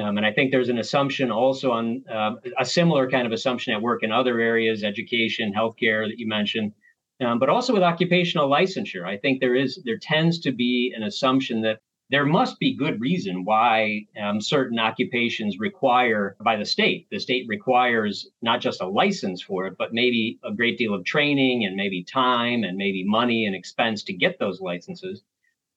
Um, 0.00 0.16
and 0.16 0.24
I 0.24 0.32
think 0.32 0.50
there's 0.50 0.68
an 0.68 0.78
assumption 0.78 1.30
also 1.30 1.72
on 1.72 2.04
uh, 2.08 2.36
a 2.58 2.64
similar 2.64 3.10
kind 3.10 3.26
of 3.26 3.32
assumption 3.32 3.74
at 3.74 3.82
work 3.82 4.02
in 4.02 4.12
other 4.12 4.40
areas, 4.40 4.84
education, 4.84 5.52
healthcare 5.52 6.08
that 6.08 6.18
you 6.18 6.28
mentioned, 6.28 6.72
um, 7.20 7.38
but 7.38 7.48
also 7.48 7.72
with 7.72 7.82
occupational 7.82 8.48
licensure. 8.48 9.04
I 9.04 9.16
think 9.16 9.40
there 9.40 9.56
is 9.56 9.82
there 9.84 9.98
tends 9.98 10.38
to 10.40 10.52
be 10.52 10.94
an 10.96 11.02
assumption 11.02 11.60
that 11.62 11.80
there 12.10 12.26
must 12.26 12.58
be 12.58 12.74
good 12.74 13.00
reason 13.00 13.44
why 13.44 14.06
um, 14.20 14.40
certain 14.40 14.80
occupations 14.80 15.60
require 15.60 16.36
by 16.40 16.56
the 16.56 16.64
state. 16.64 17.06
The 17.10 17.20
state 17.20 17.46
requires 17.48 18.28
not 18.42 18.60
just 18.60 18.80
a 18.80 18.86
license 18.86 19.40
for 19.40 19.66
it, 19.66 19.76
but 19.78 19.94
maybe 19.94 20.38
a 20.44 20.52
great 20.52 20.76
deal 20.76 20.92
of 20.92 21.04
training 21.04 21.64
and 21.64 21.76
maybe 21.76 22.02
time 22.02 22.64
and 22.64 22.76
maybe 22.76 23.04
money 23.04 23.46
and 23.46 23.54
expense 23.54 24.02
to 24.04 24.12
get 24.12 24.40
those 24.40 24.60
licenses. 24.60 25.22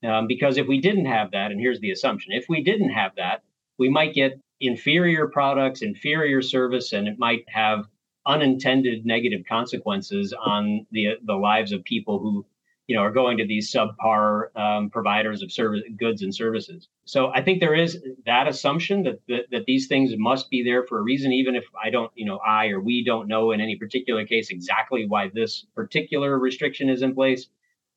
Um, 0.04 0.26
because 0.26 0.58
if 0.58 0.67
we 0.67 0.82
didn't 0.82 1.06
have 1.06 1.32
that, 1.32 1.52
and 1.52 1.60
here's 1.60 1.80
the 1.80 1.91
assumption 1.91 2.34
if 2.34 2.46
we 2.50 2.63
didn't 2.63 2.89
have 2.89 3.15
that, 3.15 3.43
we 3.78 3.89
might 3.89 4.15
get 4.15 4.39
inferior 4.60 5.28
products, 5.28 5.84
inferior 5.84 6.41
service, 6.41 6.93
and 6.93 7.08
it 7.08 7.19
might 7.19 7.46
have 7.48 7.86
unintended 8.26 9.06
negative 9.06 9.43
consequences 9.48 10.34
on 10.34 10.86
the 10.91 11.17
the 11.26 11.36
lives 11.36 11.72
of 11.72 11.84
people 11.84 12.19
who 12.19 12.46
you 12.88 12.96
know, 12.96 13.02
are 13.02 13.12
going 13.12 13.38
to 13.38 13.46
these 13.46 13.72
subpar 13.72 14.56
um, 14.58 14.89
providers 14.89 15.41
of 15.41 15.52
service 15.52 15.84
goods 15.98 16.22
and 16.22 16.36
services. 16.36 16.89
So 17.06 17.32
I 17.34 17.41
think 17.41 17.60
there 17.60 17.76
is 17.76 18.04
that 18.26 18.48
assumption 18.48 19.04
that, 19.04 19.22
that 19.30 19.46
that 19.52 19.65
these 19.65 19.88
things 19.88 20.12
must 20.17 20.50
be 20.50 20.63
there 20.63 20.86
for 20.86 21.00
a 21.00 21.02
reason, 21.02 21.32
even 21.32 21.56
if 21.56 21.63
I 21.82 21.89
don't, 21.89 22.12
you 22.15 22.26
know, 22.26 22.38
I 22.38 22.67
or 22.67 22.80
we 22.82 23.04
don't 23.04 23.28
know 23.28 23.52
in 23.52 23.62
any 23.62 23.78
particular 23.78 24.26
case 24.26 24.50
exactly 24.50 25.06
why 25.08 25.30
this 25.34 25.65
particular 25.76 26.38
restriction 26.38 26.89
is 26.89 27.02
in 27.02 27.15
place. 27.15 27.48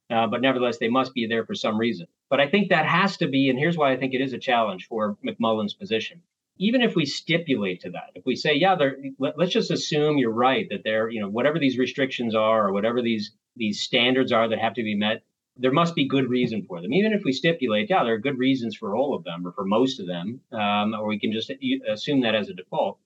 Uh, 0.08 0.26
but 0.28 0.40
nevertheless, 0.40 0.78
they 0.78 0.88
must 0.88 1.14
be 1.14 1.26
there 1.26 1.44
for 1.44 1.54
some 1.54 1.76
reason. 1.76 2.06
But 2.30 2.40
I 2.40 2.48
think 2.48 2.68
that 2.68 2.86
has 2.86 3.16
to 3.16 3.26
be, 3.26 3.50
and 3.50 3.58
here's 3.58 3.76
why 3.76 3.92
I 3.92 3.96
think 3.96 4.14
it 4.14 4.20
is 4.20 4.32
a 4.32 4.38
challenge 4.38 4.86
for 4.86 5.16
McMullen's 5.24 5.74
position. 5.74 6.22
Even 6.58 6.80
if 6.80 6.94
we 6.94 7.04
stipulate 7.04 7.80
to 7.80 7.90
that, 7.90 8.10
if 8.14 8.24
we 8.24 8.36
say, 8.36 8.54
yeah, 8.54 8.76
let, 9.18 9.36
let's 9.36 9.52
just 9.52 9.70
assume 9.70 10.16
you're 10.16 10.30
right 10.30 10.68
that 10.70 10.84
there, 10.84 11.10
you 11.10 11.20
know, 11.20 11.28
whatever 11.28 11.58
these 11.58 11.76
restrictions 11.76 12.36
are 12.36 12.68
or 12.68 12.72
whatever 12.72 13.02
these 13.02 13.32
these 13.56 13.80
standards 13.80 14.32
are 14.32 14.48
that 14.48 14.58
have 14.58 14.74
to 14.74 14.82
be 14.82 14.94
met, 14.94 15.22
there 15.56 15.72
must 15.72 15.94
be 15.94 16.06
good 16.06 16.28
reason 16.28 16.64
for 16.66 16.80
them. 16.80 16.92
Even 16.92 17.12
if 17.12 17.24
we 17.24 17.32
stipulate, 17.32 17.88
yeah, 17.88 18.04
there 18.04 18.14
are 18.14 18.18
good 18.18 18.38
reasons 18.38 18.76
for 18.76 18.94
all 18.94 19.14
of 19.14 19.24
them 19.24 19.46
or 19.46 19.52
for 19.52 19.64
most 19.64 20.00
of 20.00 20.06
them, 20.06 20.40
um, 20.52 20.94
or 20.94 21.06
we 21.06 21.18
can 21.18 21.32
just 21.32 21.50
assume 21.88 22.20
that 22.20 22.34
as 22.34 22.48
a 22.48 22.54
default. 22.54 22.98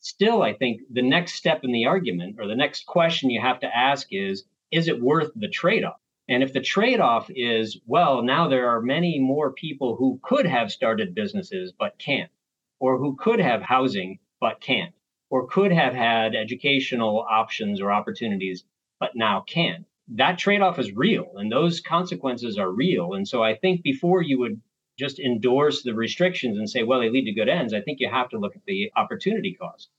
Still, 0.00 0.42
I 0.42 0.54
think 0.54 0.82
the 0.90 1.02
next 1.02 1.34
step 1.34 1.64
in 1.64 1.72
the 1.72 1.86
argument 1.86 2.36
or 2.38 2.46
the 2.46 2.54
next 2.54 2.86
question 2.86 3.30
you 3.30 3.40
have 3.40 3.60
to 3.60 3.76
ask 3.76 4.06
is, 4.12 4.44
is 4.70 4.86
it 4.86 5.02
worth 5.02 5.32
the 5.34 5.48
trade 5.48 5.82
off? 5.82 6.00
And 6.28 6.42
if 6.42 6.52
the 6.52 6.60
trade 6.60 7.00
off 7.00 7.30
is, 7.34 7.80
well, 7.86 8.22
now 8.22 8.48
there 8.48 8.68
are 8.68 8.82
many 8.82 9.18
more 9.18 9.50
people 9.50 9.96
who 9.96 10.20
could 10.22 10.46
have 10.46 10.70
started 10.70 11.14
businesses 11.14 11.72
but 11.76 11.98
can't, 11.98 12.30
or 12.78 12.98
who 12.98 13.16
could 13.16 13.40
have 13.40 13.62
housing 13.62 14.18
but 14.40 14.60
can't, 14.60 14.94
or 15.30 15.48
could 15.48 15.72
have 15.72 15.94
had 15.94 16.36
educational 16.36 17.26
options 17.28 17.80
or 17.80 17.90
opportunities 17.90 18.64
but 19.00 19.16
now 19.16 19.40
can't. 19.40 19.86
That 20.14 20.38
trade 20.38 20.62
off 20.62 20.78
is 20.78 20.92
real 20.92 21.32
and 21.36 21.52
those 21.52 21.80
consequences 21.80 22.58
are 22.58 22.70
real. 22.70 23.14
And 23.14 23.28
so 23.28 23.42
I 23.42 23.56
think 23.56 23.82
before 23.82 24.22
you 24.22 24.38
would 24.38 24.60
just 24.98 25.20
endorse 25.20 25.82
the 25.82 25.94
restrictions 25.94 26.58
and 26.58 26.68
say, 26.68 26.82
well, 26.82 27.00
they 27.00 27.10
lead 27.10 27.26
to 27.26 27.32
good 27.32 27.48
ends, 27.48 27.72
I 27.72 27.80
think 27.80 28.00
you 28.00 28.08
have 28.10 28.30
to 28.30 28.38
look 28.38 28.56
at 28.56 28.64
the 28.66 28.90
opportunity 28.96 29.54
cost. 29.54 29.90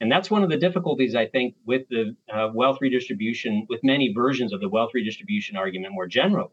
And 0.00 0.12
that's 0.12 0.30
one 0.30 0.42
of 0.42 0.50
the 0.50 0.58
difficulties, 0.58 1.14
I 1.14 1.26
think, 1.26 1.54
with 1.64 1.88
the 1.88 2.14
uh, 2.32 2.48
wealth 2.52 2.78
redistribution, 2.80 3.66
with 3.68 3.80
many 3.82 4.12
versions 4.12 4.52
of 4.52 4.60
the 4.60 4.68
wealth 4.68 4.90
redistribution 4.94 5.56
argument 5.56 5.94
more 5.94 6.06
generally, 6.06 6.52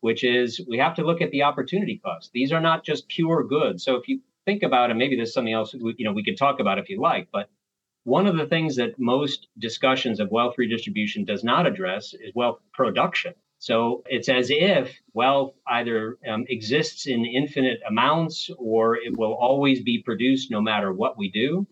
which 0.00 0.22
is 0.22 0.64
we 0.68 0.78
have 0.78 0.94
to 0.96 1.04
look 1.04 1.22
at 1.22 1.30
the 1.30 1.42
opportunity 1.42 2.00
cost. 2.04 2.30
These 2.32 2.52
are 2.52 2.60
not 2.60 2.84
just 2.84 3.08
pure 3.08 3.42
goods. 3.42 3.84
So 3.84 3.96
if 3.96 4.06
you 4.06 4.20
think 4.44 4.62
about 4.62 4.90
it, 4.90 4.94
maybe 4.94 5.16
there's 5.16 5.32
something 5.32 5.52
else 5.52 5.74
we, 5.74 5.94
you 5.96 6.04
know 6.04 6.12
we 6.12 6.24
could 6.24 6.36
talk 6.36 6.60
about 6.60 6.78
if 6.78 6.90
you 6.90 7.00
like, 7.00 7.28
but 7.32 7.48
one 8.04 8.26
of 8.26 8.36
the 8.36 8.46
things 8.46 8.76
that 8.76 8.98
most 8.98 9.48
discussions 9.58 10.20
of 10.20 10.30
wealth 10.30 10.54
redistribution 10.58 11.24
does 11.24 11.42
not 11.42 11.66
address 11.66 12.14
is 12.14 12.34
wealth 12.34 12.60
production. 12.72 13.34
So 13.58 14.02
it's 14.06 14.28
as 14.28 14.50
if 14.50 15.00
wealth 15.14 15.54
either 15.66 16.18
um, 16.28 16.44
exists 16.48 17.06
in 17.06 17.24
infinite 17.24 17.80
amounts 17.88 18.50
or 18.58 18.96
it 18.96 19.16
will 19.16 19.32
always 19.32 19.82
be 19.82 20.02
produced 20.02 20.50
no 20.50 20.60
matter 20.60 20.92
what 20.92 21.16
we 21.16 21.30
do. 21.30 21.66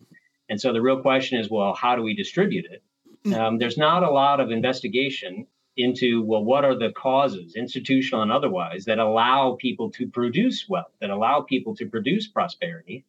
And 0.49 0.59
so 0.59 0.73
the 0.73 0.81
real 0.81 1.01
question 1.01 1.39
is, 1.39 1.49
well, 1.51 1.73
how 1.73 1.95
do 1.95 2.01
we 2.01 2.15
distribute 2.15 2.65
it? 2.65 2.83
Mm. 3.25 3.37
Um, 3.37 3.57
there's 3.59 3.77
not 3.77 4.01
a 4.03 4.09
lot 4.09 4.39
of 4.39 4.49
investigation 4.49 5.45
into, 5.77 6.23
well, 6.23 6.43
what 6.43 6.65
are 6.65 6.77
the 6.77 6.91
causes, 6.91 7.55
institutional 7.55 8.23
and 8.23 8.31
otherwise, 8.31 8.85
that 8.85 8.99
allow 8.99 9.55
people 9.59 9.91
to 9.91 10.07
produce 10.07 10.67
wealth, 10.67 10.91
that 10.99 11.09
allow 11.09 11.41
people 11.41 11.75
to 11.75 11.85
produce 11.85 12.27
prosperity. 12.27 13.05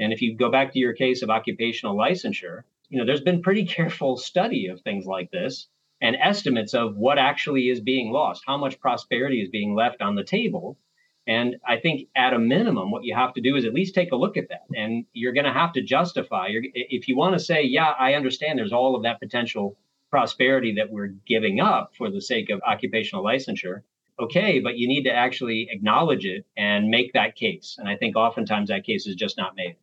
And 0.00 0.12
if 0.12 0.22
you 0.22 0.36
go 0.36 0.50
back 0.50 0.72
to 0.72 0.78
your 0.78 0.94
case 0.94 1.22
of 1.22 1.30
occupational 1.30 1.96
licensure, 1.96 2.62
you 2.88 2.98
know, 2.98 3.06
there's 3.06 3.20
been 3.20 3.42
pretty 3.42 3.64
careful 3.76 4.16
study 4.16 4.66
of 4.66 4.80
things 4.80 5.06
like 5.06 5.30
this 5.30 5.68
and 6.00 6.16
estimates 6.16 6.74
of 6.74 6.96
what 6.96 7.18
actually 7.18 7.68
is 7.68 7.80
being 7.80 8.10
lost, 8.10 8.42
how 8.46 8.56
much 8.56 8.80
prosperity 8.80 9.40
is 9.42 9.50
being 9.50 9.74
left 9.74 10.00
on 10.00 10.14
the 10.16 10.24
table 10.24 10.78
and 11.26 11.56
I 11.64 11.76
think 11.76 12.08
at 12.16 12.32
a 12.32 12.40
minimum, 12.40 12.90
what 12.90 13.04
you 13.04 13.14
have 13.14 13.34
to 13.34 13.40
do 13.40 13.54
is 13.54 13.64
at 13.64 13.74
least 13.74 13.94
take 13.94 14.10
a 14.10 14.16
look 14.16 14.36
at 14.36 14.48
that. 14.48 14.64
And 14.74 15.04
you're 15.12 15.32
going 15.32 15.44
to 15.44 15.52
have 15.52 15.72
to 15.74 15.82
justify, 15.82 16.48
if 16.50 17.06
you 17.06 17.16
want 17.16 17.34
to 17.34 17.38
say, 17.38 17.62
yeah, 17.62 17.92
I 17.98 18.14
understand 18.14 18.58
there's 18.58 18.72
all 18.72 18.96
of 18.96 19.04
that 19.04 19.20
potential 19.20 19.76
prosperity 20.10 20.74
that 20.74 20.90
we're 20.90 21.14
giving 21.26 21.60
up 21.60 21.92
for 21.96 22.10
the 22.10 22.20
sake 22.20 22.50
of 22.50 22.60
occupational 22.66 23.24
licensure. 23.24 23.82
Okay, 24.18 24.58
but 24.58 24.76
you 24.76 24.88
need 24.88 25.04
to 25.04 25.12
actually 25.12 25.68
acknowledge 25.70 26.24
it 26.24 26.44
and 26.56 26.88
make 26.88 27.12
that 27.12 27.36
case. 27.36 27.76
And 27.78 27.88
I 27.88 27.96
think 27.96 28.16
oftentimes 28.16 28.68
that 28.68 28.84
case 28.84 29.06
is 29.06 29.14
just 29.14 29.36
not 29.38 29.54
made. 29.54 29.76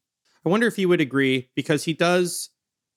I 0.45 0.50
wonder 0.50 0.67
if 0.67 0.78
you 0.78 0.89
would 0.89 1.02
agree 1.02 1.50
because 1.56 1.84
he 1.84 1.93
does 1.93 2.50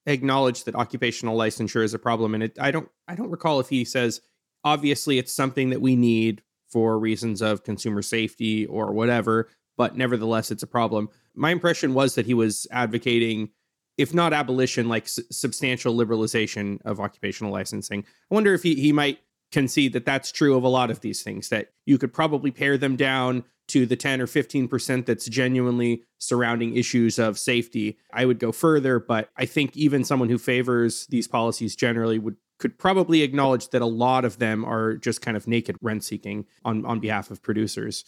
acknowledge 0.07 0.65
that 0.65 0.75
occupational 0.75 1.37
licensure 1.37 1.85
is 1.85 1.95
a 1.95 1.99
problem 1.99 2.35
and 2.35 2.43
it 2.45 2.57
I 2.59 2.71
don't 2.71 2.89
I 3.07 3.15
don't 3.15 3.31
recall 3.31 3.61
if 3.61 3.69
he 3.69 3.85
says 3.85 4.21
obviously 4.65 5.19
it's 5.19 5.33
something 5.33 5.71
that 5.71 5.81
we 5.81 5.97
need 5.97 6.43
for 6.71 6.99
reasons 6.99 7.43
of 7.43 7.65
consumer 7.65 8.03
safety 8.03 8.67
or 8.67 8.93
whatever, 8.93 9.49
but 9.77 9.97
nevertheless, 9.97 10.51
it's 10.51 10.63
a 10.63 10.69
problem. 10.69 11.09
My 11.35 11.51
impression 11.51 11.95
was 11.95 12.15
that 12.15 12.27
he 12.27 12.35
was 12.35 12.67
advocating, 12.71 13.51
if 13.99 14.15
not 14.15 14.33
abolition, 14.33 14.89
like 14.89 15.05
s- 15.05 15.19
substantial 15.31 15.95
liberalization 15.95 16.79
of 16.85 17.01
occupational 17.01 17.53
licensing. 17.53 18.05
I 18.31 18.35
wonder 18.35 18.55
if 18.55 18.63
he, 18.63 18.77
he 18.77 18.93
might 18.93 19.19
concede 19.53 19.93
that 19.93 20.05
that's 20.05 20.33
true 20.33 20.57
of 20.57 20.65
a 20.65 20.69
lot 20.69 20.91
of 20.91 21.01
these 21.01 21.23
things, 21.23 21.49
that 21.49 21.71
you 21.87 21.99
could 21.99 22.13
probably 22.13 22.51
pare 22.51 22.79
them 22.79 22.97
down 22.97 23.45
to 23.69 23.87
the 23.87 23.97
10 23.97 24.21
or 24.21 24.27
15% 24.27 25.07
that's 25.07 25.27
genuinely 25.27 26.03
surrounding 26.19 26.77
issues 26.77 27.19
of 27.19 27.39
safety. 27.39 27.97
I 28.13 28.25
would 28.25 28.41
go 28.41 28.51
further, 28.51 28.99
but 28.99 29.29
I 29.37 29.47
think 29.47 29.77
even 29.77 30.05
someone 30.05 30.29
who 30.29 30.39
favors 30.39 31.07
these 31.07 31.29
policies 31.29 31.77
generally 31.77 32.19
would 32.19 32.37
could 32.59 32.79
probably 32.79 33.23
acknowledge 33.23 33.71
that 33.71 33.81
a 33.81 33.87
lot 33.87 34.25
of 34.25 34.39
them 34.39 34.65
are 34.67 34.95
just 34.97 35.23
kind 35.23 35.35
of 35.35 35.49
naked 35.49 35.77
rent 35.81 36.05
seeking 36.05 36.45
on, 36.63 36.85
on 36.85 37.01
behalf 37.01 37.31
of 37.31 37.43
producers. 37.43 38.05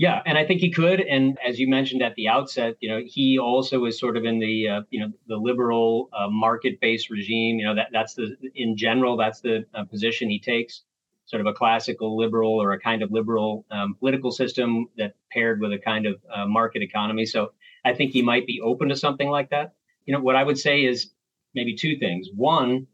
Yeah, 0.00 0.22
and 0.24 0.38
I 0.38 0.46
think 0.46 0.62
he 0.62 0.70
could. 0.70 1.02
And 1.02 1.36
as 1.46 1.60
you 1.60 1.68
mentioned 1.68 2.00
at 2.00 2.14
the 2.14 2.26
outset, 2.26 2.76
you 2.80 2.88
know, 2.88 3.02
he 3.04 3.38
also 3.38 3.84
is 3.84 4.00
sort 4.00 4.16
of 4.16 4.24
in 4.24 4.38
the 4.38 4.66
uh, 4.66 4.80
you 4.88 4.98
know 4.98 5.12
the 5.26 5.36
liberal 5.36 6.08
uh, 6.18 6.26
market-based 6.30 7.10
regime. 7.10 7.58
You 7.58 7.66
know 7.66 7.74
that 7.74 7.88
that's 7.92 8.14
the 8.14 8.34
in 8.54 8.78
general 8.78 9.18
that's 9.18 9.42
the 9.42 9.66
uh, 9.74 9.84
position 9.84 10.30
he 10.30 10.40
takes, 10.40 10.84
sort 11.26 11.42
of 11.42 11.46
a 11.46 11.52
classical 11.52 12.16
liberal 12.16 12.62
or 12.62 12.72
a 12.72 12.80
kind 12.80 13.02
of 13.02 13.12
liberal 13.12 13.66
um, 13.70 13.94
political 13.94 14.30
system 14.30 14.86
that 14.96 15.16
paired 15.30 15.60
with 15.60 15.70
a 15.74 15.78
kind 15.78 16.06
of 16.06 16.18
uh, 16.34 16.46
market 16.46 16.80
economy. 16.80 17.26
So 17.26 17.52
I 17.84 17.92
think 17.92 18.12
he 18.12 18.22
might 18.22 18.46
be 18.46 18.58
open 18.62 18.88
to 18.88 18.96
something 18.96 19.28
like 19.28 19.50
that. 19.50 19.74
You 20.06 20.14
know, 20.14 20.20
what 20.22 20.34
I 20.34 20.42
would 20.42 20.58
say 20.58 20.82
is 20.86 21.10
maybe 21.54 21.74
two 21.76 21.98
things. 21.98 22.26
One, 22.34 22.86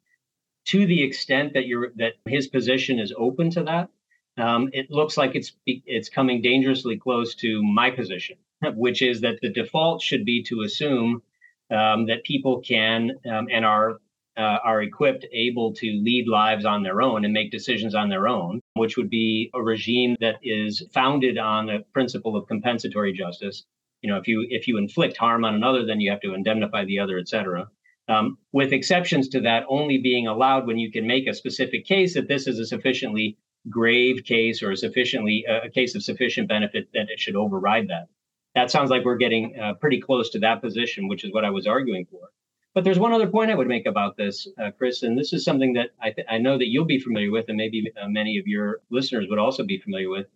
to 0.65 0.85
the 0.87 1.05
extent 1.05 1.53
that 1.53 1.69
you're 1.69 1.93
that 1.99 2.15
his 2.25 2.49
position 2.49 2.99
is 2.99 3.15
open 3.17 3.51
to 3.51 3.63
that, 3.63 3.91
um, 4.39 4.69
it 4.73 4.91
looks 4.91 5.17
like 5.17 5.35
it's 5.35 5.53
it's 5.67 6.09
coming 6.09 6.43
dangerously 6.43 6.99
close 6.99 7.35
to 7.37 7.63
my 7.63 7.91
position, 7.91 8.37
which 8.75 9.03
is 9.03 9.21
that 9.23 9.39
the 9.43 9.51
default 9.51 10.03
should 10.03 10.25
be 10.25 10.43
to 10.45 10.63
assume 10.63 11.23
um, 11.71 12.07
that 12.07 12.25
people 12.25 12.61
can 12.61 13.13
um, 13.31 13.49
and 13.51 13.65
are 13.65 13.99
uh, 14.37 14.59
are 14.63 14.83
equipped, 14.83 15.27
able 15.33 15.73
to 15.73 15.87
lead 15.87 16.29
lives 16.29 16.67
on 16.67 16.83
their 16.83 17.01
own 17.01 17.25
and 17.25 17.33
make 17.33 17.51
decisions 17.51 17.95
on 17.95 18.11
their 18.11 18.29
own, 18.29 18.61
which 18.75 18.99
would 18.99 19.09
be 19.09 19.51
a 19.55 19.63
regime 19.63 20.15
that 20.21 20.37
is 20.43 20.83
founded 20.93 21.39
on 21.39 21.67
the 21.67 21.85
principle 21.95 22.37
of 22.37 22.47
compensatory 22.47 23.13
justice. 23.13 23.65
You 24.03 24.11
know, 24.11 24.19
if 24.19 24.29
you 24.29 24.47
if 24.51 24.69
you 24.69 24.77
inflict 24.77 25.17
harm 25.17 25.45
on 25.45 25.55
another, 25.55 25.87
then 25.87 26.01
you 26.01 26.11
have 26.11 26.21
to 26.21 26.35
indemnify 26.35 26.85
the 26.85 26.99
other, 26.99 27.19
et 27.19 27.29
cetera 27.29 27.69
um, 28.09 28.39
with 28.53 28.73
exceptions 28.73 29.29
to 29.29 29.41
that 29.41 29.65
only 29.69 29.99
being 29.99 30.27
allowed 30.27 30.67
when 30.67 30.79
you 30.79 30.91
can 30.91 31.07
make 31.07 31.27
a 31.27 31.35
specific 31.35 31.85
case 31.85 32.15
that 32.15 32.29
this 32.29 32.47
is 32.47 32.59
a 32.59 32.67
sufficiently 32.67 33.37
grave 33.69 34.25
case 34.25 34.63
or 34.63 34.75
sufficiently 34.77 35.45
uh, 35.49 35.67
a 35.67 35.71
case 35.71 35.95
of 35.95 36.03
sufficient 36.03 36.49
benefit 36.49 36.89
that 36.95 37.11
it 37.11 37.21
should 37.21 37.37
override 37.37 37.89
that. 37.89 38.09
That 38.55 38.71
sounds 38.71 38.91
like 38.91 39.05
we're 39.05 39.17
getting 39.17 39.59
uh, 39.59 39.75
pretty 39.75 40.01
close 40.01 40.31
to 40.31 40.39
that 40.41 40.63
position, 40.63 41.09
which 41.09 41.25
is 41.25 41.33
what 41.33 41.45
I 41.45 41.51
was 41.51 41.67
arguing 41.67 42.07
for. 42.11 42.31
But 42.75 42.85
there's 42.85 42.99
one 42.99 43.13
other 43.13 43.27
point 43.27 43.51
I 43.51 43.55
would 43.55 43.69
make 43.69 43.87
about 43.87 44.17
this, 44.17 44.47
uh, 44.63 44.71
Chris, 44.77 45.03
and 45.03 45.19
this 45.19 45.33
is 45.33 45.45
something 45.45 45.73
that 45.75 45.91
I, 46.01 46.11
th- 46.11 46.27
I 46.31 46.39
know 46.39 46.59
that 46.59 46.69
you'll 46.69 46.85
be 46.85 46.99
familiar 46.99 47.31
with, 47.31 47.49
and 47.49 47.57
maybe 47.57 47.91
uh, 48.01 48.09
many 48.09 48.39
of 48.39 48.47
your 48.47 48.81
listeners 48.91 49.27
would 49.31 49.39
also 49.39 49.65
be 49.65 49.79
familiar 49.79 50.11
with. 50.11 50.27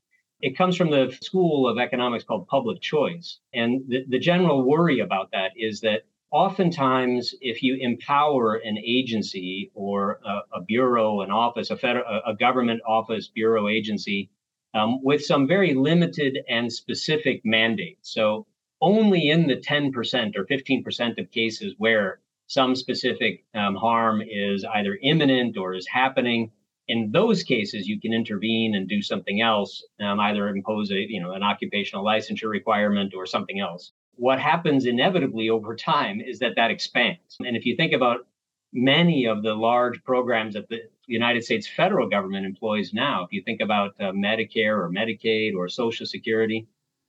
It 0.40 0.56
comes 0.56 0.74
from 0.74 0.90
the 0.90 1.14
school 1.20 1.68
of 1.68 1.78
economics 1.78 2.24
called 2.24 2.48
public 2.48 2.80
choice. 2.80 3.38
And 3.52 3.82
the, 3.88 4.04
the 4.08 4.18
general 4.18 4.62
worry 4.62 5.00
about 5.00 5.30
that 5.32 5.50
is 5.54 5.80
that 5.82 6.04
oftentimes 6.30 7.34
if 7.40 7.62
you 7.62 7.76
empower 7.80 8.54
an 8.56 8.78
agency 8.78 9.70
or 9.74 10.20
a, 10.24 10.58
a 10.58 10.62
bureau 10.62 11.22
an 11.22 11.30
office 11.30 11.70
a 11.70 11.76
federal 11.76 12.04
a 12.26 12.34
government 12.34 12.80
office 12.86 13.28
bureau 13.28 13.68
agency 13.68 14.30
um, 14.74 15.02
with 15.02 15.24
some 15.24 15.46
very 15.46 15.74
limited 15.74 16.38
and 16.48 16.72
specific 16.72 17.40
mandates. 17.44 18.12
So 18.12 18.46
only 18.80 19.30
in 19.30 19.46
the 19.46 19.56
10% 19.56 20.36
or 20.36 20.46
15% 20.46 21.18
of 21.18 21.30
cases 21.30 21.74
where 21.78 22.20
some 22.46 22.74
specific 22.74 23.44
um, 23.54 23.74
harm 23.74 24.22
is 24.22 24.64
either 24.64 24.98
imminent 25.02 25.56
or 25.56 25.74
is 25.74 25.86
happening 25.86 26.50
in 26.88 27.12
those 27.12 27.44
cases 27.44 27.86
you 27.86 28.00
can 28.00 28.12
intervene 28.12 28.74
and 28.74 28.88
do 28.88 29.00
something 29.00 29.40
else 29.40 29.84
um, 30.00 30.18
either 30.18 30.48
impose 30.48 30.90
a 30.90 30.96
you 30.96 31.22
know 31.22 31.32
an 31.32 31.42
occupational 31.42 32.04
licensure 32.04 32.50
requirement 32.50 33.14
or 33.14 33.26
something 33.26 33.60
else 33.60 33.92
what 34.20 34.38
happens 34.38 34.84
inevitably 34.84 35.48
over 35.48 35.74
time 35.74 36.20
is 36.20 36.40
that 36.40 36.52
that 36.54 36.70
expands. 36.70 37.38
And 37.40 37.56
if 37.56 37.64
you 37.64 37.74
think 37.74 37.94
about 37.94 38.26
many 38.70 39.24
of 39.24 39.42
the 39.42 39.54
large 39.54 40.04
programs 40.04 40.52
that 40.52 40.68
the 40.68 40.80
United 41.06 41.42
States 41.42 41.66
federal 41.66 42.06
government 42.06 42.44
employs 42.44 42.92
now, 42.92 43.24
if 43.24 43.32
you 43.32 43.42
think 43.42 43.62
about 43.62 43.94
uh, 43.98 44.12
Medicare 44.12 44.76
or 44.76 44.90
Medicaid 44.90 45.54
or 45.56 45.70
Social 45.70 46.04
Security, 46.04 46.68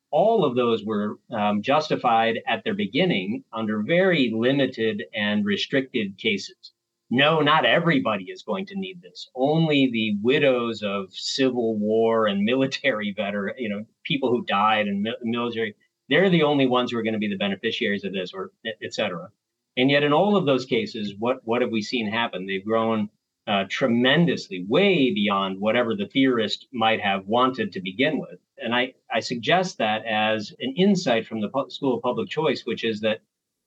all 0.10 0.46
of 0.46 0.56
those 0.56 0.86
were 0.86 1.20
um, 1.32 1.62
justified 1.62 2.40
at 2.48 2.64
their 2.64 2.76
beginning 2.76 3.44
under 3.52 3.84
very 3.84 4.32
limited 4.34 5.04
and 5.14 5.46
restricted 5.46 6.18
cases. 6.18 6.72
No, 7.10 7.42
not 7.42 7.66
everybody 7.66 8.32
is 8.32 8.42
going 8.42 8.66
to 8.68 8.80
need 8.80 9.02
this. 9.02 9.30
Only 9.36 9.90
the 9.92 10.16
widows 10.24 10.82
of 10.82 11.12
Civil 11.12 11.78
War 11.78 12.28
and 12.28 12.46
military 12.46 13.14
veteran, 13.14 13.56
you 13.58 13.68
know, 13.68 13.84
people 14.06 14.30
who 14.30 14.46
died 14.46 14.88
in 14.88 15.06
military 15.24 15.76
they're 16.12 16.30
the 16.30 16.44
only 16.44 16.68
ones 16.68 16.92
who 16.92 16.98
are 17.00 17.04
going 17.04 17.14
to 17.14 17.20
be 17.20 17.30
the 17.30 17.38
beneficiaries 17.38 18.04
of 18.04 18.14
this, 18.14 18.34
or 18.34 18.52
et 18.84 18.94
cetera. 18.94 19.30
And 19.78 19.90
yet, 19.90 20.04
in 20.04 20.14
all 20.14 20.36
of 20.36 20.46
those 20.46 20.66
cases, 20.66 21.16
what 21.18 21.38
what 21.46 21.62
have 21.62 21.72
we 21.72 21.82
seen 21.82 22.12
happen? 22.12 22.46
They've 22.46 22.64
grown 22.64 23.10
uh, 23.48 23.64
tremendously, 23.70 24.66
way 24.68 25.14
beyond 25.14 25.60
whatever 25.60 25.96
the 25.96 26.08
theorist 26.08 26.68
might 26.72 27.02
have 27.02 27.26
wanted 27.28 27.72
to 27.72 27.82
begin 27.82 28.20
with. 28.20 28.40
And 28.58 28.76
I, 28.76 28.94
I 29.12 29.22
suggest 29.22 29.80
that 29.80 30.06
as 30.06 30.54
an 30.60 30.76
insight 30.78 31.26
from 31.26 31.42
the 31.42 31.50
School 31.70 31.96
of 31.96 32.04
Public 32.04 32.30
Choice, 32.30 32.64
which 32.66 32.84
is 32.84 33.02
that 33.02 33.22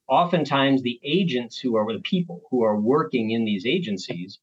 oftentimes 0.06 0.82
the 0.82 1.00
agents 1.02 1.58
who 1.58 1.76
are 1.76 1.92
the 1.92 2.00
people 2.00 2.42
who 2.50 2.62
are 2.62 2.78
working 2.78 3.30
in 3.30 3.44
these 3.44 3.66
agencies, 3.66 4.38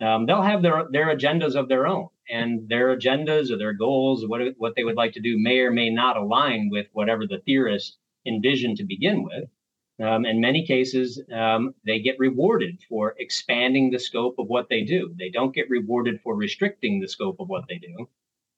um, 0.00 0.26
they'll 0.26 0.42
have 0.42 0.62
their, 0.62 0.86
their 0.90 1.06
agendas 1.06 1.56
of 1.56 1.68
their 1.68 1.86
own. 1.86 2.08
And 2.28 2.68
their 2.68 2.96
agendas 2.96 3.50
or 3.50 3.56
their 3.56 3.72
goals, 3.72 4.26
what, 4.26 4.40
what 4.58 4.74
they 4.74 4.84
would 4.84 4.96
like 4.96 5.12
to 5.12 5.20
do, 5.20 5.38
may 5.38 5.60
or 5.60 5.70
may 5.70 5.90
not 5.90 6.16
align 6.16 6.70
with 6.70 6.86
whatever 6.92 7.26
the 7.26 7.38
theorist 7.38 7.98
envisioned 8.26 8.78
to 8.78 8.84
begin 8.84 9.22
with. 9.22 9.48
Um, 9.98 10.26
in 10.26 10.40
many 10.40 10.66
cases, 10.66 11.22
um, 11.32 11.74
they 11.86 12.00
get 12.00 12.18
rewarded 12.18 12.80
for 12.88 13.14
expanding 13.18 13.90
the 13.90 13.98
scope 13.98 14.38
of 14.38 14.48
what 14.48 14.68
they 14.68 14.82
do. 14.82 15.14
They 15.18 15.30
don't 15.30 15.54
get 15.54 15.70
rewarded 15.70 16.20
for 16.20 16.34
restricting 16.34 17.00
the 17.00 17.08
scope 17.08 17.40
of 17.40 17.48
what 17.48 17.64
they 17.68 17.78
do. 17.78 18.08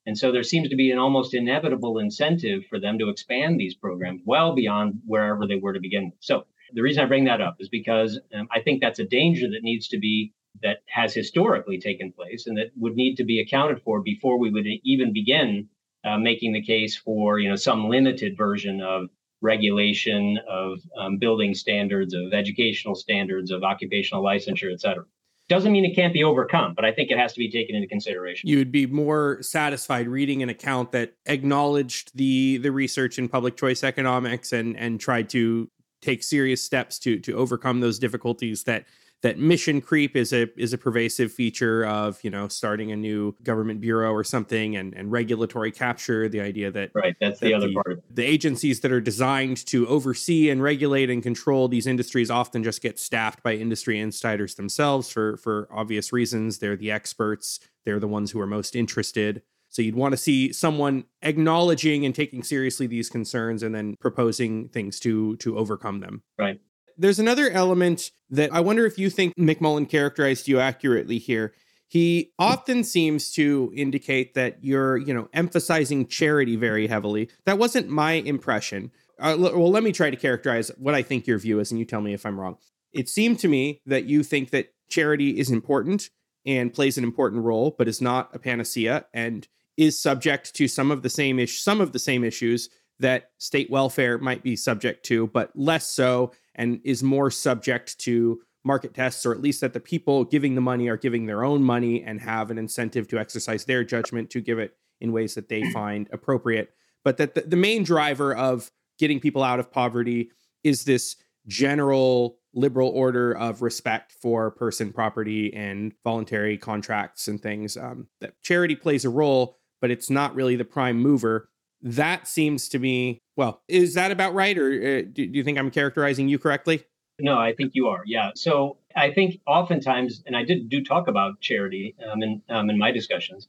And 0.05 0.17
so 0.17 0.31
there 0.31 0.43
seems 0.43 0.69
to 0.69 0.75
be 0.75 0.91
an 0.91 0.97
almost 0.97 1.33
inevitable 1.33 1.99
incentive 1.99 2.65
for 2.67 2.79
them 2.79 2.97
to 2.99 3.09
expand 3.09 3.59
these 3.59 3.75
programs 3.75 4.21
well 4.25 4.53
beyond 4.53 5.01
wherever 5.05 5.45
they 5.45 5.55
were 5.55 5.73
to 5.73 5.79
begin 5.79 6.05
with. 6.05 6.15
So 6.19 6.45
the 6.73 6.81
reason 6.81 7.03
I 7.03 7.07
bring 7.07 7.25
that 7.25 7.41
up 7.41 7.57
is 7.59 7.69
because 7.69 8.19
um, 8.33 8.47
I 8.51 8.61
think 8.61 8.81
that's 8.81 8.99
a 8.99 9.05
danger 9.05 9.49
that 9.49 9.63
needs 9.63 9.87
to 9.89 9.99
be 9.99 10.33
that 10.63 10.77
has 10.87 11.13
historically 11.13 11.79
taken 11.79 12.11
place 12.11 12.47
and 12.47 12.57
that 12.57 12.71
would 12.77 12.95
need 12.95 13.15
to 13.15 13.23
be 13.23 13.39
accounted 13.39 13.81
for 13.81 14.01
before 14.01 14.37
we 14.37 14.49
would 14.49 14.65
even 14.83 15.13
begin 15.13 15.67
uh, 16.03 16.17
making 16.17 16.53
the 16.53 16.61
case 16.61 16.95
for 16.95 17.39
you 17.39 17.49
know 17.49 17.55
some 17.55 17.89
limited 17.89 18.37
version 18.37 18.81
of 18.81 19.09
regulation 19.41 20.37
of 20.49 20.79
um, 20.97 21.17
building 21.17 21.53
standards, 21.53 22.13
of 22.13 22.33
educational 22.33 22.95
standards, 22.95 23.51
of 23.51 23.63
occupational 23.63 24.23
licensure, 24.23 24.71
et 24.71 24.81
cetera. 24.81 25.05
Doesn't 25.47 25.71
mean 25.71 25.83
it 25.83 25.95
can't 25.95 26.13
be 26.13 26.23
overcome, 26.23 26.73
but 26.75 26.85
I 26.85 26.91
think 26.91 27.09
it 27.09 27.17
has 27.17 27.33
to 27.33 27.39
be 27.39 27.49
taken 27.49 27.75
into 27.75 27.87
consideration. 27.87 28.47
You 28.47 28.57
would 28.57 28.71
be 28.71 28.85
more 28.85 29.39
satisfied 29.41 30.07
reading 30.07 30.43
an 30.43 30.49
account 30.49 30.91
that 30.91 31.13
acknowledged 31.25 32.11
the 32.15 32.57
the 32.57 32.71
research 32.71 33.17
in 33.17 33.27
public 33.27 33.57
choice 33.57 33.83
economics 33.83 34.53
and 34.53 34.77
and 34.77 34.99
tried 34.99 35.29
to 35.29 35.69
take 36.01 36.23
serious 36.23 36.63
steps 36.63 36.99
to 36.99 37.19
to 37.21 37.33
overcome 37.33 37.79
those 37.79 37.97
difficulties 37.97 38.63
that 38.65 38.85
that 39.21 39.37
mission 39.37 39.81
creep 39.81 40.15
is 40.15 40.31
a 40.31 40.47
is 40.59 40.73
a 40.73 40.77
pervasive 40.77 41.31
feature 41.31 41.85
of 41.85 42.23
you 42.23 42.29
know 42.29 42.47
starting 42.47 42.91
a 42.91 42.95
new 42.95 43.35
government 43.43 43.81
bureau 43.81 44.11
or 44.11 44.23
something 44.23 44.75
and 44.75 44.93
and 44.93 45.11
regulatory 45.11 45.71
capture 45.71 46.29
the 46.29 46.39
idea 46.39 46.71
that 46.71 46.91
right 46.93 47.15
that's 47.19 47.39
that 47.39 47.47
the 47.47 47.53
other 47.53 47.67
the, 47.67 47.73
part 47.73 48.03
the 48.09 48.23
agencies 48.23 48.79
that 48.79 48.91
are 48.91 49.01
designed 49.01 49.65
to 49.65 49.87
oversee 49.87 50.49
and 50.49 50.61
regulate 50.61 51.09
and 51.09 51.23
control 51.23 51.67
these 51.67 51.87
industries 51.87 52.31
often 52.31 52.63
just 52.63 52.81
get 52.81 52.99
staffed 52.99 53.43
by 53.43 53.53
industry 53.53 53.99
insiders 53.99 54.55
themselves 54.55 55.09
for 55.09 55.37
for 55.37 55.67
obvious 55.71 56.13
reasons 56.13 56.59
they're 56.59 56.77
the 56.77 56.91
experts 56.91 57.59
they're 57.85 57.99
the 57.99 58.07
ones 58.07 58.31
who 58.31 58.39
are 58.39 58.47
most 58.47 58.75
interested 58.75 59.41
so 59.69 59.83
you'd 59.83 59.95
want 59.95 60.13
to 60.13 60.17
see 60.17 60.51
someone 60.51 61.05
acknowledging 61.21 62.03
and 62.03 62.13
taking 62.13 62.41
seriously 62.41 62.87
these 62.87 63.07
concerns 63.07 63.61
and 63.61 63.73
then 63.73 63.95
proposing 63.99 64.67
things 64.69 64.99
to 65.01 65.37
to 65.37 65.57
overcome 65.57 65.99
them. 65.99 66.23
Right. 66.37 66.59
There's 66.99 67.17
another 67.17 67.49
element 67.49 68.11
that 68.29 68.53
I 68.53 68.59
wonder 68.59 68.85
if 68.85 68.99
you 68.99 69.09
think 69.09 69.33
McMullen 69.37 69.89
characterized 69.89 70.49
you 70.49 70.59
accurately 70.59 71.17
here. 71.17 71.53
He 71.87 72.33
often 72.37 72.83
seems 72.83 73.31
to 73.31 73.71
indicate 73.73 74.33
that 74.33 74.63
you're, 74.63 74.97
you 74.97 75.13
know, 75.13 75.29
emphasizing 75.33 76.07
charity 76.07 76.57
very 76.57 76.87
heavily. 76.87 77.29
That 77.45 77.57
wasn't 77.57 77.87
my 77.87 78.13
impression. 78.13 78.91
Uh, 79.17 79.37
well, 79.39 79.71
let 79.71 79.81
me 79.81 79.93
try 79.93 80.09
to 80.09 80.17
characterize 80.17 80.71
what 80.77 80.93
I 80.93 81.01
think 81.01 81.25
your 81.25 81.39
view 81.39 81.59
is, 81.59 81.71
and 81.71 81.79
you 81.79 81.85
tell 81.85 82.01
me 82.01 82.13
if 82.13 82.25
I'm 82.25 82.39
wrong. 82.39 82.57
It 82.91 83.07
seemed 83.07 83.39
to 83.39 83.47
me 83.47 83.81
that 83.85 84.03
you 84.03 84.21
think 84.21 84.49
that 84.51 84.73
charity 84.89 85.39
is 85.39 85.49
important 85.49 86.09
and 86.45 86.73
plays 86.73 86.97
an 86.97 87.05
important 87.05 87.43
role, 87.43 87.73
but 87.77 87.87
is 87.87 88.01
not 88.01 88.35
a 88.35 88.39
panacea 88.39 89.05
and 89.13 89.47
is 89.77 89.99
subject 89.99 90.53
to 90.55 90.67
some 90.67 90.91
of 90.91 91.01
the 91.01 91.09
same 91.09 91.39
ish, 91.39 91.61
some 91.61 91.79
of 91.79 91.93
the 91.93 91.99
same 91.99 92.23
issues 92.23 92.69
that 92.99 93.31
state 93.37 93.69
welfare 93.69 94.17
might 94.17 94.43
be 94.43 94.55
subject 94.55 95.05
to, 95.05 95.27
but 95.27 95.51
less 95.55 95.89
so 95.89 96.31
and 96.55 96.81
is 96.83 97.01
more 97.01 97.31
subject 97.31 97.97
to 97.99 98.41
market 98.63 98.93
tests, 98.93 99.25
or 99.25 99.31
at 99.31 99.41
least 99.41 99.61
that 99.61 99.73
the 99.73 99.79
people 99.79 100.25
giving 100.25 100.55
the 100.55 100.61
money 100.61 100.89
are 100.89 100.97
giving 100.97 101.25
their 101.25 101.43
own 101.43 101.63
money 101.63 102.03
and 102.03 102.19
have 102.19 102.51
an 102.51 102.57
incentive 102.57 103.07
to 103.07 103.17
exercise 103.17 103.65
their 103.65 103.83
judgment 103.83 104.29
to 104.29 104.41
give 104.41 104.59
it 104.59 104.75
in 104.99 105.13
ways 105.13 105.35
that 105.35 105.49
they 105.49 105.63
find 105.71 106.09
appropriate. 106.11 106.73
But 107.03 107.17
that 107.17 107.35
the, 107.35 107.41
the 107.41 107.55
main 107.55 107.83
driver 107.83 108.35
of 108.35 108.69
getting 108.97 109.19
people 109.19 109.43
out 109.43 109.59
of 109.59 109.71
poverty 109.71 110.31
is 110.63 110.83
this 110.83 111.15
general 111.47 112.37
liberal 112.53 112.89
order 112.89 113.31
of 113.31 113.61
respect 113.61 114.11
for 114.11 114.51
person 114.51 114.91
property 114.91 115.53
and 115.53 115.93
voluntary 116.03 116.57
contracts 116.57 117.27
and 117.27 117.41
things. 117.41 117.77
Um, 117.77 118.07
that 118.19 118.41
charity 118.41 118.75
plays 118.75 119.05
a 119.05 119.09
role, 119.09 119.57
but 119.79 119.91
it's 119.91 120.09
not 120.09 120.35
really 120.35 120.55
the 120.55 120.65
prime 120.65 120.99
mover 120.99 121.49
that 121.81 122.27
seems 122.27 122.69
to 122.69 122.79
me 122.79 123.21
well 123.35 123.61
is 123.67 123.93
that 123.93 124.11
about 124.11 124.33
right 124.33 124.57
or 124.57 124.67
uh, 124.67 125.01
do, 125.11 125.27
do 125.27 125.37
you 125.37 125.43
think 125.43 125.57
i'm 125.57 125.71
characterizing 125.71 126.27
you 126.27 126.39
correctly? 126.39 126.83
No 127.19 127.37
i 127.37 127.53
think 127.53 127.71
you 127.75 127.87
are 127.87 128.03
yeah. 128.05 128.31
So 128.35 128.77
i 128.95 129.11
think 129.11 129.41
oftentimes 129.47 130.23
and 130.25 130.35
i 130.35 130.43
did 130.43 130.69
do 130.69 130.83
talk 130.83 131.07
about 131.07 131.39
charity 131.41 131.95
um, 132.09 132.23
in, 132.23 132.41
um, 132.49 132.69
in 132.69 132.77
my 132.77 132.91
discussions. 132.91 133.47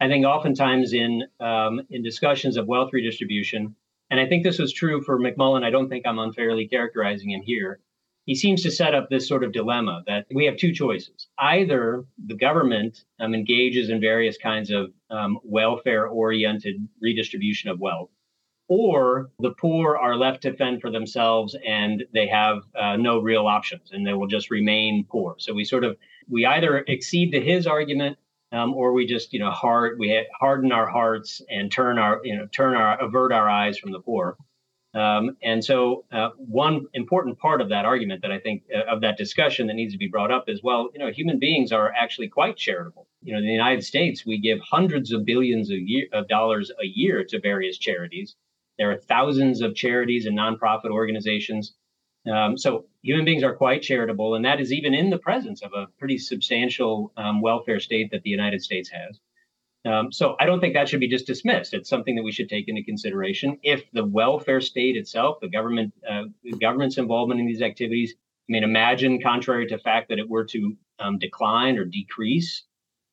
I 0.00 0.08
think 0.08 0.26
oftentimes 0.26 0.92
in 0.92 1.22
um, 1.38 1.82
in 1.90 2.02
discussions 2.02 2.56
of 2.56 2.66
wealth 2.66 2.92
redistribution 2.92 3.76
and 4.12 4.20
i 4.20 4.26
think 4.26 4.44
this 4.44 4.58
was 4.58 4.72
true 4.72 5.02
for 5.02 5.18
mcmullen 5.18 5.64
i 5.64 5.70
don't 5.70 5.88
think 5.88 6.06
i'm 6.06 6.20
unfairly 6.20 6.68
characterizing 6.68 7.30
him 7.30 7.42
here 7.42 7.80
he 8.24 8.34
seems 8.34 8.62
to 8.62 8.70
set 8.70 8.94
up 8.94 9.08
this 9.10 9.26
sort 9.26 9.42
of 9.42 9.52
dilemma 9.52 10.02
that 10.06 10.26
we 10.32 10.44
have 10.44 10.56
two 10.56 10.72
choices. 10.72 11.28
Either 11.38 12.04
the 12.26 12.36
government 12.36 13.04
um, 13.20 13.34
engages 13.34 13.90
in 13.90 14.00
various 14.00 14.38
kinds 14.38 14.70
of 14.70 14.92
um, 15.10 15.38
welfare 15.42 16.06
oriented 16.06 16.76
redistribution 17.00 17.68
of 17.68 17.80
wealth, 17.80 18.10
or 18.68 19.30
the 19.40 19.50
poor 19.50 19.96
are 19.96 20.16
left 20.16 20.42
to 20.42 20.54
fend 20.54 20.80
for 20.80 20.90
themselves 20.90 21.56
and 21.66 22.04
they 22.14 22.28
have 22.28 22.62
uh, 22.80 22.96
no 22.96 23.18
real 23.18 23.46
options 23.46 23.90
and 23.90 24.06
they 24.06 24.14
will 24.14 24.28
just 24.28 24.50
remain 24.50 25.04
poor. 25.10 25.34
So 25.38 25.52
we 25.52 25.64
sort 25.64 25.84
of, 25.84 25.96
we 26.28 26.46
either 26.46 26.84
accede 26.88 27.32
to 27.32 27.40
his 27.40 27.66
argument 27.66 28.18
um, 28.52 28.72
or 28.72 28.92
we 28.92 29.06
just, 29.06 29.32
you 29.32 29.40
know, 29.40 29.50
hard, 29.50 29.98
we 29.98 30.26
harden 30.38 30.72
our 30.72 30.88
hearts 30.88 31.42
and 31.50 31.72
turn 31.72 31.98
our, 31.98 32.20
you 32.22 32.36
know, 32.36 32.46
turn 32.46 32.74
our, 32.74 32.98
avert 33.02 33.32
our 33.32 33.48
eyes 33.48 33.78
from 33.78 33.92
the 33.92 34.00
poor. 34.00 34.36
Um, 34.94 35.38
and 35.42 35.64
so, 35.64 36.04
uh, 36.12 36.30
one 36.36 36.86
important 36.92 37.38
part 37.38 37.62
of 37.62 37.70
that 37.70 37.86
argument 37.86 38.20
that 38.22 38.30
I 38.30 38.38
think 38.38 38.64
uh, 38.74 38.92
of 38.92 39.00
that 39.00 39.16
discussion 39.16 39.66
that 39.68 39.74
needs 39.74 39.94
to 39.94 39.98
be 39.98 40.08
brought 40.08 40.30
up 40.30 40.48
is 40.48 40.62
well, 40.62 40.90
you 40.92 40.98
know, 40.98 41.10
human 41.10 41.38
beings 41.38 41.72
are 41.72 41.90
actually 41.92 42.28
quite 42.28 42.58
charitable. 42.58 43.06
You 43.22 43.32
know, 43.32 43.38
in 43.38 43.46
the 43.46 43.52
United 43.52 43.84
States, 43.84 44.26
we 44.26 44.38
give 44.38 44.58
hundreds 44.60 45.12
of 45.12 45.24
billions 45.24 45.70
of, 45.70 45.78
year, 45.78 46.08
of 46.12 46.28
dollars 46.28 46.70
a 46.82 46.84
year 46.84 47.24
to 47.24 47.40
various 47.40 47.78
charities. 47.78 48.36
There 48.76 48.90
are 48.90 48.98
thousands 48.98 49.62
of 49.62 49.74
charities 49.74 50.26
and 50.26 50.36
nonprofit 50.36 50.90
organizations. 50.90 51.74
Um, 52.30 52.58
so, 52.58 52.84
human 53.00 53.24
beings 53.24 53.42
are 53.42 53.54
quite 53.54 53.80
charitable, 53.80 54.34
and 54.34 54.44
that 54.44 54.60
is 54.60 54.74
even 54.74 54.92
in 54.92 55.08
the 55.08 55.18
presence 55.18 55.62
of 55.62 55.72
a 55.72 55.86
pretty 55.98 56.18
substantial 56.18 57.12
um, 57.16 57.40
welfare 57.40 57.80
state 57.80 58.10
that 58.10 58.24
the 58.24 58.30
United 58.30 58.62
States 58.62 58.90
has. 58.90 59.18
Um, 59.84 60.12
so 60.12 60.36
I 60.38 60.46
don't 60.46 60.60
think 60.60 60.74
that 60.74 60.88
should 60.88 61.00
be 61.00 61.08
just 61.08 61.26
dismissed. 61.26 61.74
It's 61.74 61.88
something 61.88 62.14
that 62.14 62.22
we 62.22 62.30
should 62.30 62.48
take 62.48 62.68
into 62.68 62.84
consideration. 62.84 63.58
If 63.62 63.82
the 63.92 64.04
welfare 64.04 64.60
state 64.60 64.96
itself, 64.96 65.38
the 65.40 65.48
government, 65.48 65.92
uh, 66.08 66.24
the 66.44 66.52
government's 66.52 66.98
involvement 66.98 67.40
in 67.40 67.46
these 67.46 67.62
activities, 67.62 68.14
I 68.48 68.52
mean, 68.52 68.64
imagine, 68.64 69.20
contrary 69.20 69.66
to 69.68 69.78
fact 69.78 70.08
that 70.10 70.18
it 70.18 70.28
were 70.28 70.44
to 70.44 70.76
um, 71.00 71.18
decline 71.18 71.78
or 71.78 71.84
decrease, 71.84 72.64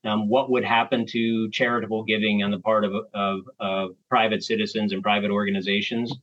um, 0.06 0.30
what 0.30 0.50
would 0.52 0.64
happen 0.64 1.06
to 1.08 1.50
charitable 1.50 2.04
giving 2.04 2.44
on 2.44 2.52
the 2.52 2.60
part 2.60 2.86
of, 2.86 2.94
of, 3.14 3.42
of 3.60 3.96
private 4.08 4.44
citizens 4.44 4.94
and 4.94 5.04
private 5.04 5.32
organizations? 5.32 6.14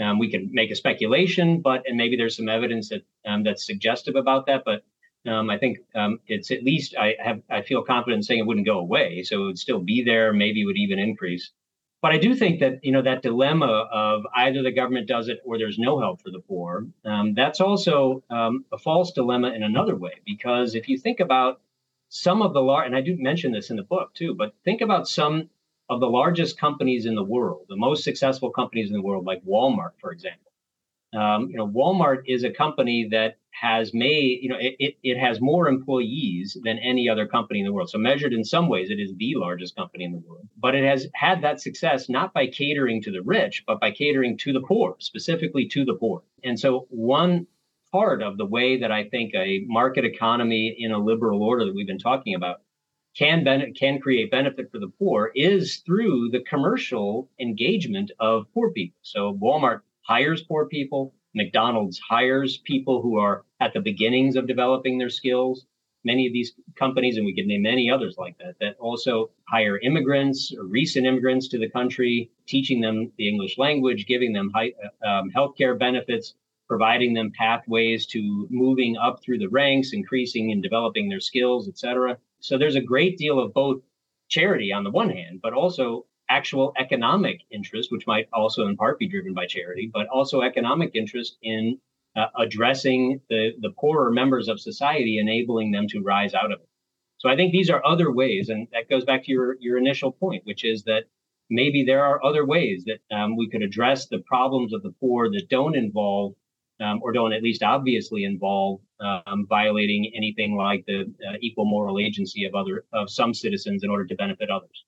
Um, 0.00 0.18
we 0.18 0.30
can 0.30 0.50
make 0.52 0.70
a 0.70 0.76
speculation, 0.76 1.60
but 1.60 1.82
and 1.86 1.96
maybe 1.96 2.16
there's 2.16 2.36
some 2.36 2.48
evidence 2.48 2.88
that 2.90 3.02
um, 3.26 3.42
that's 3.42 3.66
suggestive 3.66 4.14
about 4.14 4.46
that. 4.46 4.62
But 4.64 4.82
um, 5.26 5.50
I 5.50 5.58
think 5.58 5.78
um, 5.94 6.20
it's 6.26 6.50
at 6.50 6.62
least 6.62 6.94
I 6.96 7.16
have 7.18 7.42
I 7.50 7.62
feel 7.62 7.82
confident 7.82 8.24
saying 8.24 8.40
it 8.40 8.46
wouldn't 8.46 8.66
go 8.66 8.78
away, 8.78 9.22
so 9.22 9.42
it 9.42 9.44
would 9.44 9.58
still 9.58 9.80
be 9.80 10.02
there. 10.02 10.32
Maybe 10.32 10.64
would 10.64 10.76
even 10.76 10.98
increase. 10.98 11.50
But 12.00 12.12
I 12.12 12.18
do 12.18 12.34
think 12.34 12.60
that 12.60 12.84
you 12.84 12.92
know 12.92 13.02
that 13.02 13.22
dilemma 13.22 13.88
of 13.92 14.22
either 14.34 14.62
the 14.62 14.70
government 14.70 15.08
does 15.08 15.28
it 15.28 15.40
or 15.44 15.58
there's 15.58 15.78
no 15.78 15.98
help 15.98 16.22
for 16.22 16.30
the 16.30 16.40
poor. 16.40 16.86
Um, 17.04 17.34
that's 17.34 17.60
also 17.60 18.22
um, 18.30 18.64
a 18.72 18.78
false 18.78 19.12
dilemma 19.12 19.50
in 19.50 19.62
another 19.62 19.96
way 19.96 20.12
because 20.24 20.74
if 20.74 20.88
you 20.88 20.98
think 20.98 21.20
about 21.20 21.60
some 22.08 22.40
of 22.40 22.54
the 22.54 22.60
large, 22.62 22.86
and 22.86 22.96
I 22.96 23.00
do 23.00 23.16
mention 23.18 23.52
this 23.52 23.70
in 23.70 23.76
the 23.76 23.82
book 23.82 24.14
too, 24.14 24.34
but 24.34 24.54
think 24.64 24.80
about 24.80 25.08
some 25.08 25.50
of 25.90 26.00
the 26.00 26.08
largest 26.08 26.58
companies 26.58 27.06
in 27.06 27.14
the 27.14 27.24
world, 27.24 27.66
the 27.68 27.76
most 27.76 28.04
successful 28.04 28.50
companies 28.50 28.88
in 28.88 28.94
the 28.94 29.02
world, 29.02 29.24
like 29.24 29.44
Walmart, 29.44 29.92
for 30.00 30.12
example. 30.12 30.47
Um, 31.14 31.48
you 31.50 31.56
know, 31.56 31.66
Walmart 31.66 32.22
is 32.26 32.44
a 32.44 32.50
company 32.50 33.08
that 33.12 33.38
has 33.50 33.92
made, 33.94 34.40
you 34.42 34.50
know, 34.50 34.58
it, 34.58 34.76
it, 34.78 34.94
it, 35.02 35.18
has 35.18 35.40
more 35.40 35.66
employees 35.66 36.56
than 36.62 36.78
any 36.78 37.08
other 37.08 37.26
company 37.26 37.60
in 37.60 37.64
the 37.64 37.72
world. 37.72 37.90
So 37.90 37.98
measured 37.98 38.32
in 38.32 38.44
some 38.44 38.68
ways, 38.68 38.90
it 38.90 39.00
is 39.00 39.14
the 39.16 39.34
largest 39.36 39.74
company 39.74 40.04
in 40.04 40.12
the 40.12 40.18
world. 40.18 40.46
But 40.56 40.74
it 40.74 40.84
has 40.84 41.08
had 41.14 41.42
that 41.42 41.60
success 41.60 42.08
not 42.08 42.34
by 42.34 42.46
catering 42.46 43.02
to 43.02 43.10
the 43.10 43.22
rich, 43.22 43.64
but 43.66 43.80
by 43.80 43.90
catering 43.90 44.36
to 44.38 44.52
the 44.52 44.60
poor, 44.60 44.96
specifically 44.98 45.66
to 45.68 45.84
the 45.84 45.94
poor. 45.94 46.22
And 46.44 46.60
so 46.60 46.86
one 46.90 47.46
part 47.90 48.22
of 48.22 48.36
the 48.36 48.46
way 48.46 48.80
that 48.80 48.92
I 48.92 49.08
think 49.08 49.34
a 49.34 49.64
market 49.66 50.04
economy 50.04 50.76
in 50.78 50.92
a 50.92 50.98
liberal 50.98 51.42
order 51.42 51.64
that 51.64 51.74
we've 51.74 51.86
been 51.86 51.98
talking 51.98 52.34
about 52.34 52.60
can 53.16 53.42
ben- 53.42 53.74
can 53.74 53.98
create 53.98 54.30
benefit 54.30 54.70
for 54.70 54.78
the 54.78 54.92
poor 54.98 55.32
is 55.34 55.78
through 55.78 56.28
the 56.30 56.40
commercial 56.40 57.28
engagement 57.40 58.12
of 58.20 58.46
poor 58.54 58.70
people. 58.70 58.98
So 59.02 59.36
Walmart 59.42 59.80
hires 60.08 60.42
poor 60.42 60.66
people, 60.66 61.14
McDonald's 61.34 62.00
hires 62.08 62.58
people 62.64 63.02
who 63.02 63.18
are 63.18 63.44
at 63.60 63.72
the 63.74 63.80
beginnings 63.80 64.36
of 64.36 64.46
developing 64.46 64.98
their 64.98 65.10
skills. 65.10 65.66
Many 66.04 66.26
of 66.26 66.32
these 66.32 66.52
companies, 66.76 67.16
and 67.16 67.26
we 67.26 67.34
could 67.34 67.46
name 67.46 67.62
many 67.62 67.90
others 67.90 68.16
like 68.16 68.38
that, 68.38 68.54
that 68.60 68.76
also 68.78 69.30
hire 69.48 69.78
immigrants 69.78 70.54
or 70.56 70.64
recent 70.64 71.06
immigrants 71.06 71.48
to 71.48 71.58
the 71.58 71.68
country, 71.68 72.30
teaching 72.46 72.80
them 72.80 73.12
the 73.18 73.28
English 73.28 73.58
language, 73.58 74.06
giving 74.06 74.32
them 74.32 74.50
high, 74.54 74.72
um, 75.04 75.30
healthcare 75.36 75.78
benefits, 75.78 76.34
providing 76.68 77.14
them 77.14 77.32
pathways 77.36 78.06
to 78.06 78.46
moving 78.50 78.96
up 78.96 79.20
through 79.22 79.38
the 79.38 79.48
ranks, 79.48 79.92
increasing 79.92 80.52
and 80.52 80.62
developing 80.62 81.08
their 81.08 81.20
skills, 81.20 81.68
et 81.68 81.76
cetera. 81.76 82.16
So 82.40 82.56
there's 82.56 82.76
a 82.76 82.80
great 82.80 83.18
deal 83.18 83.38
of 83.40 83.52
both 83.52 83.82
charity 84.28 84.72
on 84.72 84.84
the 84.84 84.90
one 84.90 85.10
hand, 85.10 85.40
but 85.42 85.52
also 85.52 86.06
actual 86.28 86.72
economic 86.78 87.40
interest, 87.50 87.90
which 87.90 88.06
might 88.06 88.28
also 88.32 88.66
in 88.66 88.76
part 88.76 88.98
be 88.98 89.08
driven 89.08 89.34
by 89.34 89.46
charity, 89.46 89.90
but 89.92 90.06
also 90.08 90.42
economic 90.42 90.90
interest 90.94 91.38
in 91.42 91.78
uh, 92.16 92.26
addressing 92.38 93.20
the, 93.28 93.52
the 93.60 93.70
poorer 93.70 94.10
members 94.10 94.48
of 94.48 94.60
society, 94.60 95.18
enabling 95.18 95.70
them 95.72 95.86
to 95.88 96.00
rise 96.02 96.34
out 96.34 96.52
of 96.52 96.60
it. 96.60 96.68
So 97.18 97.28
I 97.28 97.36
think 97.36 97.52
these 97.52 97.70
are 97.70 97.84
other 97.84 98.12
ways, 98.12 98.48
and 98.48 98.68
that 98.72 98.88
goes 98.88 99.04
back 99.04 99.24
to 99.24 99.32
your, 99.32 99.56
your 99.60 99.76
initial 99.76 100.12
point, 100.12 100.44
which 100.44 100.64
is 100.64 100.84
that 100.84 101.04
maybe 101.50 101.84
there 101.84 102.04
are 102.04 102.24
other 102.24 102.44
ways 102.44 102.84
that 102.86 103.16
um, 103.16 103.36
we 103.36 103.48
could 103.48 103.62
address 103.62 104.06
the 104.06 104.20
problems 104.20 104.72
of 104.72 104.82
the 104.82 104.94
poor 105.00 105.30
that 105.30 105.48
don't 105.48 105.76
involve 105.76 106.34
um, 106.80 107.00
or 107.02 107.12
don't 107.12 107.32
at 107.32 107.42
least 107.42 107.62
obviously 107.62 108.24
involve 108.24 108.80
um, 109.00 109.46
violating 109.48 110.12
anything 110.14 110.56
like 110.56 110.84
the 110.86 111.12
uh, 111.28 111.34
equal 111.40 111.64
moral 111.64 111.98
agency 111.98 112.44
of 112.44 112.54
other 112.54 112.84
of 112.92 113.10
some 113.10 113.34
citizens 113.34 113.82
in 113.82 113.90
order 113.90 114.04
to 114.04 114.14
benefit 114.14 114.50
others. 114.50 114.84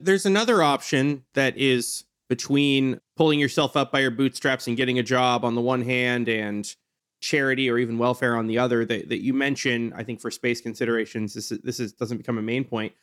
There's 0.00 0.26
another 0.26 0.62
option 0.62 1.24
that 1.34 1.56
is 1.56 2.04
between 2.28 3.00
pulling 3.16 3.38
yourself 3.38 3.76
up 3.76 3.92
by 3.92 4.00
your 4.00 4.10
bootstraps 4.10 4.66
and 4.66 4.76
getting 4.76 4.98
a 4.98 5.02
job 5.02 5.44
on 5.44 5.54
the 5.54 5.60
one 5.60 5.82
hand 5.82 6.28
and 6.28 6.74
charity 7.20 7.68
or 7.68 7.76
even 7.76 7.98
welfare 7.98 8.36
on 8.36 8.46
the 8.46 8.56
other 8.56 8.84
that, 8.86 9.10
that 9.10 9.22
you 9.22 9.34
mention 9.34 9.92
i 9.94 10.02
think 10.02 10.20
for 10.20 10.30
space 10.30 10.58
considerations 10.58 11.34
this 11.34 11.52
is, 11.52 11.58
this 11.58 11.78
is 11.78 11.92
doesn't 11.92 12.16
become 12.16 12.38
a 12.38 12.42
main 12.42 12.64
point 12.64 12.94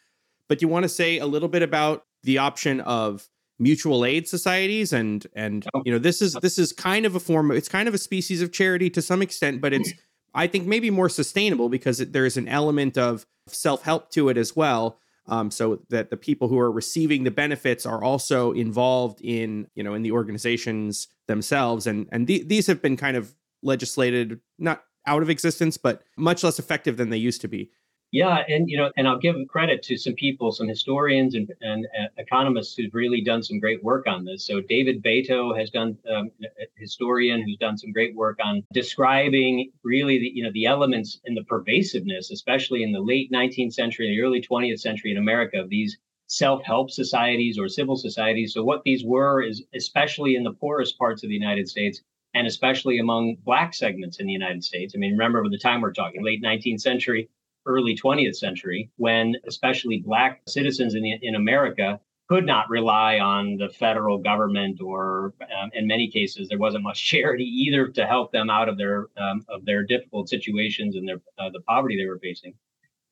but 0.48 0.60
you 0.60 0.68
want 0.68 0.82
to 0.82 0.90
say 0.90 1.20
a 1.20 1.26
little 1.26 1.48
bit 1.48 1.62
about 1.62 2.06
the 2.24 2.40
option 2.40 2.82
of 2.82 3.30
mutual 3.60 4.06
aid 4.06 4.28
societies 4.28 4.92
and 4.92 5.28
and 5.36 5.68
oh. 5.74 5.84
you 5.86 5.92
know 5.92 6.00
this 6.00 6.22
is 6.22 6.34
this 6.42 6.58
is 6.58 6.72
kind 6.72 7.06
of 7.06 7.14
a 7.16 7.20
form 7.20 7.52
it's 7.52 7.70
kind 7.70 7.88
of 7.88 7.94
a 7.94 7.98
species 7.98 8.42
of 8.42 8.52
charity 8.52 8.90
to 8.90 9.02
some 9.02 9.22
extent 9.22 9.62
but 9.62 9.74
it's 9.74 9.92
i 10.34 10.48
think 10.48 10.66
maybe 10.66 10.90
more 10.90 11.10
sustainable 11.10 11.70
because 11.70 12.00
there's 12.00 12.38
an 12.38 12.48
element 12.48 12.98
of 12.98 13.26
self-help 13.48 14.10
to 14.10 14.30
it 14.30 14.38
as 14.38 14.56
well 14.56 15.00
um, 15.28 15.52
so 15.52 15.82
that 15.90 16.10
the 16.10 16.18
people 16.18 16.48
who 16.48 16.60
are 16.60 16.72
receiving 16.72 17.24
the 17.24 17.32
benefits 17.32 17.86
are 17.86 18.04
also 18.04 18.52
involved 18.52 19.20
in 19.22 19.68
you 19.76 19.84
know 19.84 19.94
in 19.94 20.02
the 20.02 20.12
organizations 20.12 21.08
themselves. 21.28 21.88
And 21.88 22.08
and 22.12 22.28
th- 22.28 22.48
these 22.48 22.68
have 22.68 22.82
been 22.82 22.98
kind 22.98 23.18
of 23.18 23.34
legislated 23.62 24.40
not 24.60 24.84
out 25.06 25.22
of 25.22 25.30
existence 25.30 25.78
but 25.78 26.04
much 26.18 26.44
less 26.44 26.60
effective 26.60 26.98
than 26.98 27.10
they 27.10 27.18
used 27.18 27.42
to 27.42 27.48
be 27.48 27.72
yeah, 28.12 28.44
and 28.48 28.70
you 28.70 28.78
know, 28.78 28.90
and 28.96 29.06
I'll 29.06 29.20
give 29.20 29.36
credit 29.50 29.84
to 29.84 29.98
some 29.98 30.14
people, 30.14 30.54
some 30.54 30.68
historians 30.68 31.36
and, 31.36 31.52
and 31.60 31.86
uh, 31.88 32.08
economists 32.18 32.76
who've 32.76 32.94
really 32.94 33.20
done 33.22 33.44
some 33.44 33.60
great 33.60 33.84
work 33.84 34.08
on 34.08 34.24
this. 34.24 34.46
So 34.48 34.62
David 34.62 35.04
Beito 35.04 35.58
has 35.58 35.70
done 35.70 35.98
um, 36.10 36.32
a 36.42 36.66
historian 36.78 37.42
who's 37.42 37.58
done 37.58 37.78
some 37.78 37.92
great 37.92 38.16
work 38.16 38.40
on 38.42 38.64
describing 38.72 39.72
really 39.84 40.20
the 40.20 40.32
you 40.34 40.42
know 40.42 40.52
the 40.54 40.66
elements 40.66 41.20
and 41.26 41.36
the 41.36 41.44
pervasiveness, 41.44 42.32
especially 42.32 42.82
in 42.82 42.94
the 42.94 43.02
late 43.02 43.30
19th 43.30 43.74
century 43.74 44.08
and 44.08 44.18
the 44.18 44.22
early 44.22 44.42
20th 44.42 44.80
century 44.80 45.12
in 45.12 45.18
America, 45.18 45.60
of 45.60 45.70
these 45.70 45.98
self-help 46.28 46.90
societies 46.90 47.60
or 47.60 47.68
civil 47.68 47.98
societies. 47.98 48.54
So 48.54 48.64
what 48.64 48.84
these 48.84 49.04
were 49.04 49.42
is 49.42 49.64
especially 49.76 50.36
in 50.36 50.44
the 50.44 50.54
poorest 50.54 50.98
parts 50.98 51.24
of 51.24 51.30
the 51.30 51.36
United 51.36 51.68
States 51.68 52.02
and 52.34 52.48
especially 52.48 53.00
among 53.00 53.36
black 53.44 53.74
segments 53.74 54.20
in 54.20 54.28
the 54.28 54.34
United 54.34 54.64
States. 54.64 54.94
I 54.96 55.00
mean, 55.00 55.14
remember 55.14 55.48
the 55.50 55.58
time 55.58 55.82
we're 55.82 55.94
talking, 55.94 56.24
late 56.24 56.44
19th 56.44 56.82
century 56.82 57.30
early 57.68 57.96
20th 57.96 58.36
century 58.36 58.90
when 58.98 59.36
especially 59.48 60.00
black 60.00 60.42
citizens 60.48 60.96
in, 60.96 61.04
the, 61.04 61.20
in 61.22 61.36
America 61.36 62.00
could 62.30 62.46
not 62.46 62.70
rely 62.70 63.20
on 63.20 63.58
the 63.58 63.70
federal 63.70 64.18
government 64.18 64.82
or 64.82 65.34
um, 65.42 65.70
in 65.74 65.88
many 65.88 66.10
cases 66.10 66.50
there 66.50 66.58
wasn't 66.58 66.84
much 66.84 67.04
charity 67.12 67.46
either 67.46 67.88
to 67.88 68.06
help 68.06 68.32
them 68.32 68.50
out 68.50 68.70
of 68.70 68.78
their 68.78 69.08
um, 69.18 69.46
of 69.50 69.64
their 69.66 69.84
difficult 69.84 70.30
situations 70.30 70.96
and 70.96 71.08
their 71.08 71.22
uh, 71.40 71.50
the 71.52 71.62
poverty 71.62 71.98
they 71.98 72.08
were 72.08 72.20
facing. 72.20 72.54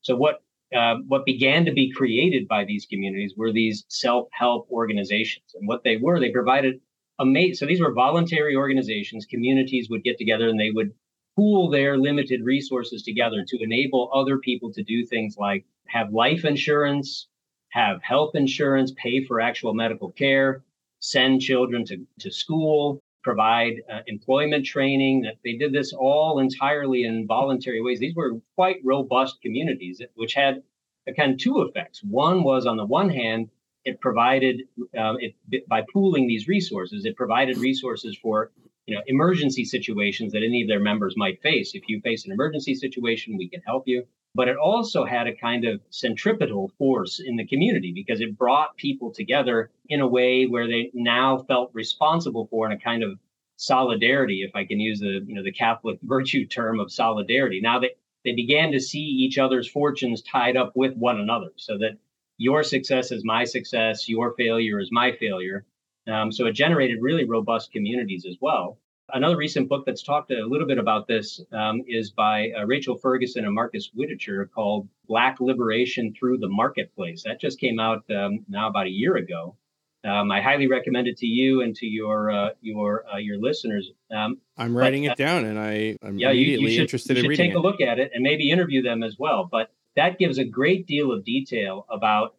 So 0.01 0.15
what 0.15 0.41
uh, 0.75 0.95
what 1.07 1.25
began 1.25 1.63
to 1.65 1.71
be 1.71 1.91
created 1.91 2.47
by 2.47 2.65
these 2.65 2.85
communities 2.85 3.33
were 3.37 3.53
these 3.53 3.85
self-help 3.87 4.67
organizations. 4.71 5.53
And 5.53 5.67
what 5.67 5.83
they 5.83 5.97
were 5.97 6.19
they 6.19 6.31
provided 6.31 6.81
amazing 7.19 7.55
so 7.55 7.65
these 7.65 7.81
were 7.81 7.93
voluntary 7.93 8.55
organizations. 8.55 9.25
Communities 9.25 9.89
would 9.89 10.03
get 10.03 10.17
together 10.17 10.49
and 10.49 10.59
they 10.59 10.71
would 10.71 10.91
pool 11.35 11.69
their 11.69 11.97
limited 11.97 12.43
resources 12.43 13.03
together 13.03 13.43
to 13.47 13.57
enable 13.61 14.09
other 14.13 14.37
people 14.37 14.71
to 14.73 14.83
do 14.83 15.05
things 15.05 15.37
like 15.37 15.65
have 15.87 16.11
life 16.13 16.45
insurance, 16.45 17.27
have 17.69 18.01
health 18.01 18.35
insurance, 18.35 18.93
pay 18.95 19.23
for 19.25 19.41
actual 19.41 19.73
medical 19.73 20.11
care, 20.11 20.63
send 20.99 21.41
children 21.41 21.85
to, 21.85 22.05
to 22.19 22.31
school, 22.31 22.99
provide 23.23 23.81
uh, 23.91 23.99
employment 24.07 24.65
training. 24.65 25.21
That 25.21 25.35
they 25.43 25.53
did 25.53 25.73
this 25.73 25.93
all 25.93 26.39
entirely 26.39 27.03
in 27.03 27.27
voluntary 27.27 27.81
ways. 27.81 27.99
These 27.99 28.15
were 28.15 28.39
quite 28.55 28.77
robust 28.83 29.41
communities, 29.41 30.01
which 30.15 30.33
had 30.33 30.63
a 31.07 31.13
kind 31.13 31.33
of 31.33 31.39
two 31.39 31.61
effects. 31.61 32.01
One 32.03 32.43
was, 32.43 32.65
on 32.65 32.77
the 32.77 32.85
one 32.85 33.09
hand, 33.09 33.49
it 33.83 34.01
provided 34.01 34.63
um, 34.97 35.17
it, 35.19 35.67
by 35.67 35.83
pooling 35.93 36.27
these 36.27 36.47
resources, 36.47 37.05
it 37.05 37.15
provided 37.15 37.57
resources 37.57 38.17
for 38.19 38.51
you 38.85 38.95
know 38.95 39.01
emergency 39.07 39.65
situations 39.65 40.31
that 40.33 40.43
any 40.43 40.61
of 40.61 40.67
their 40.67 40.79
members 40.79 41.15
might 41.17 41.41
face. 41.41 41.73
If 41.73 41.83
you 41.87 42.01
face 42.01 42.25
an 42.25 42.31
emergency 42.31 42.75
situation 42.75 43.37
we 43.37 43.49
can 43.49 43.61
help 43.61 43.87
you. 43.87 44.05
But 44.35 44.49
it 44.49 44.57
also 44.57 45.05
had 45.05 45.27
a 45.27 45.35
kind 45.35 45.63
of 45.63 45.79
centripetal 45.91 46.69
force 46.77 47.21
in 47.25 47.37
the 47.37 47.47
community 47.47 47.93
because 47.93 48.19
it 48.19 48.37
brought 48.37 48.75
people 48.75 49.11
together 49.11 49.71
in 49.87 50.01
a 50.01 50.07
way 50.07 50.45
where 50.45 50.67
they 50.67 50.91
now 50.93 51.37
felt 51.37 51.71
responsible 51.73 52.45
for 52.47 52.65
in 52.65 52.73
a 52.73 52.79
kind 52.79 53.01
of 53.01 53.17
solidarity 53.57 54.43
if 54.43 54.51
i 54.53 54.65
can 54.65 54.81
use 54.81 54.99
the 54.99 55.23
you 55.25 55.33
know 55.33 55.41
the 55.41 55.51
catholic 55.51 55.97
virtue 56.03 56.45
term 56.45 56.79
of 56.79 56.91
solidarity. 56.91 57.61
Now 57.61 57.79
they 57.79 57.91
they 58.23 58.33
began 58.33 58.71
to 58.71 58.79
see 58.79 58.99
each 58.99 59.37
other's 59.37 59.69
fortunes 59.69 60.21
tied 60.21 60.57
up 60.57 60.73
with 60.75 60.95
one 60.95 61.19
another 61.19 61.51
so 61.55 61.77
that 61.77 61.97
your 62.37 62.63
success 62.63 63.11
is 63.11 63.23
my 63.23 63.45
success 63.45 64.09
your 64.09 64.33
failure 64.33 64.79
is 64.79 64.89
my 64.91 65.11
failure 65.13 65.65
um, 66.07 66.31
so 66.31 66.45
it 66.45 66.53
generated 66.53 67.01
really 67.01 67.25
robust 67.25 67.71
communities 67.71 68.25
as 68.27 68.37
well. 68.41 68.77
Another 69.13 69.37
recent 69.37 69.69
book 69.69 69.85
that's 69.85 70.01
talked 70.01 70.31
a 70.31 70.45
little 70.45 70.67
bit 70.67 70.79
about 70.79 71.07
this 71.07 71.39
um, 71.51 71.83
is 71.87 72.09
by 72.09 72.49
uh, 72.57 72.65
Rachel 72.65 72.97
Ferguson 72.97 73.45
and 73.45 73.53
Marcus 73.53 73.91
Witcher 73.93 74.49
called 74.53 74.87
Black 75.07 75.39
Liberation 75.39 76.13
Through 76.17 76.39
the 76.39 76.47
Marketplace. 76.49 77.23
That 77.23 77.39
just 77.39 77.59
came 77.59 77.79
out 77.79 78.03
um, 78.09 78.43
now 78.49 78.67
about 78.67 78.87
a 78.87 78.91
year 78.91 79.17
ago. 79.17 79.55
Um, 80.03 80.31
I 80.31 80.41
highly 80.41 80.67
recommend 80.67 81.07
it 81.07 81.17
to 81.17 81.25
you 81.25 81.61
and 81.61 81.75
to 81.77 81.85
your 81.87 82.31
uh, 82.31 82.49
your 82.61 83.05
uh, 83.11 83.17
your 83.17 83.37
listeners. 83.37 83.91
Um, 84.11 84.37
I'm 84.57 84.75
writing 84.75 85.03
but, 85.03 85.19
it 85.19 85.23
down, 85.23 85.45
and 85.45 85.59
I, 85.59 85.97
am 86.03 86.17
yeah, 86.17 86.29
immediately 86.29 86.65
you, 86.65 86.69
you 86.69 86.75
should, 86.75 86.81
interested 86.81 87.17
you 87.17 87.23
in 87.23 87.29
reading. 87.29 87.49
Take 87.49 87.55
a 87.55 87.59
look 87.59 87.81
at 87.81 87.99
it 87.99 88.11
and 88.13 88.23
maybe 88.23 88.51
interview 88.51 88.83
them 88.83 89.01
as 89.01 89.17
well. 89.17 89.47
But 89.51 89.71
that 89.95 90.19
gives 90.19 90.37
a 90.37 90.45
great 90.45 90.85
deal 90.85 91.11
of 91.11 91.25
detail 91.25 91.85
about 91.89 92.35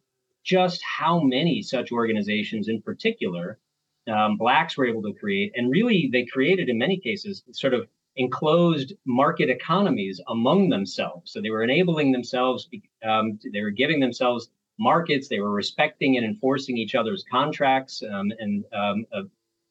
just 0.47 0.81
how 0.83 1.21
many 1.21 1.61
such 1.61 1.91
organizations 1.91 2.69
in 2.69 2.81
particular 2.81 3.59
um, 4.07 4.37
blacks 4.37 4.77
were 4.77 4.87
able 4.87 5.03
to 5.03 5.13
create. 5.13 5.53
And 5.57 5.71
really, 5.73 6.09
they 6.13 6.25
created, 6.25 6.69
in 6.69 6.79
many 6.79 6.99
cases, 6.99 7.43
sort 7.51 7.75
of 7.75 7.89
enclosed 8.15 8.95
market 9.05 9.51
economies 9.51 10.21
among 10.29 10.69
themselves. 10.69 11.33
So 11.33 11.43
they 11.43 11.51
were 11.51 11.65
enabling 11.65 12.13
themselves, 12.13 12.69
um, 13.05 13.39
they 13.53 13.61
were 13.61 13.71
giving 13.71 13.99
themselves 13.99 14.49
markets, 14.79 15.29
they 15.29 15.41
were 15.41 15.51
respecting 15.51 16.17
and 16.17 16.25
enforcing 16.25 16.79
each 16.79 16.95
other's 16.95 17.25
contracts 17.29 18.03
um, 18.09 18.33
and, 18.39 18.65
um, 18.73 19.05
uh, 19.13 19.23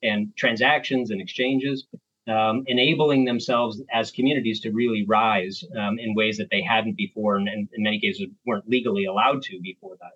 and 0.03 0.36
transactions 0.36 1.09
and 1.09 1.21
exchanges. 1.21 1.88
Um, 2.28 2.63
enabling 2.65 3.23
themselves 3.23 3.84
as 3.93 4.09
communities 4.09 4.59
to 4.61 4.71
really 4.71 5.05
rise 5.05 5.63
um, 5.80 5.99
in 5.99 6.15
ways 6.15 6.39
that 6.39 6.49
they 6.49 6.63
hadn't 6.63 6.97
before, 6.97 7.36
and, 7.36 7.47
and 7.47 7.69
in 7.73 7.84
many 7.84 7.99
cases 7.99 8.26
weren't 8.47 8.67
legally 8.67 9.05
allowed 9.05 9.43
to 9.43 9.59
before 9.61 9.95
that. 10.01 10.13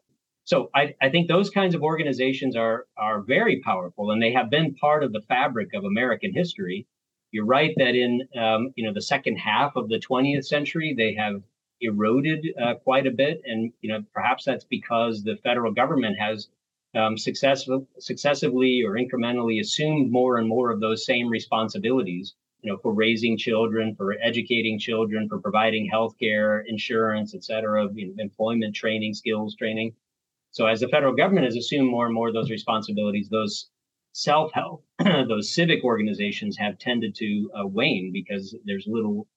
So 0.50 0.72
I, 0.74 0.96
I 1.00 1.10
think 1.10 1.28
those 1.28 1.52
kinds 1.52 1.76
of 1.76 1.84
organizations 1.84 2.56
are 2.56 2.88
are 2.98 3.22
very 3.22 3.62
powerful, 3.62 4.10
and 4.10 4.20
they 4.20 4.34
have 4.34 4.50
been 4.50 4.74
part 4.74 5.04
of 5.04 5.14
the 5.14 5.22
fabric 5.22 5.76
of 5.76 5.84
American 5.84 6.34
history. 6.34 6.88
You're 7.30 7.46
right 7.46 7.72
that 7.78 7.94
in 7.94 8.28
um, 8.36 8.74
you 8.76 8.84
know 8.84 8.92
the 8.92 9.10
second 9.14 9.36
half 9.36 9.76
of 9.76 9.90
the 9.90 10.00
20th 10.00 10.46
century 10.46 10.96
they 10.98 11.14
have 11.14 11.44
eroded 11.82 12.48
uh, 12.60 12.74
quite 12.84 13.06
a 13.06 13.12
bit, 13.12 13.44
and 13.46 13.72
you 13.82 13.90
know 13.92 14.04
perhaps 14.12 14.44
that's 14.46 14.66
because 14.66 15.24
the 15.24 15.38
federal 15.44 15.72
government 15.72 16.18
has 16.18 16.48
um, 16.96 17.16
successively 17.16 18.82
or 18.84 18.94
incrementally 18.94 19.60
assumed 19.60 20.12
more 20.12 20.40
and 20.40 20.48
more 20.50 20.72
of 20.72 20.80
those 20.80 21.06
same 21.06 21.30
responsibilities 21.30 22.34
you 22.64 22.72
know, 22.72 22.78
for 22.80 22.92
raising 22.92 23.38
children, 23.38 23.96
for 23.96 24.16
educating 24.20 24.80
children, 24.80 25.30
for 25.30 25.40
providing 25.40 25.88
health 25.88 26.16
care, 26.20 26.62
insurance, 26.62 27.36
et 27.36 27.44
cetera, 27.44 27.88
you 27.94 28.08
know, 28.08 28.14
employment 28.18 28.76
training, 28.76 29.14
skills 29.14 29.56
training. 29.56 29.94
So 30.52 30.66
as 30.66 30.80
the 30.80 30.88
federal 30.88 31.14
government 31.14 31.46
has 31.46 31.56
assumed 31.56 31.90
more 31.90 32.06
and 32.06 32.14
more 32.14 32.30
of 32.30 32.34
those 32.34 32.50
responsibilities, 32.50 33.30
those 33.30 33.70
self-help, 34.14 34.84
those 35.28 35.54
civic 35.54 35.84
organizations 35.84 36.58
have 36.58 36.80
tended 36.80 37.16
to 37.16 37.52
uh, 37.56 37.68
wane 37.68 38.12
because 38.12 38.56
there's 38.66 38.86
little 38.88 39.28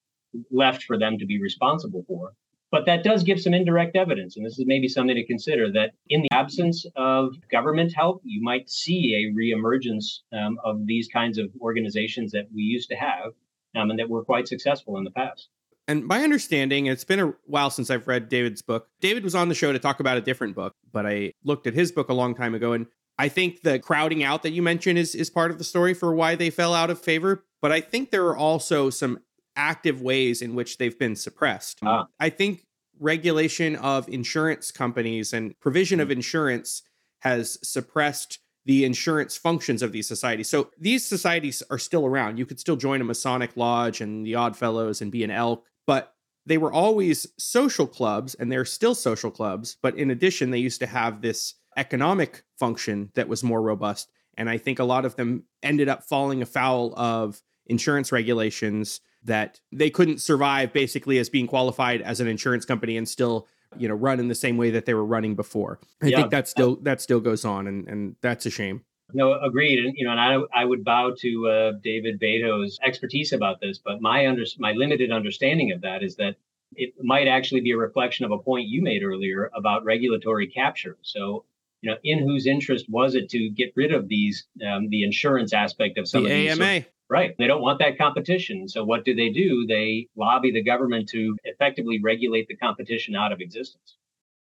left 0.51 0.85
for 0.85 0.99
them 0.99 1.19
to 1.19 1.27
be 1.27 1.41
responsible 1.41 2.05
for. 2.07 2.33
But 2.71 2.87
that 2.87 3.05
does 3.05 3.23
give 3.23 3.39
some 3.39 3.53
indirect 3.53 3.97
evidence, 3.97 4.35
and 4.35 4.47
this 4.47 4.59
is 4.59 4.65
maybe 4.67 4.89
something 4.89 5.15
to 5.15 5.27
consider 5.27 5.71
that 5.73 5.93
in 6.09 6.23
the 6.23 6.33
absence 6.33 6.87
of 6.97 7.35
government 7.51 7.93
help, 7.95 8.23
you 8.25 8.43
might 8.43 8.71
see 8.71 9.15
a 9.15 9.39
reemergence 9.39 10.21
um, 10.33 10.59
of 10.65 10.87
these 10.87 11.07
kinds 11.07 11.37
of 11.37 11.51
organizations 11.61 12.33
that 12.33 12.47
we 12.55 12.63
used 12.63 12.89
to 12.89 12.97
have 12.97 13.35
um, 13.77 13.91
and 13.91 13.99
that 13.99 14.09
were 14.09 14.25
quite 14.25 14.49
successful 14.49 14.97
in 14.97 15.05
the 15.05 15.11
past. 15.11 15.51
And 15.89 16.07
my 16.07 16.23
understanding, 16.23 16.87
it's 16.87 17.05
been 17.05 17.21
a 17.21 17.35
while 17.45 17.71
since 17.71 17.91
I've 17.91 18.07
read 18.07 18.29
David's 18.29 18.63
book. 18.63 18.89
David 19.01 19.25
was 19.25 19.35
on 19.35 19.49
the 19.49 19.55
show 19.55 19.73
to 19.73 19.79
talk 19.79 20.01
about 20.01 20.17
a 20.17 20.21
different 20.21 20.55
book, 20.55 20.75
but 20.93 21.07
I 21.07 21.33
looked 21.45 21.67
at 21.67 21.75
his 21.75 21.91
book 21.91 22.09
a 22.09 22.15
long 22.15 22.35
time 22.35 22.55
ago. 22.55 22.73
And 22.73 22.87
I 23.19 23.29
think 23.29 23.63
the 23.63 23.79
crowding 23.79 24.23
out 24.23 24.43
that 24.45 24.53
you 24.53 24.63
mentioned 24.63 24.99
is, 24.99 25.15
is 25.15 25.29
part 25.29 25.51
of 25.51 25.59
the 25.59 25.65
story 25.65 25.95
for 25.95 26.15
why 26.15 26.35
they 26.35 26.51
fell 26.51 26.73
out 26.75 26.91
of 26.91 27.01
favor. 27.01 27.45
But 27.61 27.73
I 27.73 27.81
think 27.81 28.11
there 28.11 28.27
are 28.27 28.37
also 28.37 28.91
some 28.91 29.21
active 29.57 30.01
ways 30.01 30.41
in 30.41 30.55
which 30.55 30.79
they've 30.79 30.99
been 30.99 31.17
suppressed. 31.17 31.81
Ah. 31.83 32.07
I 32.19 32.31
think 32.31 32.65
regulation 32.99 33.77
of 33.77 34.09
insurance 34.09 34.71
companies 34.71 35.33
and 35.33 35.59
provision 35.61 36.01
of 36.01 36.09
hmm. 36.09 36.13
insurance 36.13 36.83
has 37.21 37.59
suppressed 37.63 38.39
the 38.65 38.85
insurance 38.85 39.37
functions 39.37 39.83
of 39.83 39.91
these 39.91 40.07
societies. 40.07 40.49
So 40.49 40.71
these 40.79 41.05
societies 41.05 41.63
are 41.69 41.79
still 41.79 42.07
around. 42.07 42.39
You 42.39 42.47
could 42.47 42.61
still 42.61 42.77
join 42.77 43.01
a 43.01 43.05
Masonic 43.05 43.57
lodge 43.57 44.01
and 44.01 44.25
the 44.25 44.37
Odd 44.37 44.57
Fellows 44.57 45.01
and 45.01 45.11
be 45.11 45.25
an 45.25 45.33
elk, 45.33 45.67
but 45.87 46.15
they 46.47 46.59
were 46.59 46.73
always 46.73 47.27
social 47.39 47.87
clubs 47.87 48.35
and 48.35 48.51
they're 48.51 48.65
still 48.65 48.95
social 48.95 49.31
clubs. 49.31 49.77
But 49.81 49.97
in 49.97 50.11
addition, 50.11 50.51
they 50.51 50.59
used 50.59 50.81
to 50.81 50.87
have 50.87 51.23
this 51.23 51.55
economic 51.77 52.43
function 52.59 53.11
that 53.15 53.29
was 53.29 53.45
more 53.45 53.63
robust. 53.63 54.11
And 54.37 54.51
I 54.51 54.59
think 54.59 54.79
a 54.79 54.85
lot 54.85 55.05
of 55.05 55.17
them 55.17 55.45
ended 55.63 55.89
up 55.89 56.03
falling 56.03 56.43
afoul 56.43 56.95
of 56.97 57.43
insurance 57.67 58.11
regulations 58.11 59.01
that 59.25 59.61
they 59.71 59.91
couldn't 59.91 60.21
survive 60.21 60.73
basically 60.73 61.19
as 61.19 61.29
being 61.29 61.47
qualified 61.47 62.03
as 62.03 62.21
an 62.21 62.27
insurance 62.27 62.65
company 62.65 62.97
and 62.97 63.09
still 63.09 63.47
you 63.79 63.89
know 63.89 63.95
run 63.95 64.21
in 64.21 64.29
the 64.29 64.35
same 64.35 64.57
way 64.57 64.71
that 64.71 64.85
they 64.85 64.95
were 64.95 65.05
running 65.05 65.35
before 65.35 65.79
i 66.03 66.07
yeah. 66.07 66.17
think 66.19 66.31
that 66.31 66.49
still 66.49 66.77
that 66.83 67.01
still 67.01 67.21
goes 67.21 67.45
on 67.45 67.67
and 67.67 67.89
and 67.89 68.17
that's 68.21 68.45
a 68.45 68.51
shame 68.51 68.83
no 69.13 69.39
agreed 69.41 69.85
and 69.85 69.95
you 69.97 70.05
know 70.05 70.13
and 70.13 70.21
i 70.21 70.61
i 70.63 70.65
would 70.65 70.85
bow 70.85 71.13
to 71.17 71.49
uh, 71.49 71.73
david 71.83 72.21
beito's 72.21 72.79
expertise 72.83 73.33
about 73.33 73.61
this 73.61 73.79
but 73.79 74.01
my 74.01 74.27
under 74.27 74.45
my 74.59 74.73
limited 74.73 75.11
understanding 75.11 75.73
of 75.73 75.81
that 75.81 76.03
is 76.03 76.17
that 76.17 76.37
it 76.75 76.95
might 77.03 77.29
actually 77.29 77.61
be 77.61 77.73
a 77.73 77.77
reflection 77.77 78.25
of 78.25 78.31
a 78.31 78.39
point 78.39 78.67
you 78.67 78.83
made 78.83 79.03
earlier 79.03 79.51
about 79.55 79.85
regulatory 79.85 80.47
capture 80.47 80.97
so 81.03 81.45
you 81.83 81.91
know, 81.91 81.97
in 82.05 82.21
whose 82.21 82.47
interest 82.47 82.87
was 82.89 83.15
it 83.15 83.29
to 83.31 83.51
get 83.51 83.73
rid 83.75 83.93
of 83.93 84.09
these 84.09 84.47
um, 84.67 84.89
the 84.89 85.03
insurance 85.03 85.53
aspect 85.53 85.99
of 85.99 86.09
some 86.09 86.25
the 86.25 86.31
of 86.31 86.61
AMA? 86.61 86.65
These, 86.65 86.85
Right. 87.11 87.37
They 87.37 87.47
don't 87.47 87.61
want 87.61 87.79
that 87.81 87.99
competition. 87.99 88.69
So 88.69 88.85
what 88.85 89.05
do 89.05 89.15
they 89.15 89.29
do? 89.29 89.67
They 89.67 90.09
lobby 90.17 90.51
the 90.51 90.63
government 90.63 91.11
to 91.11 91.37
effectively 91.45 92.01
regulate 92.03 92.49
the 92.49 92.57
competition 92.57 93.15
out 93.15 93.33
of 93.33 93.41
existence. 93.43 93.97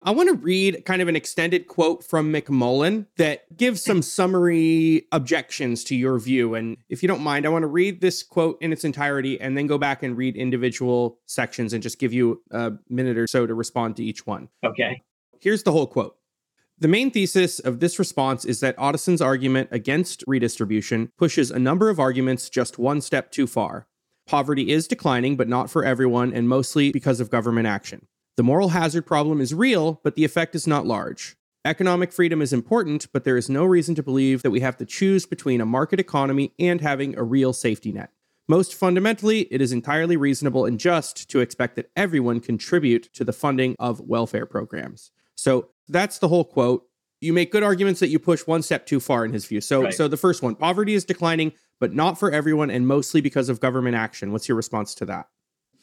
I 0.06 0.12
want 0.12 0.30
to 0.30 0.36
read 0.36 0.84
kind 0.86 1.02
of 1.02 1.08
an 1.08 1.16
extended 1.16 1.68
quote 1.68 2.04
from 2.04 2.32
McMullen 2.32 3.08
that 3.18 3.56
gives 3.56 3.82
some 3.82 4.02
summary 4.02 5.08
objections 5.12 5.84
to 5.86 5.96
your 5.96 6.20
view. 6.20 6.56
And 6.56 6.78
if 6.90 7.02
you 7.02 7.08
don't 7.08 7.22
mind, 7.22 7.46
I 7.46 7.50
want 7.50 7.64
to 7.64 7.68
read 7.68 8.02
this 8.02 8.22
quote 8.22 8.58
in 8.62 8.74
its 8.74 8.84
entirety 8.84 9.40
and 9.40 9.58
then 9.58 9.68
go 9.68 9.78
back 9.78 10.04
and 10.04 10.18
read 10.18 10.36
individual 10.36 11.20
sections 11.26 11.72
and 11.72 11.82
just 11.82 12.00
give 12.00 12.12
you 12.12 12.42
a 12.52 12.74
minute 12.90 13.18
or 13.18 13.28
so 13.28 13.48
to 13.48 13.54
respond 13.54 13.96
to 13.98 14.04
each 14.04 14.28
one. 14.28 14.50
Okay. 14.66 15.02
Here's 15.40 15.64
the 15.64 15.72
whole 15.72 15.88
quote 15.88 16.18
the 16.80 16.88
main 16.88 17.12
thesis 17.12 17.60
of 17.60 17.80
this 17.80 17.98
response 18.00 18.44
is 18.44 18.60
that 18.60 18.78
Otteson's 18.78 19.22
argument 19.22 19.70
against 19.72 20.24
redistribution 20.28 21.12
pushes 21.18 21.50
a 21.50 21.60
number 21.60 21.90
of 21.90 22.00
arguments 22.00 22.50
just 22.50 22.78
one 22.78 23.00
step 23.00 23.32
too 23.32 23.48
far. 23.48 23.88
Poverty 24.26 24.72
is 24.72 24.88
declining, 24.88 25.38
but 25.38 25.48
not 25.48 25.70
for 25.70 25.86
everyone, 25.86 26.34
and 26.34 26.50
mostly 26.50 26.92
because 26.92 27.20
of 27.20 27.30
government 27.30 27.68
action. 27.68 28.08
The 28.36 28.44
moral 28.44 28.70
hazard 28.70 29.06
problem 29.06 29.42
is 29.42 29.54
real, 29.54 30.00
but 30.04 30.16
the 30.16 30.26
effect 30.26 30.56
is 30.56 30.66
not 30.66 30.88
large. 30.88 31.36
Economic 31.66 32.12
freedom 32.12 32.42
is 32.42 32.52
important, 32.52 33.08
but 33.14 33.24
there 33.24 33.38
is 33.38 33.50
no 33.50 33.64
reason 33.64 33.96
to 33.96 34.04
believe 34.04 34.42
that 34.42 34.52
we 34.52 34.60
have 34.60 34.76
to 34.78 34.86
choose 34.86 35.26
between 35.26 35.62
a 35.62 35.66
market 35.66 36.00
economy 36.00 36.52
and 36.60 36.82
having 36.82 37.16
a 37.16 37.24
real 37.24 37.54
safety 37.54 37.92
net. 37.92 38.10
Most 38.48 38.76
fundamentally, 38.76 39.42
it 39.52 39.62
is 39.62 39.72
entirely 39.72 40.18
reasonable 40.18 40.66
and 40.66 40.80
just 40.80 41.30
to 41.30 41.40
expect 41.40 41.78
that 41.78 41.90
everyone 41.96 42.42
contribute 42.42 43.14
to 43.14 43.24
the 43.24 43.32
funding 43.32 43.76
of 43.80 44.02
welfare 44.02 44.46
programs. 44.46 45.12
So 45.36 45.70
that's 45.88 46.20
the 46.20 46.28
whole 46.28 46.44
quote. 46.44 46.86
You 47.22 47.32
make 47.32 47.52
good 47.52 47.64
arguments 47.64 48.02
that 48.02 48.10
you 48.10 48.20
push 48.20 48.46
one 48.46 48.64
step 48.64 48.86
too 48.86 49.00
far 49.00 49.24
in 49.24 49.32
his 49.32 49.46
view. 49.46 49.62
So, 49.62 49.84
right. 49.84 49.94
so 49.94 50.10
the 50.10 50.18
first 50.18 50.42
one, 50.42 50.56
poverty 50.56 50.94
is 50.94 51.06
declining, 51.06 51.54
but 51.80 51.94
not 51.94 52.20
for 52.20 52.32
everyone, 52.32 52.70
and 52.70 52.86
mostly 52.86 53.22
because 53.22 53.48
of 53.48 53.62
government 53.62 53.96
action. 53.96 54.34
What's 54.34 54.50
your 54.50 54.58
response 54.58 54.94
to 54.96 55.06
that? 55.06 55.28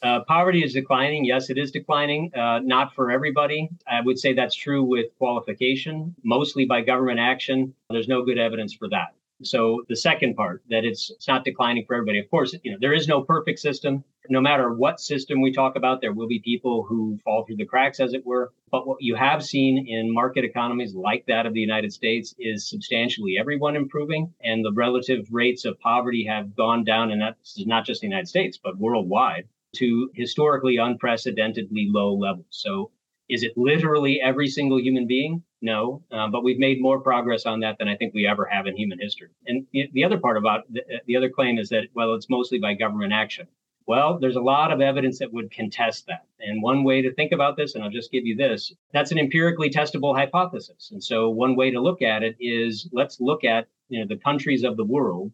Uh, 0.02 0.20
poverty 0.26 0.64
is 0.64 0.72
declining. 0.72 1.24
Yes, 1.24 1.50
it 1.50 1.58
is 1.58 1.70
declining. 1.70 2.32
Uh, 2.34 2.60
not 2.60 2.94
for 2.94 3.10
everybody. 3.10 3.68
I 3.86 4.00
would 4.00 4.18
say 4.18 4.32
that's 4.32 4.54
true 4.54 4.82
with 4.82 5.06
qualification, 5.18 6.14
mostly 6.24 6.64
by 6.64 6.80
government 6.80 7.20
action. 7.20 7.74
There's 7.90 8.08
no 8.08 8.24
good 8.24 8.38
evidence 8.38 8.72
for 8.72 8.88
that. 8.88 9.14
So 9.42 9.84
the 9.88 9.96
second 9.96 10.36
part 10.36 10.62
that 10.68 10.84
it's 10.84 11.10
it's 11.10 11.26
not 11.26 11.44
declining 11.44 11.84
for 11.86 11.94
everybody. 11.94 12.18
Of 12.18 12.30
course, 12.30 12.54
you 12.62 12.72
know 12.72 12.78
there 12.80 12.92
is 12.92 13.08
no 13.08 13.22
perfect 13.22 13.58
system. 13.58 14.04
No 14.28 14.40
matter 14.40 14.72
what 14.72 15.00
system 15.00 15.40
we 15.40 15.50
talk 15.50 15.76
about, 15.76 16.00
there 16.00 16.12
will 16.12 16.28
be 16.28 16.38
people 16.40 16.82
who 16.82 17.18
fall 17.24 17.44
through 17.44 17.56
the 17.56 17.64
cracks, 17.64 18.00
as 18.00 18.12
it 18.12 18.24
were. 18.24 18.52
But 18.70 18.86
what 18.86 18.98
you 19.00 19.14
have 19.16 19.42
seen 19.42 19.86
in 19.88 20.12
market 20.12 20.44
economies 20.44 20.94
like 20.94 21.24
that 21.26 21.46
of 21.46 21.54
the 21.54 21.60
United 21.60 21.92
States 21.92 22.34
is 22.38 22.68
substantially 22.68 23.36
everyone 23.38 23.76
improving, 23.76 24.32
and 24.44 24.62
the 24.62 24.72
relative 24.72 25.26
rates 25.30 25.64
of 25.64 25.80
poverty 25.80 26.24
have 26.26 26.54
gone 26.54 26.84
down, 26.84 27.10
and 27.10 27.20
that's 27.22 27.64
not 27.66 27.86
just 27.86 28.02
the 28.02 28.06
United 28.06 28.28
States, 28.28 28.58
but 28.62 28.78
worldwide 28.78 29.48
to 29.76 30.10
historically 30.14 30.76
unprecedentedly 30.76 31.88
low 31.90 32.14
levels. 32.14 32.46
So 32.50 32.90
is 33.28 33.44
it 33.44 33.56
literally 33.56 34.20
every 34.20 34.48
single 34.48 34.80
human 34.80 35.06
being? 35.06 35.42
No, 35.62 36.02
um, 36.10 36.32
but 36.32 36.42
we've 36.42 36.58
made 36.58 36.80
more 36.80 37.00
progress 37.00 37.46
on 37.46 37.60
that 37.60 37.78
than 37.78 37.88
I 37.88 37.96
think 37.96 38.14
we 38.14 38.26
ever 38.26 38.46
have 38.46 38.66
in 38.66 38.76
human 38.76 38.98
history. 38.98 39.28
And 39.46 39.66
the 39.72 40.04
other 40.04 40.18
part 40.18 40.36
about 40.36 40.64
the, 40.72 40.82
the 41.06 41.16
other 41.16 41.28
claim 41.28 41.58
is 41.58 41.68
that, 41.68 41.84
well, 41.94 42.14
it's 42.14 42.30
mostly 42.30 42.58
by 42.58 42.74
government 42.74 43.12
action. 43.12 43.46
Well, 43.86 44.18
there's 44.18 44.36
a 44.36 44.40
lot 44.40 44.72
of 44.72 44.80
evidence 44.80 45.18
that 45.18 45.32
would 45.32 45.50
contest 45.50 46.06
that. 46.06 46.26
And 46.38 46.62
one 46.62 46.84
way 46.84 47.02
to 47.02 47.12
think 47.12 47.32
about 47.32 47.56
this, 47.56 47.74
and 47.74 47.84
I'll 47.84 47.90
just 47.90 48.12
give 48.12 48.24
you 48.24 48.36
this 48.36 48.72
that's 48.92 49.12
an 49.12 49.18
empirically 49.18 49.70
testable 49.70 50.16
hypothesis. 50.16 50.90
And 50.92 51.02
so, 51.02 51.28
one 51.28 51.56
way 51.56 51.70
to 51.70 51.80
look 51.80 52.02
at 52.02 52.22
it 52.22 52.36
is 52.40 52.88
let's 52.92 53.20
look 53.20 53.44
at 53.44 53.66
you 53.88 54.00
know, 54.00 54.06
the 54.06 54.20
countries 54.20 54.64
of 54.64 54.76
the 54.76 54.84
world, 54.84 55.32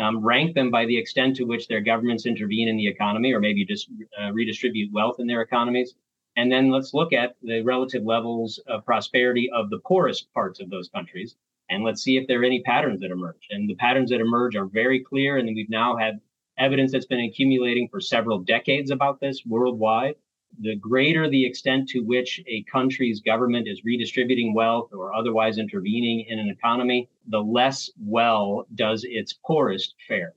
um, 0.00 0.24
rank 0.24 0.54
them 0.54 0.70
by 0.70 0.86
the 0.86 0.98
extent 0.98 1.36
to 1.36 1.44
which 1.44 1.68
their 1.68 1.80
governments 1.80 2.26
intervene 2.26 2.68
in 2.68 2.76
the 2.76 2.88
economy 2.88 3.32
or 3.32 3.40
maybe 3.40 3.64
just 3.64 3.90
uh, 4.20 4.32
redistribute 4.32 4.92
wealth 4.92 5.16
in 5.18 5.26
their 5.26 5.42
economies 5.42 5.94
and 6.36 6.50
then 6.50 6.70
let's 6.70 6.94
look 6.94 7.12
at 7.12 7.36
the 7.42 7.62
relative 7.62 8.04
levels 8.04 8.60
of 8.66 8.84
prosperity 8.84 9.50
of 9.52 9.68
the 9.70 9.80
poorest 9.80 10.32
parts 10.32 10.60
of 10.60 10.70
those 10.70 10.88
countries. 10.88 11.36
And 11.68 11.84
let's 11.84 12.02
see 12.02 12.16
if 12.16 12.26
there 12.26 12.40
are 12.40 12.44
any 12.44 12.62
patterns 12.62 13.00
that 13.00 13.10
emerge. 13.10 13.46
And 13.50 13.68
the 13.68 13.74
patterns 13.76 14.10
that 14.10 14.20
emerge 14.20 14.56
are 14.56 14.66
very 14.66 15.00
clear. 15.00 15.36
And 15.36 15.54
we've 15.54 15.70
now 15.70 15.96
had 15.96 16.20
evidence 16.58 16.92
that's 16.92 17.06
been 17.06 17.20
accumulating 17.20 17.88
for 17.88 18.00
several 18.00 18.38
decades 18.38 18.90
about 18.90 19.20
this 19.20 19.44
worldwide. 19.46 20.14
The 20.58 20.76
greater 20.76 21.28
the 21.28 21.46
extent 21.46 21.88
to 21.90 22.00
which 22.00 22.42
a 22.46 22.62
country's 22.64 23.20
government 23.20 23.68
is 23.68 23.84
redistributing 23.84 24.54
wealth 24.54 24.90
or 24.92 25.14
otherwise 25.14 25.58
intervening 25.58 26.26
in 26.28 26.38
an 26.38 26.48
economy, 26.48 27.08
the 27.28 27.42
less 27.42 27.90
well 27.98 28.66
does 28.74 29.04
its 29.04 29.32
poorest 29.32 29.94
fare. 30.08 30.34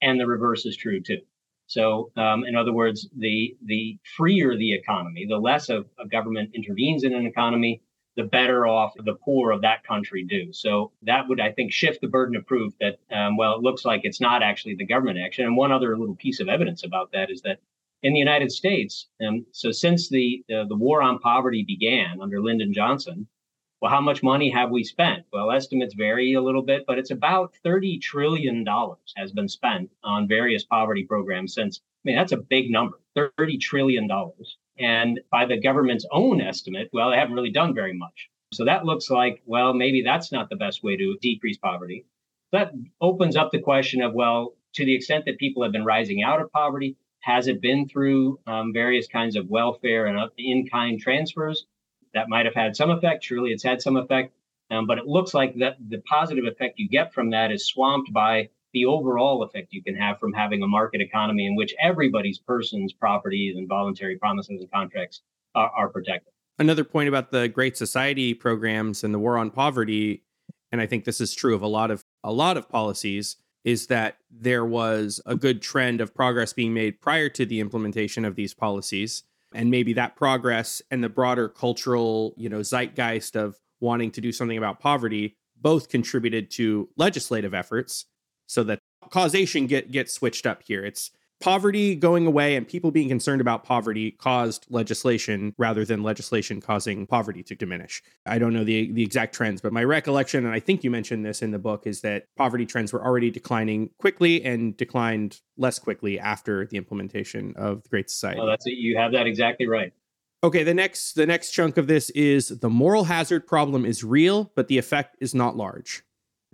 And 0.00 0.18
the 0.18 0.26
reverse 0.26 0.66
is 0.66 0.76
true 0.76 1.00
too. 1.00 1.20
So, 1.66 2.10
um, 2.16 2.44
in 2.44 2.56
other 2.56 2.72
words, 2.72 3.08
the 3.16 3.56
the 3.64 3.98
freer 4.16 4.56
the 4.56 4.74
economy, 4.74 5.26
the 5.26 5.38
less 5.38 5.68
of 5.68 5.86
a 5.98 6.06
government 6.06 6.50
intervenes 6.54 7.04
in 7.04 7.14
an 7.14 7.24
economy, 7.24 7.82
the 8.16 8.24
better 8.24 8.66
off 8.66 8.92
the 8.96 9.14
poor 9.14 9.52
of 9.52 9.62
that 9.62 9.84
country 9.84 10.24
do. 10.24 10.52
So 10.52 10.92
that 11.02 11.28
would, 11.28 11.40
I 11.40 11.52
think, 11.52 11.72
shift 11.72 12.00
the 12.00 12.08
burden 12.08 12.36
of 12.36 12.46
proof 12.46 12.74
that, 12.80 12.98
um, 13.10 13.36
well, 13.36 13.54
it 13.56 13.62
looks 13.62 13.84
like 13.84 14.02
it's 14.04 14.20
not 14.20 14.42
actually 14.42 14.74
the 14.74 14.84
government 14.84 15.18
action. 15.18 15.46
And 15.46 15.56
one 15.56 15.72
other 15.72 15.96
little 15.96 16.16
piece 16.16 16.40
of 16.40 16.48
evidence 16.48 16.84
about 16.84 17.12
that 17.12 17.30
is 17.30 17.40
that 17.42 17.60
in 18.02 18.12
the 18.12 18.18
United 18.18 18.50
States, 18.50 19.08
um, 19.26 19.46
so 19.52 19.70
since 19.70 20.08
the, 20.08 20.44
the 20.48 20.64
the 20.68 20.76
war 20.76 21.02
on 21.02 21.18
poverty 21.18 21.64
began 21.66 22.20
under 22.20 22.40
Lyndon 22.40 22.72
Johnson, 22.72 23.28
well, 23.82 23.90
how 23.90 24.00
much 24.00 24.22
money 24.22 24.48
have 24.48 24.70
we 24.70 24.84
spent? 24.84 25.24
Well, 25.32 25.50
estimates 25.50 25.94
vary 25.94 26.34
a 26.34 26.40
little 26.40 26.62
bit, 26.62 26.84
but 26.86 27.00
it's 27.00 27.10
about 27.10 27.52
$30 27.66 28.00
trillion 28.00 28.64
has 29.16 29.32
been 29.32 29.48
spent 29.48 29.90
on 30.04 30.28
various 30.28 30.62
poverty 30.64 31.02
programs 31.02 31.54
since. 31.54 31.80
I 31.80 32.02
mean, 32.04 32.16
that's 32.16 32.30
a 32.30 32.36
big 32.36 32.70
number 32.70 33.00
$30 33.16 33.60
trillion. 33.60 34.08
And 34.78 35.20
by 35.32 35.46
the 35.46 35.60
government's 35.60 36.06
own 36.12 36.40
estimate, 36.40 36.90
well, 36.92 37.10
they 37.10 37.16
haven't 37.16 37.34
really 37.34 37.50
done 37.50 37.74
very 37.74 37.92
much. 37.92 38.30
So 38.54 38.64
that 38.64 38.84
looks 38.84 39.10
like, 39.10 39.42
well, 39.46 39.74
maybe 39.74 40.02
that's 40.02 40.30
not 40.30 40.48
the 40.48 40.56
best 40.56 40.84
way 40.84 40.96
to 40.96 41.16
decrease 41.20 41.56
poverty. 41.56 42.06
That 42.52 42.72
opens 43.00 43.34
up 43.34 43.50
the 43.50 43.60
question 43.60 44.00
of, 44.00 44.14
well, 44.14 44.54
to 44.74 44.84
the 44.84 44.94
extent 44.94 45.24
that 45.24 45.38
people 45.38 45.64
have 45.64 45.72
been 45.72 45.84
rising 45.84 46.22
out 46.22 46.40
of 46.40 46.52
poverty, 46.52 46.96
has 47.22 47.48
it 47.48 47.60
been 47.60 47.88
through 47.88 48.38
um, 48.46 48.72
various 48.72 49.06
kinds 49.08 49.36
of 49.36 49.48
welfare 49.48 50.06
and 50.06 50.18
in 50.38 50.68
kind 50.68 51.00
transfers? 51.00 51.66
That 52.14 52.28
might 52.28 52.44
have 52.44 52.54
had 52.54 52.76
some 52.76 52.90
effect. 52.90 53.24
Surely 53.24 53.50
it's 53.50 53.62
had 53.62 53.80
some 53.80 53.96
effect. 53.96 54.34
Um, 54.70 54.86
but 54.86 54.98
it 54.98 55.06
looks 55.06 55.34
like 55.34 55.54
that 55.58 55.76
the 55.88 55.98
positive 55.98 56.44
effect 56.44 56.78
you 56.78 56.88
get 56.88 57.12
from 57.12 57.30
that 57.30 57.50
is 57.50 57.66
swamped 57.66 58.12
by 58.12 58.48
the 58.72 58.86
overall 58.86 59.42
effect 59.42 59.68
you 59.70 59.82
can 59.82 59.94
have 59.94 60.18
from 60.18 60.32
having 60.32 60.62
a 60.62 60.66
market 60.66 61.00
economy 61.00 61.46
in 61.46 61.54
which 61.56 61.74
everybody's 61.82 62.38
persons, 62.38 62.92
properties, 62.92 63.56
and 63.56 63.68
voluntary 63.68 64.16
promises 64.16 64.60
and 64.60 64.70
contracts 64.70 65.20
are, 65.54 65.70
are 65.76 65.88
protected. 65.88 66.32
Another 66.58 66.84
point 66.84 67.08
about 67.08 67.30
the 67.30 67.48
Great 67.48 67.76
Society 67.76 68.34
programs 68.34 69.04
and 69.04 69.12
the 69.12 69.18
war 69.18 69.36
on 69.36 69.50
poverty, 69.50 70.22
and 70.70 70.80
I 70.80 70.86
think 70.86 71.04
this 71.04 71.20
is 71.20 71.34
true 71.34 71.54
of 71.54 71.62
a 71.62 71.66
lot 71.66 71.90
of 71.90 72.02
a 72.24 72.32
lot 72.32 72.56
of 72.56 72.68
policies, 72.68 73.36
is 73.64 73.86
that 73.86 74.16
there 74.30 74.64
was 74.64 75.20
a 75.26 75.36
good 75.36 75.62
trend 75.62 76.00
of 76.00 76.14
progress 76.14 76.52
being 76.52 76.74
made 76.74 77.00
prior 77.00 77.28
to 77.28 77.46
the 77.46 77.60
implementation 77.60 78.24
of 78.24 78.34
these 78.34 78.54
policies 78.54 79.22
and 79.54 79.70
maybe 79.70 79.92
that 79.92 80.16
progress 80.16 80.80
and 80.90 81.04
the 81.04 81.08
broader 81.08 81.48
cultural 81.48 82.34
you 82.36 82.48
know 82.48 82.60
zeitgeist 82.60 83.36
of 83.36 83.56
wanting 83.80 84.10
to 84.10 84.20
do 84.20 84.32
something 84.32 84.58
about 84.58 84.80
poverty 84.80 85.36
both 85.62 85.88
contributed 85.88 86.50
to 86.50 86.88
legislative 86.96 87.54
efforts 87.54 88.06
so 88.46 88.62
that 88.64 88.80
causation 89.10 89.66
get 89.66 89.90
gets 89.90 90.12
switched 90.12 90.46
up 90.46 90.62
here. 90.64 90.84
It's 90.84 91.10
poverty 91.42 91.94
going 91.96 92.26
away 92.26 92.56
and 92.56 92.66
people 92.66 92.90
being 92.90 93.08
concerned 93.08 93.40
about 93.40 93.64
poverty 93.64 94.12
caused 94.12 94.64
legislation 94.70 95.54
rather 95.58 95.84
than 95.84 96.02
legislation 96.02 96.60
causing 96.60 97.06
poverty 97.06 97.42
to 97.42 97.54
diminish. 97.54 98.02
I 98.24 98.38
don't 98.38 98.52
know 98.52 98.64
the 98.64 98.92
the 98.92 99.02
exact 99.02 99.34
trends, 99.34 99.60
but 99.60 99.72
my 99.72 99.84
recollection 99.84 100.46
and 100.46 100.54
I 100.54 100.60
think 100.60 100.84
you 100.84 100.90
mentioned 100.90 101.26
this 101.26 101.42
in 101.42 101.50
the 101.50 101.58
book 101.58 101.86
is 101.86 102.00
that 102.02 102.26
poverty 102.36 102.64
trends 102.64 102.92
were 102.92 103.04
already 103.04 103.30
declining 103.30 103.90
quickly 103.98 104.44
and 104.44 104.76
declined 104.76 105.40
less 105.56 105.78
quickly 105.78 106.18
after 106.18 106.66
the 106.66 106.76
implementation 106.76 107.54
of 107.56 107.82
the 107.82 107.88
Great 107.88 108.08
Society. 108.08 108.38
Well, 108.38 108.48
that's 108.48 108.66
it. 108.66 108.74
You 108.78 108.96
have 108.96 109.12
that 109.12 109.26
exactly 109.26 109.66
right. 109.66 109.92
Okay, 110.44 110.62
the 110.62 110.74
next 110.74 111.14
the 111.14 111.26
next 111.26 111.50
chunk 111.50 111.76
of 111.76 111.86
this 111.86 112.10
is 112.10 112.48
the 112.48 112.70
moral 112.70 113.04
hazard 113.04 113.46
problem 113.46 113.84
is 113.84 114.04
real, 114.04 114.52
but 114.54 114.68
the 114.68 114.78
effect 114.78 115.16
is 115.20 115.34
not 115.34 115.56
large. 115.56 116.02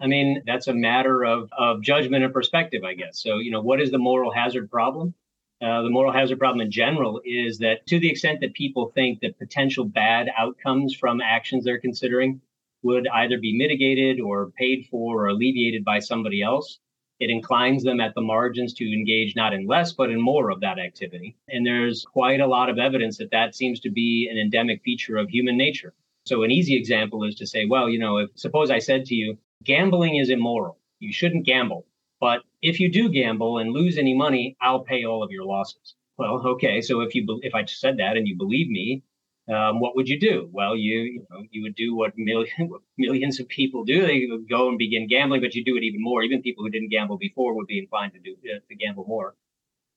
I 0.01 0.07
mean, 0.07 0.43
that's 0.47 0.69
a 0.69 0.75
matter 0.75 1.25
of, 1.25 1.51
of 1.57 1.83
judgment 1.83 2.25
and 2.25 2.33
perspective, 2.33 2.85
I 2.85 2.95
guess. 2.95 3.21
So, 3.21 3.39
you 3.39 3.51
know, 3.51 3.61
what 3.61 3.81
is 3.81 3.91
the 3.91 3.99
moral 3.99 4.33
hazard 4.33 4.71
problem? 4.71 5.15
Uh, 5.61 5.83
the 5.83 5.91
moral 5.91 6.13
hazard 6.13 6.39
problem 6.39 6.61
in 6.61 6.71
general 6.71 7.21
is 7.25 7.59
that 7.59 7.85
to 7.89 7.99
the 7.99 8.09
extent 8.09 8.41
that 8.41 8.55
people 8.55 8.93
think 8.95 9.21
that 9.21 9.39
potential 9.39 9.85
bad 9.85 10.29
outcomes 10.37 10.95
from 10.95 11.21
actions 11.21 11.65
they're 11.65 11.81
considering 11.81 12.41
would 12.83 13.09
either 13.09 13.39
be 13.39 13.57
mitigated 13.57 14.21
or 14.21 14.53
paid 14.53 14.87
for 14.89 15.25
or 15.25 15.29
alleviated 15.29 15.85
by 15.85 15.99
somebody 15.99 16.43
else, 16.43 16.79
it 17.19 17.31
inclines 17.31 17.83
them 17.83 18.01
at 18.01 18.15
the 18.15 18.21
margins 18.21 18.73
to 18.75 18.85
engage 18.85 19.35
not 19.35 19.53
in 19.53 19.67
less, 19.67 19.93
but 19.93 20.11
in 20.11 20.21
more 20.21 20.51
of 20.51 20.61
that 20.61 20.79
activity. 20.79 21.37
And 21.49 21.67
there's 21.67 22.05
quite 22.05 22.41
a 22.41 22.47
lot 22.47 22.71
of 22.71 22.79
evidence 22.79 23.19
that 23.19 23.33
that 23.33 23.57
seems 23.57 23.81
to 23.81 23.91
be 23.91 24.29
an 24.31 24.39
endemic 24.39 24.83
feature 24.83 25.17
of 25.17 25.29
human 25.29 25.57
nature. 25.57 25.93
So, 26.27 26.45
an 26.45 26.53
easy 26.53 26.77
example 26.77 27.25
is 27.25 27.35
to 27.37 27.47
say, 27.47 27.67
well, 27.67 27.89
you 27.89 27.99
know, 27.99 28.19
if 28.19 28.31
suppose 28.37 28.71
I 28.71 28.79
said 28.79 29.07
to 29.07 29.15
you, 29.17 29.39
Gambling 29.65 30.17
is 30.17 30.31
immoral. 30.31 30.79
You 31.01 31.13
shouldn't 31.13 31.47
gamble. 31.47 31.87
But 32.21 32.43
if 32.63 32.81
you 32.81 32.91
do 32.91 33.09
gamble 33.09 33.59
and 33.59 33.73
lose 33.73 33.99
any 33.99 34.15
money, 34.15 34.57
I'll 34.61 34.85
pay 34.85 35.05
all 35.05 35.23
of 35.23 35.31
your 35.31 35.45
losses. 35.45 35.95
Well, 36.17 36.47
okay. 36.47 36.81
So 36.81 37.01
if 37.01 37.15
you 37.15 37.25
if 37.43 37.55
I 37.55 37.65
said 37.65 37.99
that 37.99 38.17
and 38.17 38.27
you 38.27 38.37
believe 38.37 38.69
me, 38.69 39.05
um, 39.49 39.81
what 39.81 39.95
would 39.95 40.09
you 40.09 40.19
do? 40.19 40.49
Well, 40.53 40.77
you 40.77 41.01
you 41.01 41.27
know 41.31 41.45
you 41.51 41.63
would 41.63 41.77
do 41.77 41.95
what, 41.95 42.13
what 42.17 42.83
millions 42.97 43.39
of 43.41 43.49
people 43.49 43.85
do. 43.85 44.07
They 44.07 44.27
would 44.29 44.49
go 44.49 44.69
and 44.69 44.79
begin 44.79 45.07
gambling, 45.07 45.41
but 45.41 45.55
you 45.55 45.65
do 45.65 45.77
it 45.77 45.85
even 45.85 46.03
more. 46.03 46.23
Even 46.23 46.43
people 46.43 46.65
who 46.65 46.71
didn't 46.71 46.91
gamble 46.91 47.19
before 47.19 47.55
would 47.55 47.69
be 47.69 47.79
inclined 47.79 48.15
to 48.15 48.21
do 48.21 48.37
uh, 48.53 48.59
to 48.69 48.75
gamble 48.75 49.05
more. 49.07 49.35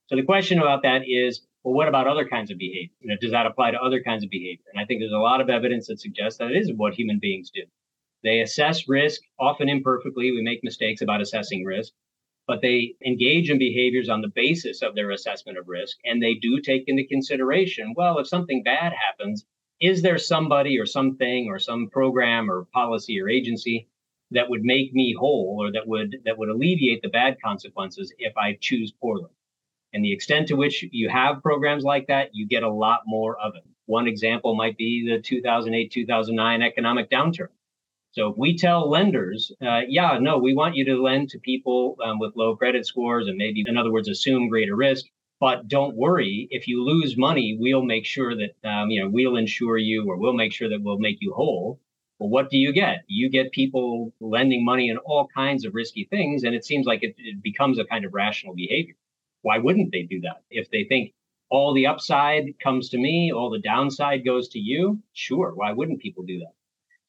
So 0.08 0.16
the 0.16 0.24
question 0.24 0.60
about 0.60 0.84
that 0.84 1.08
is, 1.08 1.42
well, 1.64 1.74
what 1.74 1.88
about 1.88 2.08
other 2.08 2.28
kinds 2.28 2.52
of 2.52 2.58
behavior? 2.58 2.94
You 3.00 3.10
know, 3.10 3.16
does 3.20 3.32
that 3.32 3.46
apply 3.46 3.72
to 3.72 3.82
other 3.82 4.02
kinds 4.04 4.24
of 4.24 4.30
behavior? 4.30 4.66
And 4.74 4.82
I 4.82 4.86
think 4.86 5.02
there's 5.02 5.12
a 5.12 5.18
lot 5.18 5.42
of 5.42 5.50
evidence 5.50 5.88
that 5.88 6.00
suggests 6.00 6.38
that 6.40 6.52
it 6.52 6.58
is 6.58 6.72
what 6.76 6.94
human 6.94 7.20
beings 7.20 7.50
do. 7.50 7.62
They 8.24 8.42
assess 8.42 8.88
risk, 8.88 9.22
often 9.40 9.70
imperfectly. 9.70 10.32
We 10.32 10.42
make 10.42 10.64
mistakes 10.64 11.02
about 11.02 11.22
assessing 11.22 11.66
risk, 11.66 11.94
but 12.48 12.62
they 12.62 12.96
engage 13.06 13.50
in 13.50 13.58
behaviors 13.58 14.10
on 14.10 14.22
the 14.22 14.32
basis 14.36 14.82
of 14.82 14.96
their 14.96 15.12
assessment 15.12 15.58
of 15.58 15.68
risk. 15.68 15.98
And 16.06 16.22
they 16.22 16.36
do 16.36 16.60
take 16.60 16.84
into 16.88 17.06
consideration 17.06 17.94
well, 17.96 18.20
if 18.20 18.28
something 18.28 18.64
bad 18.64 18.94
happens, 18.94 19.46
is 19.80 20.02
there 20.04 20.20
somebody 20.20 20.78
or 20.80 20.86
something 20.86 21.48
or 21.48 21.58
some 21.58 21.90
program 21.90 22.50
or 22.52 22.66
policy 22.74 23.20
or 23.20 23.28
agency 23.28 23.88
that 24.30 24.50
would 24.50 24.64
make 24.64 24.94
me 24.94 25.16
whole 25.18 25.58
or 25.60 25.72
that 25.72 25.88
would 25.88 26.18
that 26.26 26.38
would 26.38 26.50
alleviate 26.50 27.02
the 27.02 27.10
bad 27.10 27.38
consequences 27.44 28.14
if 28.20 28.38
I 28.38 28.58
choose 28.62 28.92
poorly? 28.92 29.32
And 29.94 30.06
the 30.06 30.14
extent 30.14 30.48
to 30.50 30.56
which 30.56 30.86
you 30.92 31.10
have 31.10 31.42
programs 31.42 31.84
like 31.84 32.08
that, 32.08 32.30
you 32.34 32.48
get 32.48 32.64
a 32.64 32.72
lot 32.72 33.02
more 33.06 33.38
of 33.40 33.56
it. 33.56 33.64
One 33.88 34.08
example 34.08 34.56
might 34.56 34.78
be 34.78 35.06
the 35.10 35.22
2008 35.22 35.92
2009 35.92 36.62
economic 36.62 37.10
downturn. 37.10 37.50
So 38.14 38.30
if 38.30 38.38
we 38.38 38.58
tell 38.58 38.90
lenders, 38.90 39.54
uh, 39.62 39.82
yeah, 39.88 40.18
no, 40.20 40.38
we 40.38 40.54
want 40.54 40.76
you 40.76 40.84
to 40.86 41.02
lend 41.02 41.30
to 41.30 41.40
people 41.40 41.96
um, 42.04 42.20
with 42.20 42.36
low 42.36 42.56
credit 42.58 42.86
scores 42.86 43.28
and 43.28 43.38
maybe, 43.38 43.64
in 43.66 43.78
other 43.78 43.92
words, 43.92 44.10
assume 44.10 44.50
greater 44.50 44.76
risk. 44.76 45.06
But 45.40 45.68
don't 45.68 45.96
worry, 45.96 46.48
if 46.52 46.68
you 46.68 46.84
lose 46.84 47.18
money, 47.18 47.58
we'll 47.60 47.84
make 47.84 48.06
sure 48.06 48.36
that, 48.36 48.70
um, 48.70 48.90
you 48.90 49.02
know, 49.02 49.10
we'll 49.10 49.38
insure 49.38 49.78
you 49.78 50.06
or 50.08 50.18
we'll 50.18 50.34
make 50.34 50.54
sure 50.54 50.70
that 50.70 50.82
we'll 50.84 51.00
make 51.00 51.18
you 51.22 51.34
whole. 51.34 51.80
Well, 52.20 52.30
what 52.30 52.50
do 52.50 52.58
you 52.58 52.74
get? 52.74 53.04
You 53.08 53.30
get 53.30 53.52
people 53.52 54.14
lending 54.20 54.64
money 54.64 54.90
in 54.90 54.98
all 54.98 55.28
kinds 55.34 55.66
of 55.66 55.74
risky 55.74 56.04
things. 56.04 56.44
And 56.44 56.54
it 56.54 56.66
seems 56.66 56.86
like 56.86 57.04
it, 57.04 57.16
it 57.18 57.42
becomes 57.42 57.80
a 57.80 57.86
kind 57.86 58.06
of 58.06 58.14
rational 58.14 58.54
behavior. 58.54 58.96
Why 59.42 59.58
wouldn't 59.58 59.92
they 59.92 60.04
do 60.04 60.20
that? 60.22 60.44
If 60.52 60.70
they 60.70 60.84
think 60.84 61.14
all 61.50 61.74
the 61.74 61.88
upside 61.88 62.60
comes 62.60 62.90
to 62.90 62.98
me, 62.98 63.32
all 63.34 63.50
the 63.50 63.60
downside 63.60 64.24
goes 64.24 64.50
to 64.50 64.60
you, 64.60 65.02
sure. 65.14 65.54
Why 65.56 65.72
wouldn't 65.72 66.02
people 66.02 66.24
do 66.24 66.40
that? 66.40 66.54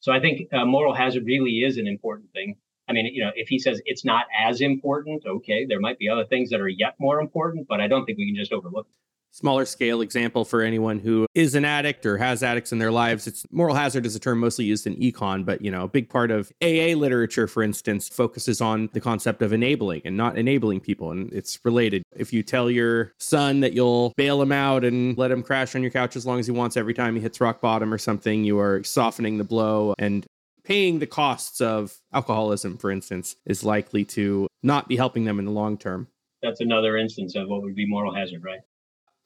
So 0.03 0.11
I 0.11 0.19
think 0.19 0.51
uh, 0.51 0.65
moral 0.65 0.93
hazard 0.93 1.25
really 1.25 1.63
is 1.63 1.77
an 1.77 1.87
important 1.87 2.29
thing. 2.33 2.57
I 2.89 2.91
mean, 2.91 3.05
you 3.05 3.23
know, 3.23 3.31
if 3.35 3.47
he 3.47 3.57
says 3.57 3.81
it's 3.85 4.03
not 4.03 4.25
as 4.37 4.59
important, 4.59 5.23
okay, 5.25 5.65
there 5.65 5.79
might 5.79 5.97
be 5.97 6.09
other 6.09 6.25
things 6.25 6.49
that 6.49 6.59
are 6.59 6.67
yet 6.67 6.95
more 6.99 7.21
important, 7.21 7.69
but 7.69 7.79
I 7.79 7.87
don't 7.87 8.03
think 8.03 8.17
we 8.17 8.25
can 8.25 8.35
just 8.35 8.51
overlook. 8.51 8.85
Smaller 9.33 9.65
scale 9.65 10.01
example 10.01 10.45
for 10.45 10.61
anyone 10.61 10.99
who 10.99 11.25
is 11.33 11.55
an 11.55 11.65
addict 11.65 12.05
or 12.05 12.17
has 12.17 12.43
addicts 12.43 12.71
in 12.71 12.77
their 12.77 12.91
lives. 12.91 13.25
It's 13.25 13.45
moral 13.51 13.75
hazard 13.75 14.05
is 14.05 14.15
a 14.15 14.19
term 14.19 14.39
mostly 14.39 14.65
used 14.65 14.85
in 14.85 14.95
econ, 14.95 15.43
but 15.43 15.61
you 15.61 15.71
know, 15.71 15.83
a 15.83 15.87
big 15.87 16.07
part 16.07 16.29
of 16.29 16.51
AA 16.61 16.93
literature, 16.95 17.47
for 17.47 17.63
instance, 17.63 18.07
focuses 18.07 18.61
on 18.61 18.89
the 18.93 19.01
concept 19.01 19.41
of 19.41 19.51
enabling 19.51 20.03
and 20.05 20.15
not 20.15 20.37
enabling 20.37 20.81
people. 20.81 21.11
And 21.11 21.33
it's 21.33 21.59
related. 21.65 22.03
If 22.15 22.31
you 22.31 22.43
tell 22.43 22.69
your 22.69 23.13
son 23.17 23.61
that 23.61 23.73
you'll 23.73 24.13
bail 24.15 24.41
him 24.41 24.51
out 24.51 24.85
and 24.85 25.17
let 25.17 25.31
him 25.31 25.41
crash 25.41 25.75
on 25.75 25.81
your 25.81 25.91
couch 25.91 26.15
as 26.15 26.25
long 26.25 26.39
as 26.39 26.45
he 26.45 26.51
wants 26.51 26.77
every 26.77 26.93
time 26.93 27.15
he 27.15 27.21
hits 27.21 27.41
rock 27.41 27.59
bottom 27.59 27.91
or 27.91 27.97
something, 27.97 28.43
you 28.43 28.59
are 28.59 28.83
softening 28.83 29.39
the 29.39 29.43
blow 29.43 29.95
and 29.97 30.27
paying 30.63 30.99
the 30.99 31.07
costs 31.07 31.59
of 31.59 31.97
alcoholism, 32.13 32.77
for 32.77 32.91
instance, 32.91 33.35
is 33.45 33.63
likely 33.63 34.05
to 34.05 34.47
not 34.61 34.87
be 34.87 34.95
helping 34.95 35.25
them 35.25 35.39
in 35.39 35.45
the 35.45 35.51
long 35.51 35.77
term. 35.77 36.07
That's 36.43 36.61
another 36.61 36.97
instance 36.97 37.35
of 37.35 37.47
what 37.47 37.63
would 37.63 37.75
be 37.75 37.87
moral 37.87 38.13
hazard, 38.13 38.43
right? 38.43 38.59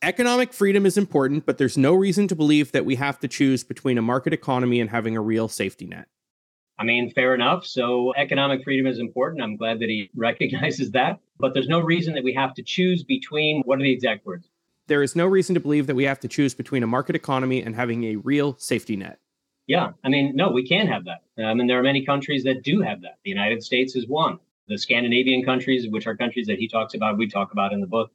Economic 0.04 0.54
freedom 0.54 0.86
is 0.86 0.96
important, 0.96 1.46
but 1.46 1.58
there's 1.58 1.78
no 1.78 1.94
reason 1.94 2.28
to 2.28 2.36
believe 2.36 2.72
that 2.72 2.86
we 2.86 2.96
have 2.96 3.20
to 3.20 3.28
choose 3.28 3.64
between 3.64 3.98
a 3.98 4.02
market 4.02 4.32
economy 4.32 4.80
and 4.80 4.92
having 4.92 5.18
a 5.18 5.22
real 5.22 5.48
safety 5.48 5.88
net. 5.88 6.08
I 6.78 6.84
mean, 6.84 7.10
fair 7.10 7.34
enough. 7.34 7.66
So, 7.66 8.14
economic 8.16 8.64
freedom 8.64 8.86
is 8.86 9.00
important. 9.00 9.42
I'm 9.42 9.56
glad 9.56 9.80
that 9.80 9.90
he 9.90 10.12
recognizes 10.16 10.92
that. 10.92 11.20
But 11.40 11.56
there's 11.56 11.68
no 11.68 11.80
reason 11.80 12.14
that 12.14 12.24
we 12.24 12.34
have 12.34 12.54
to 12.56 12.64
choose 12.64 13.04
between 13.04 13.64
what 13.66 13.80
are 13.80 13.84
the 13.84 13.92
exact 13.92 14.26
words? 14.26 14.48
There 14.86 15.02
is 15.02 15.16
no 15.16 15.26
reason 15.26 15.56
to 15.56 15.60
believe 15.60 15.88
that 15.88 15.96
we 15.96 16.04
have 16.04 16.20
to 16.20 16.28
choose 16.28 16.54
between 16.54 16.84
a 16.84 16.88
market 16.88 17.16
economy 17.16 17.64
and 17.64 17.76
having 17.76 18.04
a 18.06 18.18
real 18.18 18.56
safety 18.60 18.96
net. 18.96 19.20
Yeah. 19.66 19.92
I 20.04 20.10
mean, 20.10 20.36
no, 20.36 20.52
we 20.52 20.66
can 20.66 20.88
have 20.88 21.06
that. 21.06 21.24
Um, 21.44 21.58
mean, 21.58 21.68
there 21.68 21.80
are 21.80 21.84
many 21.84 22.06
countries 22.06 22.44
that 22.44 22.64
do 22.64 22.82
have 22.82 23.02
that. 23.02 23.18
The 23.24 23.32
United 23.32 23.64
States 23.64 23.96
is 23.96 24.08
one. 24.08 24.40
The 24.68 24.78
Scandinavian 24.78 25.44
countries, 25.44 25.88
which 25.90 26.08
are 26.08 26.16
countries 26.16 26.48
that 26.48 26.60
he 26.60 26.68
talks 26.68 26.94
about, 26.94 27.18
we 27.18 27.28
talk 27.28 27.52
about 27.52 27.74
in 27.74 27.82
the 27.82 27.88
book, 27.88 28.12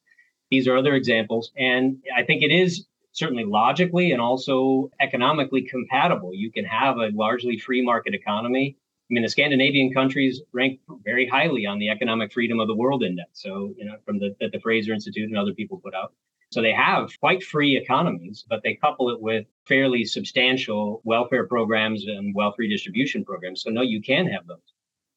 these 0.52 0.68
are 0.68 0.76
other 0.76 0.94
examples. 0.94 1.50
And 1.56 1.96
I 2.14 2.24
think 2.24 2.42
it 2.42 2.52
is 2.52 2.84
certainly 3.12 3.44
logically 3.44 4.12
and 4.12 4.20
also 4.20 4.90
economically 5.00 5.62
compatible. 5.62 6.32
You 6.34 6.52
can 6.52 6.66
have 6.66 6.98
a 6.98 7.08
largely 7.14 7.58
free 7.58 7.82
market 7.82 8.14
economy. 8.14 8.76
I 8.78 9.14
mean, 9.14 9.22
the 9.22 9.30
Scandinavian 9.30 9.94
countries 9.94 10.42
rank 10.52 10.80
very 11.04 11.26
highly 11.26 11.64
on 11.64 11.78
the 11.78 11.88
Economic 11.88 12.34
Freedom 12.34 12.60
of 12.60 12.68
the 12.68 12.74
World 12.74 13.02
Index. 13.02 13.30
So, 13.32 13.72
you 13.78 13.86
know, 13.86 13.94
from 14.04 14.18
the 14.18 14.36
that 14.40 14.52
the 14.52 14.60
Fraser 14.60 14.92
Institute 14.92 15.26
and 15.30 15.38
other 15.38 15.54
people 15.54 15.78
put 15.78 15.94
out. 15.94 16.12
So 16.50 16.60
they 16.60 16.72
have 16.72 17.18
quite 17.18 17.42
free 17.42 17.78
economies, 17.78 18.44
but 18.46 18.60
they 18.62 18.74
couple 18.74 19.08
it 19.08 19.22
with 19.22 19.46
fairly 19.66 20.04
substantial 20.04 21.00
welfare 21.02 21.46
programs 21.46 22.04
and 22.06 22.34
wealth 22.34 22.56
redistribution 22.58 23.24
programs. 23.24 23.62
So 23.62 23.70
no, 23.70 23.80
you 23.80 24.02
can 24.02 24.26
have 24.26 24.46
those. 24.46 24.71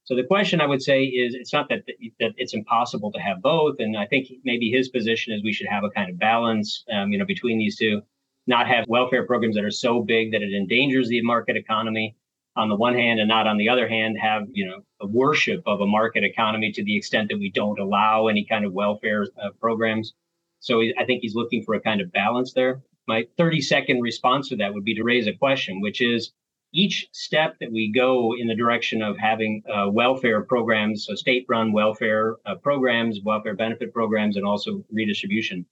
So 0.05 0.15
the 0.15 0.23
question 0.23 0.61
I 0.61 0.67
would 0.67 0.81
say 0.81 1.03
is, 1.03 1.35
it's 1.35 1.51
not 1.51 1.67
that 1.69 1.83
that 2.19 2.33
it's 2.37 2.53
impossible 2.53 3.11
to 3.11 3.19
have 3.19 3.41
both, 3.41 3.75
and 3.79 3.97
I 3.97 4.05
think 4.05 4.27
maybe 4.43 4.69
his 4.69 4.89
position 4.89 5.33
is 5.33 5.43
we 5.43 5.53
should 5.53 5.67
have 5.67 5.83
a 5.83 5.89
kind 5.89 6.09
of 6.09 6.17
balance, 6.17 6.83
um, 6.91 7.11
you 7.11 7.17
know, 7.17 7.25
between 7.25 7.57
these 7.57 7.75
two, 7.75 8.01
not 8.47 8.67
have 8.67 8.85
welfare 8.87 9.25
programs 9.25 9.55
that 9.55 9.63
are 9.63 9.71
so 9.71 10.01
big 10.01 10.31
that 10.31 10.41
it 10.41 10.53
endangers 10.53 11.09
the 11.09 11.21
market 11.21 11.57
economy, 11.57 12.15
on 12.55 12.69
the 12.69 12.75
one 12.75 12.93
hand 12.93 13.19
and 13.19 13.27
not 13.27 13.47
on 13.47 13.57
the 13.57 13.69
other 13.69 13.87
hand 13.87 14.17
have 14.19 14.43
you 14.51 14.65
know 14.65 14.81
a 15.01 15.07
worship 15.07 15.61
of 15.65 15.81
a 15.81 15.85
market 15.85 16.23
economy 16.23 16.71
to 16.71 16.83
the 16.83 16.95
extent 16.95 17.29
that 17.29 17.37
we 17.37 17.51
don't 17.51 17.79
allow 17.79 18.27
any 18.27 18.45
kind 18.45 18.65
of 18.65 18.73
welfare 18.73 19.27
uh, 19.41 19.49
programs. 19.59 20.13
So 20.59 20.81
i 20.81 21.05
think 21.05 21.21
he's 21.21 21.35
looking 21.35 21.63
for 21.63 21.75
a 21.75 21.81
kind 21.81 22.01
of 22.01 22.11
balance 22.11 22.53
there. 22.53 22.81
My 23.07 23.25
30 23.37 23.61
second 23.61 24.01
response 24.01 24.49
to 24.49 24.55
that 24.57 24.73
would 24.73 24.85
be 24.85 24.95
to 24.95 25.03
raise 25.03 25.27
a 25.27 25.33
question 25.33 25.81
which 25.81 26.01
is 26.01 26.31
each 26.75 27.07
step 27.11 27.55
that 27.59 27.71
we 27.71 27.91
go 27.91 28.35
in 28.37 28.47
the 28.47 28.55
direction 28.55 29.01
of 29.01 29.17
having 29.17 29.63
uh, 29.73 29.89
welfare 29.89 30.41
programs 30.41 31.05
so 31.05 31.15
state 31.15 31.45
run 31.49 31.71
welfare 31.71 32.35
uh, 32.45 32.55
programs 32.55 33.19
welfare 33.23 33.55
benefit 33.55 33.93
programs 33.93 34.37
and 34.37 34.45
also 34.45 34.83
redistribution 34.91 35.65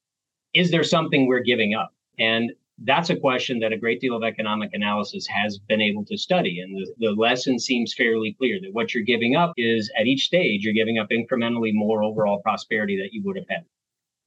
is 0.54 0.72
there 0.72 0.84
something 0.84 1.28
we're 1.28 1.44
giving 1.44 1.74
up 1.74 1.94
and 2.20 2.52
that's 2.80 3.10
a 3.10 3.16
question 3.16 3.60
that 3.60 3.72
a 3.72 3.78
great 3.78 4.02
deal 4.02 4.16
of 4.16 4.24
economic 4.24 4.72
analysis 4.74 5.28
has 5.28 5.58
been 5.58 5.82
able 5.82 6.04
to 6.06 6.18
study. 6.18 6.60
And 6.60 6.76
the, 6.76 6.94
the 6.98 7.12
lesson 7.12 7.60
seems 7.60 7.94
fairly 7.94 8.36
clear 8.38 8.60
that 8.62 8.74
what 8.74 8.94
you're 8.94 9.04
giving 9.04 9.36
up 9.36 9.54
is 9.58 9.92
at 9.98 10.08
each 10.08 10.26
stage, 10.26 10.64
you're 10.64 10.74
giving 10.74 10.98
up 10.98 11.10
incrementally 11.10 11.72
more 11.74 12.04
overall 12.04 12.42
prosperity 12.42 12.98
that 12.98 13.14
you 13.14 13.22
would 13.24 13.38
have 13.38 13.48
had. 13.48 13.66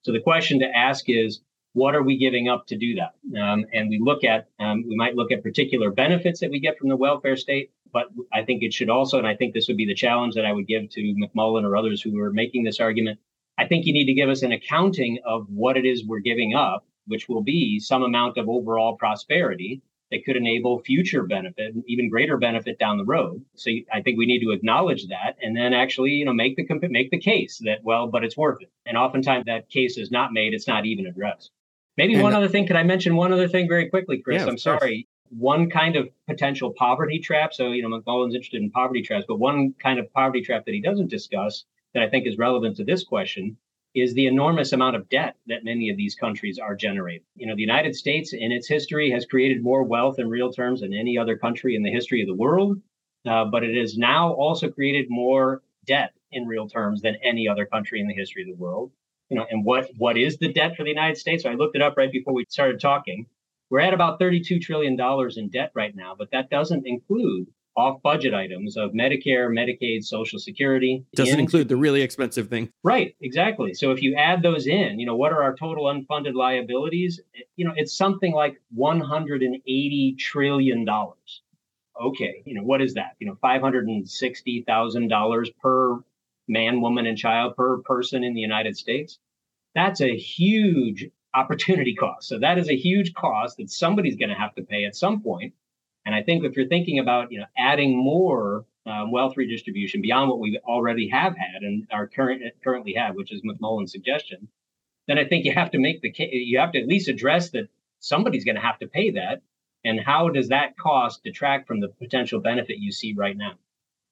So 0.02 0.12
the 0.12 0.20
question 0.20 0.60
to 0.60 0.76
ask 0.76 1.06
is, 1.08 1.40
what 1.76 1.94
are 1.94 2.02
we 2.02 2.16
giving 2.16 2.48
up 2.48 2.66
to 2.66 2.76
do 2.76 2.94
that? 2.96 3.14
Um, 3.38 3.64
and 3.72 3.88
we 3.88 4.00
look 4.02 4.24
at, 4.24 4.48
um, 4.58 4.84
we 4.88 4.96
might 4.96 5.14
look 5.14 5.30
at 5.30 5.42
particular 5.42 5.90
benefits 5.90 6.40
that 6.40 6.50
we 6.50 6.58
get 6.58 6.78
from 6.78 6.88
the 6.88 6.96
welfare 6.96 7.36
state, 7.36 7.70
but 7.92 8.06
I 8.32 8.44
think 8.44 8.62
it 8.62 8.72
should 8.72 8.90
also, 8.90 9.18
and 9.18 9.26
I 9.26 9.36
think 9.36 9.54
this 9.54 9.68
would 9.68 9.76
be 9.76 9.86
the 9.86 9.94
challenge 9.94 10.34
that 10.34 10.46
I 10.46 10.52
would 10.52 10.66
give 10.66 10.88
to 10.90 11.14
McMullen 11.14 11.64
or 11.64 11.76
others 11.76 12.00
who 12.02 12.18
are 12.20 12.32
making 12.32 12.64
this 12.64 12.80
argument. 12.80 13.18
I 13.58 13.66
think 13.66 13.86
you 13.86 13.92
need 13.92 14.06
to 14.06 14.14
give 14.14 14.28
us 14.28 14.42
an 14.42 14.52
accounting 14.52 15.18
of 15.24 15.46
what 15.48 15.76
it 15.76 15.84
is 15.84 16.04
we're 16.04 16.20
giving 16.20 16.54
up 16.54 16.86
which 17.06 17.28
will 17.28 17.42
be 17.42 17.78
some 17.78 18.02
amount 18.02 18.36
of 18.36 18.48
overall 18.48 18.96
prosperity 18.96 19.80
that 20.10 20.24
could 20.24 20.36
enable 20.36 20.78
future 20.80 21.24
benefit, 21.24 21.74
even 21.86 22.08
greater 22.08 22.36
benefit 22.36 22.78
down 22.78 22.96
the 22.96 23.04
road. 23.04 23.44
So 23.56 23.72
I 23.92 24.02
think 24.02 24.18
we 24.18 24.26
need 24.26 24.40
to 24.40 24.52
acknowledge 24.52 25.08
that 25.08 25.36
and 25.42 25.56
then 25.56 25.72
actually, 25.72 26.12
you 26.12 26.24
know, 26.24 26.32
make 26.32 26.56
the 26.56 26.88
make 26.88 27.10
the 27.10 27.18
case 27.18 27.60
that 27.64 27.82
well, 27.82 28.06
but 28.06 28.22
it's 28.22 28.36
worth 28.36 28.62
it. 28.62 28.70
And 28.84 28.96
oftentimes 28.96 29.46
that 29.46 29.68
case 29.68 29.98
is 29.98 30.10
not 30.12 30.32
made; 30.32 30.54
it's 30.54 30.68
not 30.68 30.86
even 30.86 31.06
addressed. 31.06 31.50
Maybe 31.96 32.14
and 32.14 32.22
one 32.22 32.34
other 32.34 32.48
thing. 32.48 32.66
Can 32.66 32.76
I 32.76 32.82
mention 32.82 33.16
one 33.16 33.32
other 33.32 33.48
thing 33.48 33.68
very 33.68 33.88
quickly, 33.88 34.18
Chris? 34.18 34.42
Yeah, 34.42 34.48
I'm 34.48 34.58
sorry. 34.58 35.08
One 35.30 35.70
kind 35.70 35.96
of 35.96 36.08
potential 36.28 36.72
poverty 36.76 37.18
trap. 37.18 37.52
So 37.54 37.72
you 37.72 37.82
know, 37.82 37.88
McMullen's 37.88 38.34
interested 38.34 38.62
in 38.62 38.70
poverty 38.70 39.02
traps, 39.02 39.24
but 39.26 39.38
one 39.38 39.74
kind 39.82 39.98
of 39.98 40.12
poverty 40.12 40.42
trap 40.42 40.64
that 40.66 40.74
he 40.74 40.80
doesn't 40.80 41.08
discuss 41.08 41.64
that 41.94 42.02
I 42.02 42.08
think 42.08 42.26
is 42.26 42.38
relevant 42.38 42.76
to 42.76 42.84
this 42.84 43.04
question 43.04 43.56
is 43.94 44.12
the 44.12 44.26
enormous 44.26 44.72
amount 44.72 44.94
of 44.94 45.08
debt 45.08 45.36
that 45.46 45.64
many 45.64 45.88
of 45.88 45.96
these 45.96 46.14
countries 46.14 46.58
are 46.58 46.76
generating. 46.76 47.22
You 47.34 47.46
know, 47.46 47.54
the 47.54 47.62
United 47.62 47.96
States 47.96 48.34
in 48.34 48.52
its 48.52 48.68
history 48.68 49.10
has 49.10 49.24
created 49.24 49.62
more 49.62 49.82
wealth 49.82 50.18
in 50.18 50.28
real 50.28 50.52
terms 50.52 50.82
than 50.82 50.92
any 50.92 51.16
other 51.16 51.38
country 51.38 51.74
in 51.74 51.82
the 51.82 51.90
history 51.90 52.20
of 52.20 52.28
the 52.28 52.34
world, 52.34 52.78
uh, 53.26 53.46
but 53.46 53.64
it 53.64 53.74
has 53.74 53.96
now 53.96 54.34
also 54.34 54.68
created 54.68 55.06
more 55.08 55.62
debt 55.86 56.12
in 56.30 56.46
real 56.46 56.68
terms 56.68 57.00
than 57.00 57.16
any 57.22 57.48
other 57.48 57.64
country 57.64 57.98
in 57.98 58.06
the 58.06 58.12
history 58.12 58.42
of 58.42 58.48
the 58.48 58.62
world. 58.62 58.92
You 59.28 59.36
know, 59.36 59.46
and 59.50 59.64
what 59.64 59.90
what 59.96 60.16
is 60.16 60.38
the 60.38 60.52
debt 60.52 60.76
for 60.76 60.84
the 60.84 60.90
United 60.90 61.16
States? 61.16 61.42
So 61.42 61.50
I 61.50 61.54
looked 61.54 61.76
it 61.76 61.82
up 61.82 61.96
right 61.96 62.10
before 62.10 62.34
we 62.34 62.44
started 62.48 62.80
talking. 62.80 63.26
We're 63.70 63.80
at 63.80 63.94
about 63.94 64.20
32 64.20 64.60
trillion 64.60 64.96
dollars 64.96 65.36
in 65.36 65.48
debt 65.48 65.72
right 65.74 65.94
now, 65.94 66.14
but 66.16 66.30
that 66.30 66.50
doesn't 66.50 66.86
include 66.86 67.48
off 67.76 68.00
budget 68.02 68.32
items 68.32 68.76
of 68.76 68.92
Medicare, 68.92 69.50
Medicaid, 69.50 70.02
Social 70.02 70.38
Security. 70.38 71.04
Doesn't 71.14 71.38
include 71.38 71.68
the 71.68 71.76
really 71.76 72.00
expensive 72.00 72.48
thing. 72.48 72.70
Right, 72.82 73.14
exactly. 73.20 73.74
So 73.74 73.92
if 73.92 74.02
you 74.02 74.14
add 74.14 74.42
those 74.42 74.66
in, 74.66 74.98
you 74.98 75.04
know, 75.04 75.14
what 75.14 75.32
are 75.32 75.42
our 75.42 75.54
total 75.54 75.84
unfunded 75.84 76.34
liabilities? 76.34 77.20
Eh, 77.36 77.40
you 77.56 77.66
know, 77.66 77.74
it's 77.76 77.96
something 77.96 78.32
like 78.32 78.60
$180 78.76 80.18
trillion. 80.18 80.86
Okay, 82.02 82.42
you 82.44 82.54
know, 82.54 82.62
what 82.62 82.80
is 82.80 82.94
that? 82.94 83.16
You 83.18 83.26
know, 83.26 83.36
$560,000 83.44 85.46
per 85.62 85.98
man, 86.48 86.80
woman, 86.80 87.06
and 87.06 87.18
child 87.18 87.56
per 87.56 87.78
person 87.78 88.24
in 88.24 88.34
the 88.34 88.40
United 88.40 88.76
States. 88.76 89.18
That's 89.74 90.00
a 90.00 90.16
huge 90.16 91.06
opportunity 91.34 91.94
cost. 91.94 92.28
So 92.28 92.38
that 92.38 92.58
is 92.58 92.68
a 92.68 92.76
huge 92.76 93.12
cost 93.14 93.58
that 93.58 93.70
somebody's 93.70 94.16
going 94.16 94.30
to 94.30 94.34
have 94.34 94.54
to 94.54 94.62
pay 94.62 94.84
at 94.84 94.96
some 94.96 95.22
point. 95.22 95.54
and 96.04 96.14
I 96.14 96.22
think 96.22 96.44
if 96.44 96.56
you're 96.56 96.68
thinking 96.68 96.98
about 96.98 97.32
you 97.32 97.40
know 97.40 97.46
adding 97.58 97.96
more 97.96 98.64
um, 98.86 99.10
wealth 99.10 99.36
redistribution 99.36 100.00
beyond 100.00 100.30
what 100.30 100.38
we 100.38 100.58
already 100.64 101.08
have 101.08 101.36
had 101.36 101.62
and 101.62 101.86
are 101.90 102.06
current 102.06 102.42
currently 102.62 102.94
have, 102.94 103.16
which 103.16 103.32
is 103.32 103.42
McMullen's 103.42 103.92
suggestion, 103.92 104.48
then 105.08 105.18
I 105.18 105.24
think 105.24 105.44
you 105.44 105.52
have 105.52 105.72
to 105.72 105.78
make 105.78 106.00
the 106.02 106.12
you 106.16 106.58
have 106.58 106.72
to 106.72 106.80
at 106.80 106.88
least 106.88 107.08
address 107.08 107.50
that 107.50 107.68
somebody's 107.98 108.44
going 108.44 108.54
to 108.54 108.60
have 108.60 108.78
to 108.78 108.86
pay 108.86 109.10
that, 109.12 109.42
and 109.84 110.00
how 110.00 110.28
does 110.28 110.48
that 110.48 110.76
cost 110.78 111.24
detract 111.24 111.66
from 111.66 111.80
the 111.80 111.88
potential 111.88 112.40
benefit 112.40 112.78
you 112.78 112.92
see 112.92 113.12
right 113.12 113.36
now? 113.36 113.54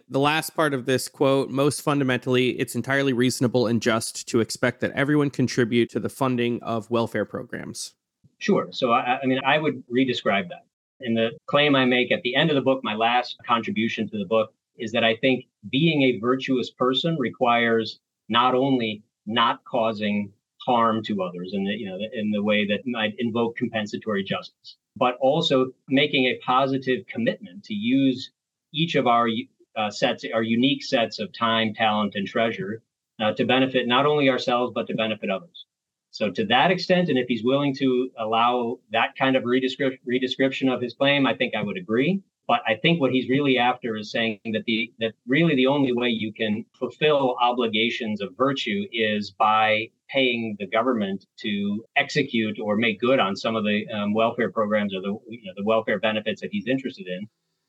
The 0.09 0.20
last 0.20 0.50
part 0.50 0.74
of 0.74 0.84
this 0.86 1.09
quote 1.09 1.50
most 1.50 1.80
fundamentally, 1.80 2.50
it's 2.61 2.74
entirely 2.74 3.12
reasonable 3.12 3.66
and 3.66 3.80
just 3.80 4.28
to 4.28 4.40
expect 4.40 4.80
that 4.80 4.92
everyone 4.92 5.30
contribute 5.30 5.90
to 5.90 6.00
the 6.00 6.09
funding 6.09 6.62
of 6.62 6.90
welfare 6.90 7.24
programs. 7.24 7.94
Sure. 8.38 8.68
So, 8.70 8.92
I, 8.92 9.18
I 9.22 9.26
mean, 9.26 9.40
I 9.44 9.59
would 9.59 9.82
re-describe 9.88 10.48
that. 10.50 10.66
And 11.00 11.16
the 11.16 11.30
claim 11.46 11.74
I 11.74 11.84
make 11.84 12.12
at 12.12 12.22
the 12.22 12.36
end 12.36 12.50
of 12.50 12.55
the 12.55 12.62
book, 12.62 12.80
my 12.82 12.94
last 12.94 13.36
contribution 13.46 14.09
to 14.11 14.18
the 14.18 14.26
book, 14.26 14.52
is 14.76 14.92
that 14.92 15.05
I 15.05 15.16
think 15.16 15.46
being 15.70 16.02
a 16.02 16.18
virtuous 16.18 16.70
person 16.70 17.16
requires 17.18 18.00
not 18.28 18.55
only 18.55 19.02
not 19.26 19.64
causing 19.64 20.32
harm 20.66 21.02
to 21.05 21.22
others 21.22 21.50
in 21.52 21.64
the 21.64 21.72
you 21.72 21.86
know 21.86 21.98
in 22.12 22.30
the 22.30 22.42
way 22.42 22.66
that 22.66 22.80
might 22.86 23.14
invoke 23.18 23.57
compensatory 23.57 24.24
justice, 24.24 24.76
but 24.96 25.16
also 25.20 25.72
making 25.88 26.24
a 26.24 26.38
positive 26.44 27.07
commitment 27.07 27.64
to 27.64 27.74
use 27.74 28.30
each 28.72 28.94
of 28.94 29.07
our 29.07 29.28
uh, 29.77 29.91
sets, 29.91 30.25
our 30.33 30.43
unique 30.43 30.83
sets 30.85 31.18
of 31.18 31.33
time, 31.33 31.75
talent, 31.75 32.14
and 32.14 32.27
treasure 32.27 32.83
uh, 33.20 33.33
to 33.33 33.45
benefit 33.45 33.87
not 33.87 34.07
only 34.07 34.29
ourselves 34.29 34.72
but 34.75 34.87
to 34.87 34.95
benefit 34.95 35.31
others. 35.31 35.66
So 36.11 36.31
to 36.31 36.47
that 36.47 36.70
extent, 36.70 37.09
and 37.09 37.18
if 37.18 37.27
he's 37.27 37.43
willing 37.43 37.75
to 37.77 38.11
allow 38.16 38.79
that 38.93 39.16
kind 39.18 39.35
of 39.35 39.43
redescription, 39.43 39.99
redescription 40.09 40.72
of 40.72 40.81
his 40.81 40.95
claim, 40.95 41.27
I 41.27 41.35
think 41.35 41.55
I 41.57 41.62
would 41.62 41.77
agree. 41.77 42.22
But 42.47 42.61
I 42.68 42.77
think 42.77 43.01
what 43.01 43.11
he's 43.11 43.29
really 43.29 43.59
after 43.59 43.97
is 43.97 44.11
saying 44.11 44.39
that 44.53 44.64
the 44.66 44.93
that 45.01 45.14
really 45.27 45.57
the 45.57 45.66
only 45.66 45.93
way 45.93 46.11
you 46.11 46.33
can 46.33 46.66
fulfill 46.79 47.37
obligations 47.41 48.20
of 48.20 48.37
virtue 48.37 48.85
is 48.93 49.31
by 49.31 49.91
paying 50.09 50.57
the 50.59 50.66
government 50.66 51.27
to 51.39 51.85
execute 51.97 52.59
or 52.61 52.77
make 52.77 53.01
good 53.01 53.18
on 53.18 53.35
some 53.35 53.57
of 53.57 53.64
the 53.64 53.89
um, 53.89 54.12
welfare 54.12 54.53
programs 54.53 54.95
or 54.95 55.01
the 55.01 55.18
you 55.29 55.47
know, 55.47 55.53
the 55.57 55.64
welfare 55.64 55.99
benefits 55.99 56.43
that 56.43 56.51
he's 56.53 56.68
interested 56.68 57.07
in. 57.09 57.27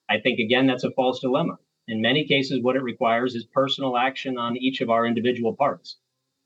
I 0.10 0.20
think 0.20 0.40
again 0.40 0.68
that's 0.68 0.84
a 0.84 0.92
false 0.92 1.22
dilemma. 1.22 1.58
In 1.88 2.02
many 2.02 2.26
cases, 2.26 2.62
what 2.62 2.76
it 2.76 2.82
requires 2.82 3.36
is 3.36 3.46
personal 3.46 3.98
action 3.98 4.38
on 4.38 4.58
each 4.58 4.82
of 4.82 4.90
our 4.90 5.06
individual 5.06 5.56
parts. 5.56 5.98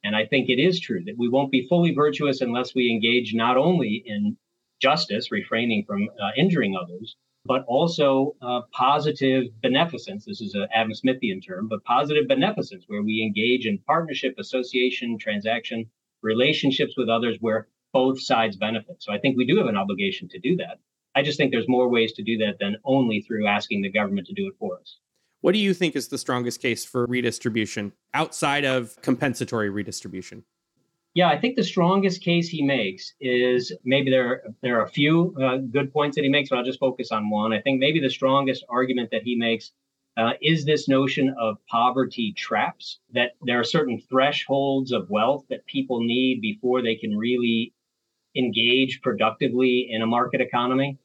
And 0.03 0.15
I 0.15 0.25
think 0.25 0.49
it 0.49 0.59
is 0.59 0.79
true 0.79 1.03
that 1.05 1.17
we 1.17 1.29
won't 1.29 1.51
be 1.51 1.67
fully 1.67 1.93
virtuous 1.93 2.41
unless 2.41 2.75
we 2.75 2.89
engage 2.91 3.33
not 3.33 3.57
only 3.57 4.03
in 4.05 4.37
justice, 4.81 5.31
refraining 5.31 5.85
from 5.85 6.09
uh, 6.21 6.31
injuring 6.37 6.75
others, 6.75 7.15
but 7.45 7.63
also 7.67 8.35
uh, 8.41 8.61
positive 8.73 9.45
beneficence. 9.61 10.25
This 10.25 10.41
is 10.41 10.55
an 10.55 10.67
Adam 10.73 10.91
Smithian 10.91 11.45
term, 11.45 11.67
but 11.67 11.83
positive 11.83 12.27
beneficence, 12.27 12.83
where 12.87 13.01
we 13.01 13.21
engage 13.21 13.65
in 13.65 13.77
partnership, 13.79 14.35
association, 14.37 15.17
transaction, 15.17 15.89
relationships 16.21 16.95
with 16.97 17.09
others 17.09 17.37
where 17.39 17.67
both 17.93 18.21
sides 18.21 18.57
benefit. 18.57 19.01
So 19.01 19.13
I 19.13 19.19
think 19.19 19.37
we 19.37 19.45
do 19.45 19.57
have 19.57 19.67
an 19.67 19.77
obligation 19.77 20.27
to 20.29 20.39
do 20.39 20.57
that. 20.57 20.79
I 21.15 21.23
just 21.23 21.37
think 21.37 21.51
there's 21.51 21.67
more 21.67 21.89
ways 21.89 22.13
to 22.13 22.23
do 22.23 22.37
that 22.39 22.59
than 22.59 22.77
only 22.83 23.21
through 23.21 23.47
asking 23.47 23.81
the 23.81 23.91
government 23.91 24.27
to 24.27 24.33
do 24.33 24.47
it 24.47 24.55
for 24.59 24.79
us. 24.79 24.97
What 25.41 25.53
do 25.53 25.59
you 25.59 25.73
think 25.73 25.95
is 25.95 26.09
the 26.09 26.17
strongest 26.17 26.61
case 26.61 26.83
for 26.83 27.05
redistribution 27.05 27.93
outside 28.13 28.65
of 28.65 29.01
compensatory 29.01 29.69
redistribution? 29.69 30.43
Yeah, 31.13 31.29
I 31.29 31.39
think 31.39 31.55
the 31.55 31.63
strongest 31.63 32.21
case 32.21 32.49
he 32.49 32.61
makes 32.61 33.13
is 33.19 33.73
maybe 33.83 34.11
there 34.11 34.43
there 34.61 34.79
are 34.79 34.83
a 34.83 34.89
few 34.89 35.35
uh, 35.41 35.57
good 35.57 35.91
points 35.91 36.15
that 36.15 36.23
he 36.23 36.29
makes, 36.29 36.49
but 36.49 36.57
I'll 36.57 36.65
just 36.65 36.79
focus 36.79 37.11
on 37.11 37.29
one. 37.29 37.53
I 37.53 37.61
think 37.61 37.79
maybe 37.79 37.99
the 37.99 38.09
strongest 38.09 38.63
argument 38.69 39.11
that 39.11 39.23
he 39.23 39.35
makes 39.35 39.71
uh, 40.17 40.33
is 40.41 40.65
this 40.65 40.87
notion 40.87 41.33
of 41.39 41.57
poverty 41.67 42.33
traps. 42.33 42.99
That 43.13 43.31
there 43.41 43.59
are 43.59 43.63
certain 43.63 43.99
thresholds 44.09 44.91
of 44.91 45.09
wealth 45.09 45.45
that 45.49 45.65
people 45.65 46.01
need 46.01 46.41
before 46.41 46.81
they 46.81 46.95
can 46.95 47.17
really 47.17 47.73
engage 48.35 49.01
productively 49.01 49.87
in 49.89 50.01
a 50.01 50.07
market 50.07 50.41
economy. 50.41 50.99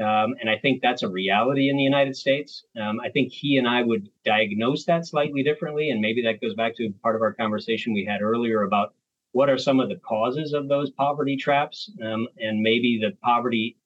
Um, 0.00 0.34
and 0.40 0.48
I 0.48 0.56
think 0.56 0.80
that's 0.80 1.02
a 1.02 1.08
reality 1.08 1.68
in 1.68 1.76
the 1.76 1.82
United 1.82 2.16
States. 2.16 2.64
Um, 2.80 3.00
I 3.00 3.10
think 3.10 3.32
he 3.32 3.58
and 3.58 3.68
I 3.68 3.82
would 3.82 4.08
diagnose 4.24 4.84
that 4.86 5.06
slightly 5.06 5.42
differently. 5.42 5.90
And 5.90 6.00
maybe 6.00 6.22
that 6.22 6.40
goes 6.40 6.54
back 6.54 6.74
to 6.76 6.92
part 7.02 7.16
of 7.16 7.22
our 7.22 7.34
conversation 7.34 7.92
we 7.92 8.06
had 8.06 8.22
earlier 8.22 8.62
about 8.62 8.94
what 9.32 9.50
are 9.50 9.58
some 9.58 9.78
of 9.78 9.88
the 9.88 9.96
causes 9.96 10.54
of 10.54 10.68
those 10.68 10.90
poverty 10.90 11.36
traps. 11.36 11.90
Um, 12.02 12.28
and 12.38 12.62
maybe 12.62 12.98
the 13.00 13.14
poverty, 13.22 13.76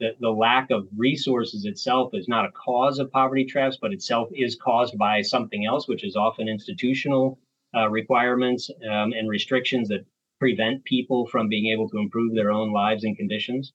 the, 0.00 0.16
the 0.18 0.30
lack 0.30 0.70
of 0.72 0.88
resources 0.96 1.64
itself 1.64 2.14
is 2.14 2.26
not 2.26 2.46
a 2.46 2.52
cause 2.52 2.98
of 2.98 3.12
poverty 3.12 3.44
traps, 3.44 3.78
but 3.80 3.92
itself 3.92 4.28
is 4.34 4.56
caused 4.56 4.98
by 4.98 5.22
something 5.22 5.66
else, 5.66 5.86
which 5.86 6.04
is 6.04 6.16
often 6.16 6.48
institutional 6.48 7.38
uh, 7.76 7.88
requirements 7.88 8.70
um, 8.90 9.12
and 9.12 9.28
restrictions 9.28 9.88
that 9.88 10.04
prevent 10.40 10.82
people 10.84 11.26
from 11.26 11.48
being 11.48 11.70
able 11.72 11.88
to 11.88 11.98
improve 11.98 12.34
their 12.34 12.50
own 12.50 12.72
lives 12.72 13.04
and 13.04 13.16
conditions. 13.16 13.72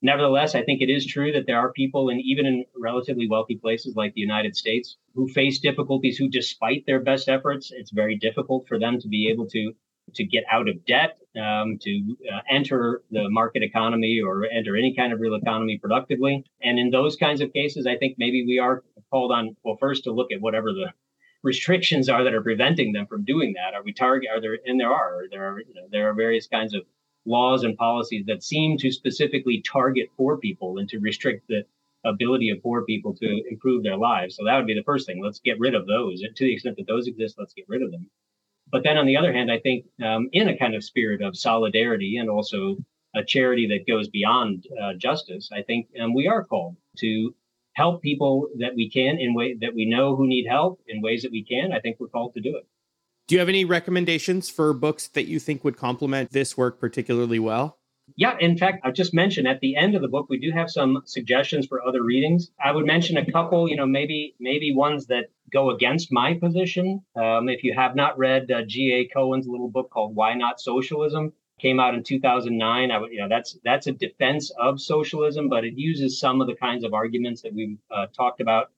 Nevertheless, 0.00 0.54
I 0.54 0.62
think 0.62 0.80
it 0.80 0.90
is 0.90 1.04
true 1.04 1.32
that 1.32 1.46
there 1.46 1.58
are 1.58 1.72
people, 1.72 2.08
and 2.08 2.20
even 2.20 2.46
in 2.46 2.64
relatively 2.76 3.28
wealthy 3.28 3.56
places 3.56 3.96
like 3.96 4.14
the 4.14 4.20
United 4.20 4.56
States, 4.56 4.96
who 5.14 5.28
face 5.28 5.58
difficulties. 5.58 6.16
Who, 6.16 6.28
despite 6.28 6.84
their 6.86 7.00
best 7.00 7.28
efforts, 7.28 7.72
it's 7.72 7.90
very 7.90 8.16
difficult 8.16 8.68
for 8.68 8.78
them 8.78 9.00
to 9.00 9.08
be 9.08 9.28
able 9.28 9.46
to 9.48 9.72
to 10.14 10.24
get 10.24 10.44
out 10.50 10.68
of 10.68 10.84
debt, 10.86 11.18
um, 11.36 11.78
to 11.82 12.16
uh, 12.32 12.40
enter 12.48 13.02
the 13.10 13.28
market 13.28 13.62
economy 13.62 14.20
or 14.24 14.46
enter 14.46 14.76
any 14.76 14.94
kind 14.94 15.12
of 15.12 15.20
real 15.20 15.34
economy 15.34 15.78
productively. 15.78 16.44
And 16.62 16.78
in 16.78 16.90
those 16.90 17.16
kinds 17.16 17.40
of 17.40 17.52
cases, 17.52 17.86
I 17.86 17.96
think 17.96 18.16
maybe 18.18 18.44
we 18.46 18.58
are 18.58 18.82
called 19.10 19.32
on 19.32 19.56
well 19.64 19.76
first 19.78 20.04
to 20.04 20.12
look 20.12 20.32
at 20.32 20.40
whatever 20.40 20.72
the 20.72 20.92
restrictions 21.42 22.08
are 22.08 22.24
that 22.24 22.34
are 22.34 22.42
preventing 22.42 22.92
them 22.92 23.06
from 23.06 23.24
doing 23.24 23.54
that. 23.54 23.74
Are 23.74 23.82
we 23.82 23.92
target? 23.92 24.30
Are 24.32 24.40
there? 24.40 24.58
And 24.64 24.78
there 24.80 24.92
are. 24.92 25.24
There 25.30 25.44
are. 25.52 25.60
You 25.60 25.74
know, 25.74 25.88
there 25.90 26.08
are 26.08 26.14
various 26.14 26.46
kinds 26.46 26.74
of 26.74 26.82
laws 27.28 27.64
and 27.64 27.76
policies 27.76 28.24
that 28.26 28.42
seem 28.42 28.76
to 28.78 28.90
specifically 28.90 29.62
target 29.62 30.10
poor 30.16 30.36
people 30.36 30.78
and 30.78 30.88
to 30.88 30.98
restrict 30.98 31.46
the 31.48 31.64
ability 32.04 32.50
of 32.50 32.62
poor 32.62 32.84
people 32.84 33.14
to 33.14 33.42
improve 33.50 33.82
their 33.82 33.96
lives. 33.96 34.36
So 34.36 34.44
that 34.44 34.56
would 34.56 34.66
be 34.66 34.74
the 34.74 34.84
first 34.84 35.06
thing. 35.06 35.22
Let's 35.22 35.40
get 35.40 35.58
rid 35.58 35.74
of 35.74 35.86
those. 35.86 36.20
To 36.20 36.44
the 36.44 36.52
extent 36.52 36.76
that 36.76 36.86
those 36.86 37.06
exist, 37.06 37.36
let's 37.38 37.54
get 37.54 37.68
rid 37.68 37.82
of 37.82 37.90
them. 37.90 38.08
But 38.70 38.82
then 38.84 38.98
on 38.98 39.06
the 39.06 39.16
other 39.16 39.32
hand, 39.32 39.50
I 39.50 39.58
think 39.58 39.86
um, 40.04 40.28
in 40.32 40.48
a 40.48 40.56
kind 40.56 40.74
of 40.74 40.84
spirit 40.84 41.22
of 41.22 41.36
solidarity 41.36 42.18
and 42.18 42.28
also 42.28 42.76
a 43.14 43.24
charity 43.24 43.66
that 43.68 43.90
goes 43.90 44.08
beyond 44.08 44.66
uh, 44.82 44.92
justice, 44.94 45.50
I 45.52 45.62
think 45.62 45.88
um, 46.00 46.14
we 46.14 46.26
are 46.26 46.44
called 46.44 46.76
to 46.98 47.34
help 47.72 48.02
people 48.02 48.48
that 48.58 48.74
we 48.74 48.90
can 48.90 49.18
in 49.18 49.34
way 49.34 49.54
that 49.54 49.74
we 49.74 49.86
know 49.86 50.16
who 50.16 50.26
need 50.26 50.46
help 50.46 50.80
in 50.88 51.00
ways 51.00 51.22
that 51.22 51.32
we 51.32 51.44
can. 51.44 51.72
I 51.72 51.80
think 51.80 51.98
we're 51.98 52.08
called 52.08 52.34
to 52.34 52.40
do 52.40 52.56
it. 52.56 52.66
Do 53.28 53.34
you 53.34 53.40
have 53.40 53.50
any 53.50 53.66
recommendations 53.66 54.48
for 54.48 54.72
books 54.72 55.08
that 55.08 55.26
you 55.26 55.38
think 55.38 55.62
would 55.62 55.76
complement 55.76 56.30
this 56.32 56.56
work 56.56 56.80
particularly 56.80 57.38
well? 57.38 57.78
Yeah, 58.16 58.34
in 58.40 58.56
fact, 58.56 58.80
I 58.84 58.90
just 58.90 59.12
mentioned 59.12 59.46
at 59.46 59.60
the 59.60 59.76
end 59.76 59.94
of 59.94 60.00
the 60.00 60.08
book 60.08 60.28
we 60.30 60.38
do 60.38 60.50
have 60.50 60.70
some 60.70 61.02
suggestions 61.04 61.66
for 61.66 61.86
other 61.86 62.02
readings. 62.02 62.50
I 62.58 62.72
would 62.72 62.86
mention 62.86 63.18
a 63.18 63.30
couple, 63.30 63.68
you 63.68 63.76
know, 63.76 63.84
maybe 63.86 64.34
maybe 64.40 64.74
ones 64.74 65.08
that 65.08 65.26
go 65.52 65.68
against 65.68 66.10
my 66.10 66.38
position. 66.40 67.02
Um, 67.16 67.50
if 67.50 67.62
you 67.64 67.74
have 67.74 67.94
not 67.94 68.16
read 68.16 68.50
uh, 68.50 68.62
G.A. 68.66 69.08
Cohen's 69.08 69.46
little 69.46 69.68
book 69.68 69.90
called 69.90 70.16
"Why 70.16 70.32
Not 70.32 70.58
Socialism," 70.58 71.34
came 71.60 71.78
out 71.78 71.94
in 71.94 72.02
2009. 72.02 72.90
I 72.90 72.98
would, 72.98 73.12
you 73.12 73.20
know, 73.20 73.28
that's 73.28 73.58
that's 73.62 73.88
a 73.88 73.92
defense 73.92 74.50
of 74.58 74.80
socialism, 74.80 75.50
but 75.50 75.66
it 75.66 75.74
uses 75.76 76.18
some 76.18 76.40
of 76.40 76.46
the 76.46 76.54
kinds 76.54 76.82
of 76.82 76.94
arguments 76.94 77.42
that 77.42 77.52
we've 77.52 77.76
uh, 77.90 78.06
talked 78.06 78.40
about 78.40 78.70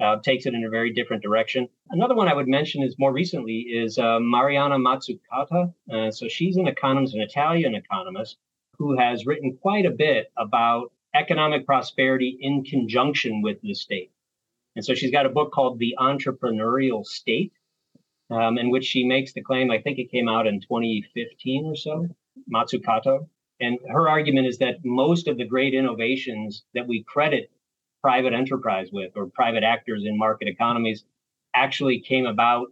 uh, 0.00 0.16
takes 0.20 0.46
it 0.46 0.54
in 0.54 0.64
a 0.64 0.70
very 0.70 0.92
different 0.92 1.22
direction. 1.22 1.68
Another 1.90 2.14
one 2.14 2.28
I 2.28 2.34
would 2.34 2.48
mention 2.48 2.82
is 2.82 2.98
more 2.98 3.12
recently 3.12 3.60
is 3.60 3.98
uh, 3.98 4.18
Mariana 4.20 4.76
Mazzucato. 4.76 5.72
Uh, 5.90 6.10
so 6.10 6.28
she's 6.28 6.56
an 6.56 6.66
economist, 6.66 7.14
an 7.14 7.22
Italian 7.22 7.74
economist, 7.74 8.36
who 8.78 8.98
has 8.98 9.24
written 9.26 9.56
quite 9.60 9.86
a 9.86 9.90
bit 9.90 10.30
about 10.36 10.92
economic 11.14 11.64
prosperity 11.64 12.36
in 12.40 12.62
conjunction 12.64 13.40
with 13.40 13.60
the 13.62 13.74
state. 13.74 14.10
And 14.74 14.84
so 14.84 14.94
she's 14.94 15.10
got 15.10 15.24
a 15.24 15.30
book 15.30 15.52
called 15.52 15.78
The 15.78 15.96
Entrepreneurial 15.98 17.04
State, 17.04 17.52
um, 18.30 18.58
in 18.58 18.70
which 18.70 18.84
she 18.84 19.04
makes 19.04 19.32
the 19.32 19.40
claim, 19.40 19.70
I 19.70 19.80
think 19.80 19.98
it 19.98 20.10
came 20.10 20.28
out 20.28 20.46
in 20.46 20.60
2015 20.60 21.64
or 21.64 21.76
so, 21.76 22.08
Mazzucato. 22.52 23.28
And 23.60 23.78
her 23.90 24.08
argument 24.08 24.46
is 24.46 24.58
that 24.58 24.84
most 24.84 25.28
of 25.28 25.38
the 25.38 25.46
great 25.46 25.72
innovations 25.72 26.64
that 26.74 26.86
we 26.86 27.02
credit 27.04 27.50
private 28.06 28.32
enterprise 28.32 28.88
with 28.92 29.10
or 29.16 29.26
private 29.26 29.64
actors 29.64 30.04
in 30.04 30.16
market 30.16 30.46
economies 30.46 31.02
actually 31.54 31.98
came 31.98 32.24
about 32.24 32.68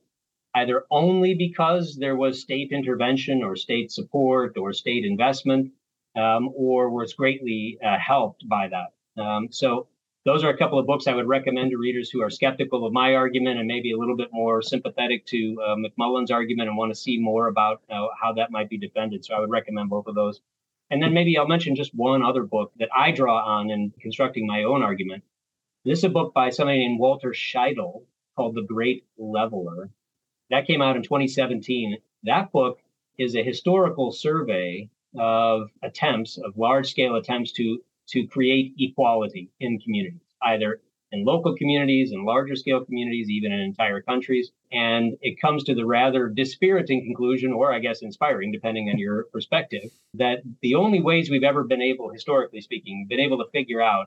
either 0.55 0.85
only 0.93 1.35
because 1.35 1.97
there 1.97 2.15
was 2.15 2.41
state 2.41 2.71
intervention 2.71 3.43
or 3.43 3.57
state 3.57 3.91
support 3.91 4.57
or 4.57 4.73
state 4.73 5.05
investment, 5.05 5.73
um, 6.15 6.53
or 6.55 6.89
was 6.89 7.15
greatly 7.15 7.77
uh, 7.85 7.99
helped 7.99 8.49
by 8.49 8.69
that. 8.69 9.21
Um, 9.21 9.49
so, 9.51 9.89
those 10.25 10.45
are 10.45 10.51
a 10.51 10.57
couple 10.57 10.79
of 10.79 10.87
books 10.87 11.09
I 11.09 11.15
would 11.15 11.27
recommend 11.27 11.73
to 11.73 11.79
readers 11.79 12.11
who 12.11 12.23
are 12.23 12.31
skeptical 12.31 12.87
of 12.87 12.93
my 12.93 13.15
argument 13.15 13.59
and 13.59 13.67
maybe 13.67 13.91
a 13.91 13.99
little 13.99 14.17
bit 14.17 14.29
more 14.33 14.63
sympathetic 14.63 15.27
to 15.27 15.61
uh, 15.67 15.75
McMullen's 15.75 16.31
argument 16.31 16.69
and 16.69 16.79
want 16.79 16.93
to 16.93 17.01
see 17.07 17.19
more 17.19 17.49
about 17.49 17.83
uh, 17.91 18.07
how 18.23 18.33
that 18.35 18.53
might 18.53 18.71
be 18.71 18.79
defended. 18.79 19.25
So, 19.25 19.35
I 19.35 19.41
would 19.41 19.51
recommend 19.51 19.91
both 19.91 20.07
of 20.07 20.15
those. 20.15 20.41
And 20.91 21.03
then 21.03 21.15
maybe 21.15 21.37
I'll 21.37 21.49
mention 21.49 21.77
just 21.77 21.95
one 21.95 22.23
other 22.23 22.43
book 22.43 22.73
that 22.79 22.91
I 22.95 23.11
draw 23.11 23.43
on 23.45 23.71
in 23.71 23.93
constructing 24.01 24.47
my 24.47 24.65
own 24.65 24.83
argument. 24.83 25.25
This 25.85 25.99
is 25.99 26.05
a 26.05 26.09
book 26.09 26.33
by 26.35 26.51
somebody 26.51 26.79
named 26.79 27.01
Walter 27.01 27.31
Scheidel 27.31 28.03
called 28.37 28.55
The 28.55 28.63
Great 28.63 29.05
Leveler. 29.19 29.91
That 30.51 30.67
came 30.67 30.83
out 30.83 30.97
in 30.97 31.03
2017. 31.03 31.99
That 32.25 32.53
book 32.53 32.79
is 33.19 33.35
a 33.35 33.43
historical 33.43 34.13
survey 34.13 34.89
of 35.19 35.71
attempts, 35.83 36.39
of 36.39 36.57
large 36.57 36.91
scale 36.91 37.17
attempts 37.17 37.53
to, 37.53 37.81
to 38.09 38.27
create 38.27 38.75
equality 38.79 39.51
in 39.61 39.79
communities, 39.79 40.21
either 40.43 40.81
in 41.15 41.25
local 41.25 41.55
communities 41.55 42.11
and 42.11 42.25
larger 42.25 42.57
scale 42.57 42.85
communities, 42.85 43.31
even 43.31 43.53
in 43.53 43.61
entire 43.61 44.03
countries. 44.03 44.51
And 44.73 45.17
it 45.23 45.41
comes 45.41 45.63
to 45.65 45.75
the 45.75 45.87
rather 45.87 46.29
dispiriting 46.29 47.05
conclusion, 47.05 47.53
or 47.53 47.73
I 47.73 47.79
guess 47.79 48.03
inspiring, 48.03 48.51
depending 48.51 48.91
on 48.91 48.99
your 48.99 49.25
perspective, 49.33 49.91
that 50.15 50.39
the 50.61 50.75
only 50.75 51.01
ways 51.01 51.31
we've 51.31 51.45
ever 51.45 51.63
been 51.63 51.81
able, 51.81 52.11
historically 52.11 52.61
speaking, 52.61 53.07
been 53.09 53.21
able 53.21 53.39
to 53.39 53.51
figure 53.53 53.81
out 53.81 54.07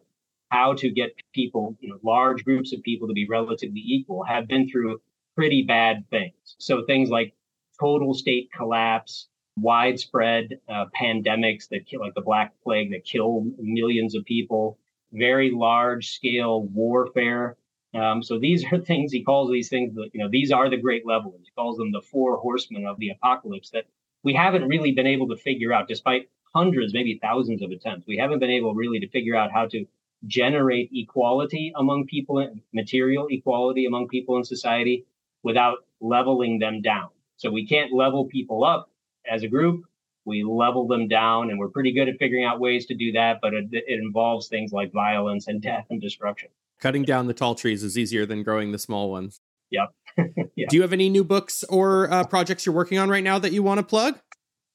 how 0.50 0.74
to 0.74 0.90
get 0.90 1.12
people, 1.34 1.78
you 1.80 1.90
know, 1.90 2.00
large 2.04 2.44
groups 2.44 2.74
of 2.74 2.84
people 2.84 3.08
to 3.08 3.14
be 3.14 3.26
relatively 3.28 3.82
equal 3.84 4.24
have 4.24 4.48
been 4.48 4.70
through 4.70 5.02
pretty 5.36 5.64
bad 5.64 6.04
things. 6.10 6.34
So 6.58 6.84
things 6.86 7.10
like 7.10 7.34
total 7.80 8.14
state 8.14 8.50
collapse, 8.56 9.28
widespread 9.58 10.60
uh, 10.70 10.86
pandemics 11.00 11.70
that 11.70 11.82
like 12.00 12.16
the 12.16 12.22
Black 12.22 12.54
Plague 12.64 12.92
that 12.92 13.06
killed 13.06 13.48
millions 13.60 14.16
of 14.16 14.26
people, 14.26 14.78
very 15.12 15.52
large 15.52 16.10
scale 16.10 16.64
warfare. 16.64 17.58
Um, 17.94 18.22
so 18.22 18.40
these 18.40 18.66
are 18.72 18.80
things 18.92 19.12
he 19.12 19.24
calls 19.24 19.52
these 19.52 19.70
things, 19.70 19.94
you 20.14 20.22
know, 20.22 20.30
these 20.30 20.52
are 20.52 20.70
the 20.70 20.78
great 20.78 21.06
levelers. 21.06 21.42
He 21.44 21.52
calls 21.56 21.78
them 21.78 21.92
the 21.92 22.02
four 22.02 22.38
horsemen 22.38 22.86
of 22.86 23.00
the 23.00 23.10
apocalypse 23.10 23.70
that 23.72 23.86
we 24.24 24.34
haven't 24.34 24.68
really 24.68 24.92
been 24.92 25.08
able 25.08 25.28
to 25.30 25.38
figure 25.38 25.72
out, 25.72 25.88
despite 25.88 26.30
hundreds, 26.54 26.94
maybe 26.94 27.20
thousands 27.22 27.62
of 27.62 27.72
attempts. 27.72 28.08
We 28.08 28.18
haven't 28.18 28.40
been 28.40 28.50
able 28.50 28.74
really 28.74 29.00
to 29.00 29.10
figure 29.10 29.36
out 29.36 29.52
how 29.52 29.68
to 29.68 29.86
generate 30.26 30.90
equality 30.94 31.72
among 31.76 32.08
people, 32.08 32.40
and 32.40 32.62
material 32.74 33.28
equality 33.30 33.86
among 33.86 34.08
people 34.08 34.38
in 34.38 34.44
society 34.44 35.06
without 35.44 35.80
leveling 36.02 36.60
them 36.60 36.82
down. 36.82 37.10
So 37.38 37.52
we 37.52 37.68
can't 37.68 37.94
level 37.94 38.26
people 38.26 38.64
up 38.64 38.90
as 39.32 39.44
a 39.44 39.48
group. 39.48 39.86
We 40.28 40.44
level 40.44 40.88
them 40.88 41.08
down, 41.08 41.50
and 41.50 41.58
we're 41.58 41.70
pretty 41.70 41.94
good 41.94 42.10
at 42.10 42.20
figuring 42.20 42.44
out 42.44 42.60
ways 42.60 42.86
to 42.88 42.96
do 42.96 43.14
that, 43.14 43.40
but 43.42 43.54
it, 43.54 43.66
it 43.72 44.00
involves 44.00 44.50
things 44.50 44.74
like 44.74 44.92
violence 44.92 45.48
and 45.48 45.62
death 45.62 45.86
and 45.90 46.02
destruction. 46.02 46.50
Cutting 46.80 47.04
down 47.04 47.28
the 47.28 47.34
tall 47.34 47.56
trees 47.56 47.82
is 47.82 47.98
easier 47.98 48.26
than 48.26 48.44
growing 48.44 48.74
the 48.74 48.78
small 48.78 49.10
ones. 49.10 49.40
Yep. 49.72 49.94
yeah. 50.56 50.66
Do 50.70 50.76
you 50.76 50.82
have 50.82 50.92
any 50.92 51.10
new 51.10 51.24
books 51.24 51.64
or 51.64 52.12
uh, 52.12 52.26
projects 52.26 52.66
you're 52.66 52.76
working 52.76 53.00
on 53.00 53.10
right 53.10 53.24
now 53.24 53.40
that 53.40 53.54
you 53.54 53.64
want 53.64 53.80
to 53.80 53.86
plug? 53.86 54.20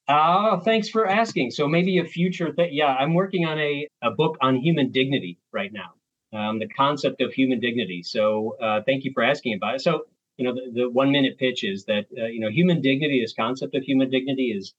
Oh, 0.07 0.59
thanks 0.65 0.89
for 0.89 1.07
asking. 1.07 1.51
So 1.51 1.67
maybe 1.67 1.99
a 1.99 2.05
future 2.05 2.51
thing. 2.51 2.69
Yeah, 2.73 2.87
I'm 2.87 3.13
working 3.13 3.45
on 3.45 3.57
a, 3.59 3.87
a 4.01 4.11
book 4.11 4.37
on 4.41 4.57
human 4.57 4.91
dignity 4.91 5.39
right 5.51 5.71
now, 5.71 5.93
um, 6.37 6.59
the 6.59 6.67
concept 6.67 7.21
of 7.21 7.31
human 7.31 7.59
dignity. 7.59 8.03
So 8.03 8.57
uh, 8.61 8.81
thank 8.85 9.05
you 9.05 9.11
for 9.13 9.23
asking 9.23 9.53
about 9.53 9.75
it. 9.75 9.81
So, 9.81 10.05
you 10.37 10.45
know, 10.45 10.55
the, 10.55 10.81
the 10.81 10.89
one 10.89 11.11
minute 11.11 11.37
pitch 11.37 11.63
is 11.63 11.85
that, 11.85 12.05
uh, 12.17 12.25
you 12.25 12.39
know, 12.39 12.49
human 12.49 12.81
dignity, 12.81 13.21
this 13.21 13.33
concept 13.33 13.75
of 13.75 13.83
human 13.83 14.09
dignity 14.09 14.51
is 14.51 14.73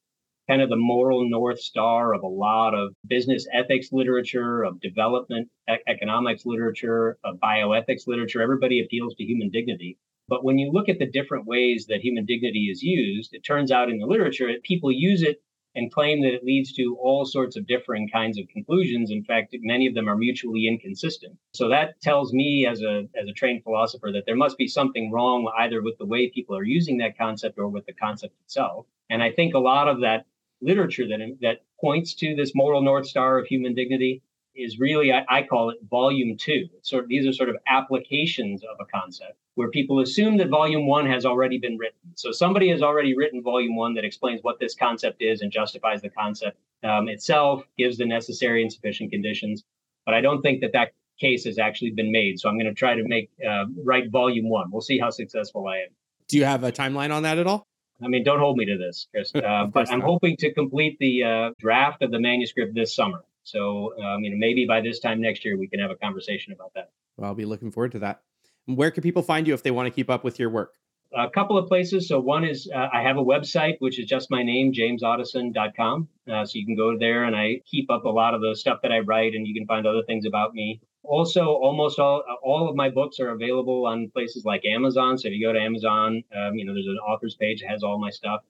kind 0.48 0.62
of 0.62 0.68
the 0.68 0.76
moral 0.76 1.28
north 1.28 1.60
star 1.60 2.14
of 2.14 2.22
a 2.22 2.28
lot 2.28 2.74
of 2.74 2.94
business 3.06 3.46
ethics 3.52 3.88
literature, 3.92 4.62
of 4.62 4.80
development 4.80 5.48
e- 5.70 5.76
economics 5.88 6.44
literature, 6.44 7.18
of 7.24 7.36
bioethics 7.36 8.06
literature. 8.06 8.42
Everybody 8.42 8.80
appeals 8.80 9.14
to 9.14 9.24
human 9.24 9.50
dignity. 9.50 9.98
But 10.28 10.44
when 10.44 10.58
you 10.58 10.70
look 10.70 10.88
at 10.88 10.98
the 10.98 11.10
different 11.10 11.46
ways 11.46 11.86
that 11.88 12.00
human 12.00 12.24
dignity 12.24 12.68
is 12.70 12.82
used, 12.82 13.34
it 13.34 13.44
turns 13.44 13.70
out 13.70 13.90
in 13.90 13.98
the 13.98 14.06
literature, 14.06 14.50
that 14.52 14.62
people 14.62 14.90
use 14.90 15.22
it 15.22 15.42
and 15.74 15.92
claim 15.92 16.22
that 16.22 16.32
it 16.32 16.44
leads 16.44 16.72
to 16.72 16.96
all 17.00 17.24
sorts 17.24 17.56
of 17.56 17.66
differing 17.66 18.08
kinds 18.08 18.38
of 18.38 18.46
conclusions. 18.48 19.10
In 19.10 19.24
fact, 19.24 19.54
many 19.60 19.86
of 19.86 19.94
them 19.94 20.08
are 20.08 20.16
mutually 20.16 20.66
inconsistent. 20.66 21.36
So 21.52 21.68
that 21.68 22.00
tells 22.00 22.32
me 22.32 22.66
as 22.66 22.80
a 22.82 23.08
as 23.20 23.28
a 23.28 23.32
trained 23.32 23.64
philosopher 23.64 24.12
that 24.12 24.24
there 24.26 24.36
must 24.36 24.56
be 24.56 24.68
something 24.68 25.10
wrong 25.10 25.50
either 25.58 25.82
with 25.82 25.98
the 25.98 26.06
way 26.06 26.30
people 26.30 26.56
are 26.56 26.64
using 26.64 26.98
that 26.98 27.18
concept 27.18 27.58
or 27.58 27.68
with 27.68 27.86
the 27.86 27.92
concept 27.92 28.34
itself. 28.44 28.86
And 29.10 29.22
I 29.22 29.32
think 29.32 29.54
a 29.54 29.58
lot 29.58 29.88
of 29.88 30.00
that 30.00 30.26
literature 30.60 31.06
that 31.08 31.20
that 31.40 31.62
points 31.80 32.14
to 32.14 32.34
this 32.34 32.52
moral 32.54 32.82
north 32.82 33.06
star 33.06 33.38
of 33.38 33.46
human 33.46 33.74
dignity 33.74 34.22
is 34.54 34.78
really 34.78 35.12
I, 35.12 35.24
I 35.28 35.42
call 35.42 35.70
it 35.70 35.78
volume 35.90 36.36
two. 36.36 36.68
Of, 36.92 37.08
these 37.08 37.26
are 37.26 37.32
sort 37.32 37.48
of 37.48 37.56
applications 37.66 38.62
of 38.62 38.76
a 38.80 38.84
concept 38.86 39.36
where 39.56 39.70
people 39.70 40.00
assume 40.00 40.36
that 40.38 40.48
volume 40.48 40.86
one 40.86 41.06
has 41.06 41.24
already 41.24 41.58
been 41.58 41.78
written. 41.78 41.98
So 42.16 42.32
somebody 42.32 42.70
has 42.70 42.82
already 42.82 43.16
written 43.16 43.42
volume 43.42 43.76
one 43.76 43.94
that 43.94 44.04
explains 44.04 44.40
what 44.42 44.58
this 44.58 44.74
concept 44.74 45.22
is 45.22 45.42
and 45.42 45.52
justifies 45.52 46.02
the 46.02 46.08
concept 46.08 46.58
um, 46.82 47.08
itself, 47.08 47.64
gives 47.78 47.96
the 47.96 48.06
necessary 48.06 48.62
and 48.62 48.72
sufficient 48.72 49.12
conditions. 49.12 49.64
But 50.04 50.14
I 50.14 50.20
don't 50.20 50.42
think 50.42 50.60
that 50.60 50.72
that 50.72 50.92
case 51.20 51.44
has 51.44 51.58
actually 51.58 51.92
been 51.92 52.10
made. 52.10 52.40
So 52.40 52.48
I'm 52.48 52.56
going 52.56 52.66
to 52.66 52.74
try 52.74 52.94
to 52.94 53.04
make 53.06 53.30
uh, 53.48 53.64
write 53.84 54.10
volume 54.10 54.48
one. 54.48 54.70
We'll 54.70 54.82
see 54.82 54.98
how 54.98 55.10
successful 55.10 55.66
I 55.68 55.78
am. 55.78 55.88
Do 56.28 56.36
you 56.36 56.44
have 56.44 56.64
a 56.64 56.72
timeline 56.72 57.14
on 57.14 57.22
that 57.22 57.38
at 57.38 57.46
all? 57.46 57.66
I 58.02 58.08
mean, 58.08 58.24
don't 58.24 58.38
hold 58.38 58.56
me 58.56 58.64
to 58.66 58.76
this, 58.76 59.06
Chris. 59.10 59.32
Uh, 59.44 59.66
but 59.66 59.90
I'm 59.90 60.00
hoping 60.00 60.36
to 60.38 60.52
complete 60.54 60.98
the 60.98 61.22
uh, 61.22 61.50
draft 61.58 62.02
of 62.02 62.10
the 62.10 62.18
manuscript 62.18 62.74
this 62.74 62.94
summer. 62.94 63.24
So, 63.42 63.92
um, 64.02 64.24
you 64.24 64.30
know, 64.30 64.36
maybe 64.38 64.64
by 64.66 64.80
this 64.80 65.00
time 65.00 65.20
next 65.20 65.44
year, 65.44 65.58
we 65.58 65.68
can 65.68 65.80
have 65.80 65.90
a 65.90 65.96
conversation 65.96 66.52
about 66.52 66.72
that. 66.74 66.90
Well, 67.16 67.28
I'll 67.28 67.34
be 67.34 67.44
looking 67.44 67.70
forward 67.70 67.92
to 67.92 67.98
that. 68.00 68.22
Where 68.66 68.90
can 68.90 69.02
people 69.02 69.22
find 69.22 69.46
you 69.46 69.52
if 69.52 69.62
they 69.62 69.70
want 69.70 69.86
to 69.86 69.90
keep 69.90 70.08
up 70.08 70.24
with 70.24 70.38
your 70.38 70.48
work? 70.48 70.72
A 71.16 71.28
couple 71.28 71.58
of 71.58 71.68
places. 71.68 72.08
So 72.08 72.18
one 72.18 72.44
is 72.44 72.68
uh, 72.74 72.88
I 72.92 73.02
have 73.02 73.18
a 73.18 73.24
website, 73.24 73.76
which 73.80 74.00
is 74.00 74.06
just 74.06 74.30
my 74.30 74.42
name, 74.42 74.72
jamesotteson.com. 74.72 76.08
Uh, 76.32 76.44
so 76.44 76.58
you 76.58 76.64
can 76.64 76.74
go 76.74 76.98
there 76.98 77.24
and 77.24 77.36
I 77.36 77.60
keep 77.66 77.90
up 77.90 78.04
a 78.04 78.08
lot 78.08 78.34
of 78.34 78.40
the 78.40 78.56
stuff 78.56 78.80
that 78.82 78.90
I 78.90 79.00
write 79.00 79.34
and 79.34 79.46
you 79.46 79.54
can 79.54 79.66
find 79.66 79.86
other 79.86 80.02
things 80.06 80.26
about 80.26 80.54
me. 80.54 80.80
Also, 81.04 81.44
almost 81.44 81.98
all 81.98 82.22
all 82.42 82.68
of 82.68 82.76
my 82.76 82.90
books 82.90 83.20
are 83.20 83.30
available 83.30 83.86
on 83.86 84.10
places 84.10 84.44
like 84.44 84.64
Amazon. 84.64 85.18
So 85.18 85.28
if 85.28 85.34
you 85.34 85.46
go 85.46 85.52
to 85.52 85.60
Amazon, 85.60 86.22
um, 86.34 86.54
you 86.54 86.64
know, 86.64 86.72
there's 86.72 86.86
an 86.86 86.98
author's 86.98 87.36
page 87.36 87.60
that 87.60 87.68
has 87.68 87.82
all 87.82 87.98
my 87.98 88.10
stuff. 88.10 88.40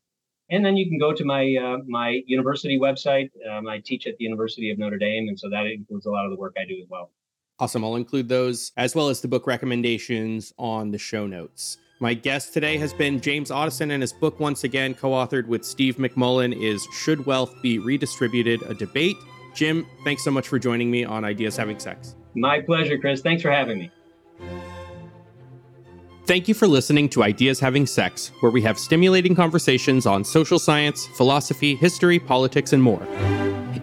And 0.51 0.65
then 0.65 0.77
you 0.77 0.89
can 0.89 0.99
go 0.99 1.13
to 1.13 1.25
my 1.25 1.57
uh, 1.57 1.79
my 1.87 2.21
university 2.27 2.79
website. 2.79 3.31
Um, 3.51 3.67
I 3.67 3.81
teach 3.85 4.07
at 4.07 4.17
the 4.19 4.25
University 4.25 4.71
of 4.71 4.79
Notre 4.79 4.99
Dame, 4.99 5.29
and 5.29 5.39
so 5.39 5.49
that 5.51 5.67
includes 5.67 6.07
a 6.07 6.11
lot 6.11 6.27
of 6.27 6.31
the 6.31 6.37
work 6.37 6.55
I 6.59 6.67
do 6.67 6.79
as 6.81 6.89
well. 6.89 7.11
Awesome. 7.59 7.85
I'll 7.85 7.97
include 7.97 8.29
those 8.29 8.73
as 8.77 8.95
well 8.95 9.09
as 9.09 9.21
the 9.21 9.29
book 9.29 9.47
recommendations 9.47 10.53
on 10.59 10.91
the 10.91 10.99
show 10.99 11.27
notes. 11.27 11.79
My 12.01 12.13
guest 12.13 12.53
today 12.53 12.77
has 12.79 12.93
been 12.93 13.21
James 13.21 13.51
Otteson, 13.51 13.93
and 13.93 14.03
his 14.03 14.13
book, 14.13 14.41
once 14.41 14.65
again 14.65 14.95
co 14.95 15.11
authored 15.11 15.47
with 15.47 15.65
Steve 15.65 15.97
McMullen, 15.97 16.55
is 16.55 16.87
Should 16.93 17.25
Wealth 17.25 17.55
Be 17.63 17.79
Redistributed? 17.79 18.63
A 18.63 18.75
Debate. 18.75 19.17
Jim, 19.55 19.87
thanks 20.03 20.25
so 20.25 20.31
much 20.31 20.49
for 20.49 20.59
joining 20.59 20.91
me 20.91 21.05
on 21.05 21.25
Ideas 21.25 21.57
Having 21.57 21.79
Sex. 21.79 22.17
My 22.35 22.61
pleasure, 22.61 22.99
Chris. 22.99 23.20
Thanks 23.20 23.43
for 23.43 23.51
having 23.51 23.78
me. 23.78 23.91
Thank 26.26 26.49
you 26.49 26.55
for 26.55 26.66
listening 26.66 27.11
to 27.11 27.22
Ideas 27.22 27.61
Having 27.61 27.87
Sex, 27.87 28.32
where 28.41 28.51
we 28.51 28.62
have 28.62 28.78
stimulating 28.78 29.35
conversations 29.35 30.07
on 30.07 30.24
social 30.24 30.59
science, 30.59 31.07
philosophy, 31.16 31.74
history, 31.74 32.18
politics, 32.18 32.72
and 32.72 32.82
more. 32.82 33.07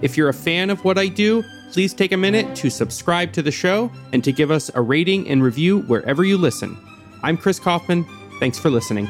If 0.02 0.18
you're 0.18 0.30
a 0.30 0.34
fan 0.34 0.72
of 0.72 0.84
what 0.84 0.98
I 0.98 1.08
do, 1.08 1.44
please 1.72 1.94
take 1.94 2.12
a 2.12 2.18
minute 2.18 2.56
to 2.56 2.72
subscribe 2.72 3.32
to 3.34 3.44
the 3.44 3.52
show 3.52 3.92
and 4.12 4.24
to 4.24 4.32
give 4.32 4.50
us 4.50 4.72
a 4.74 4.82
rating 4.82 5.30
and 5.30 5.44
review 5.44 5.82
wherever 5.82 6.24
you 6.24 6.38
listen. 6.38 6.76
I'm 7.22 7.38
Chris 7.38 7.60
Kaufman. 7.60 8.06
Thanks 8.40 8.58
for 8.58 8.72
listening. 8.72 9.08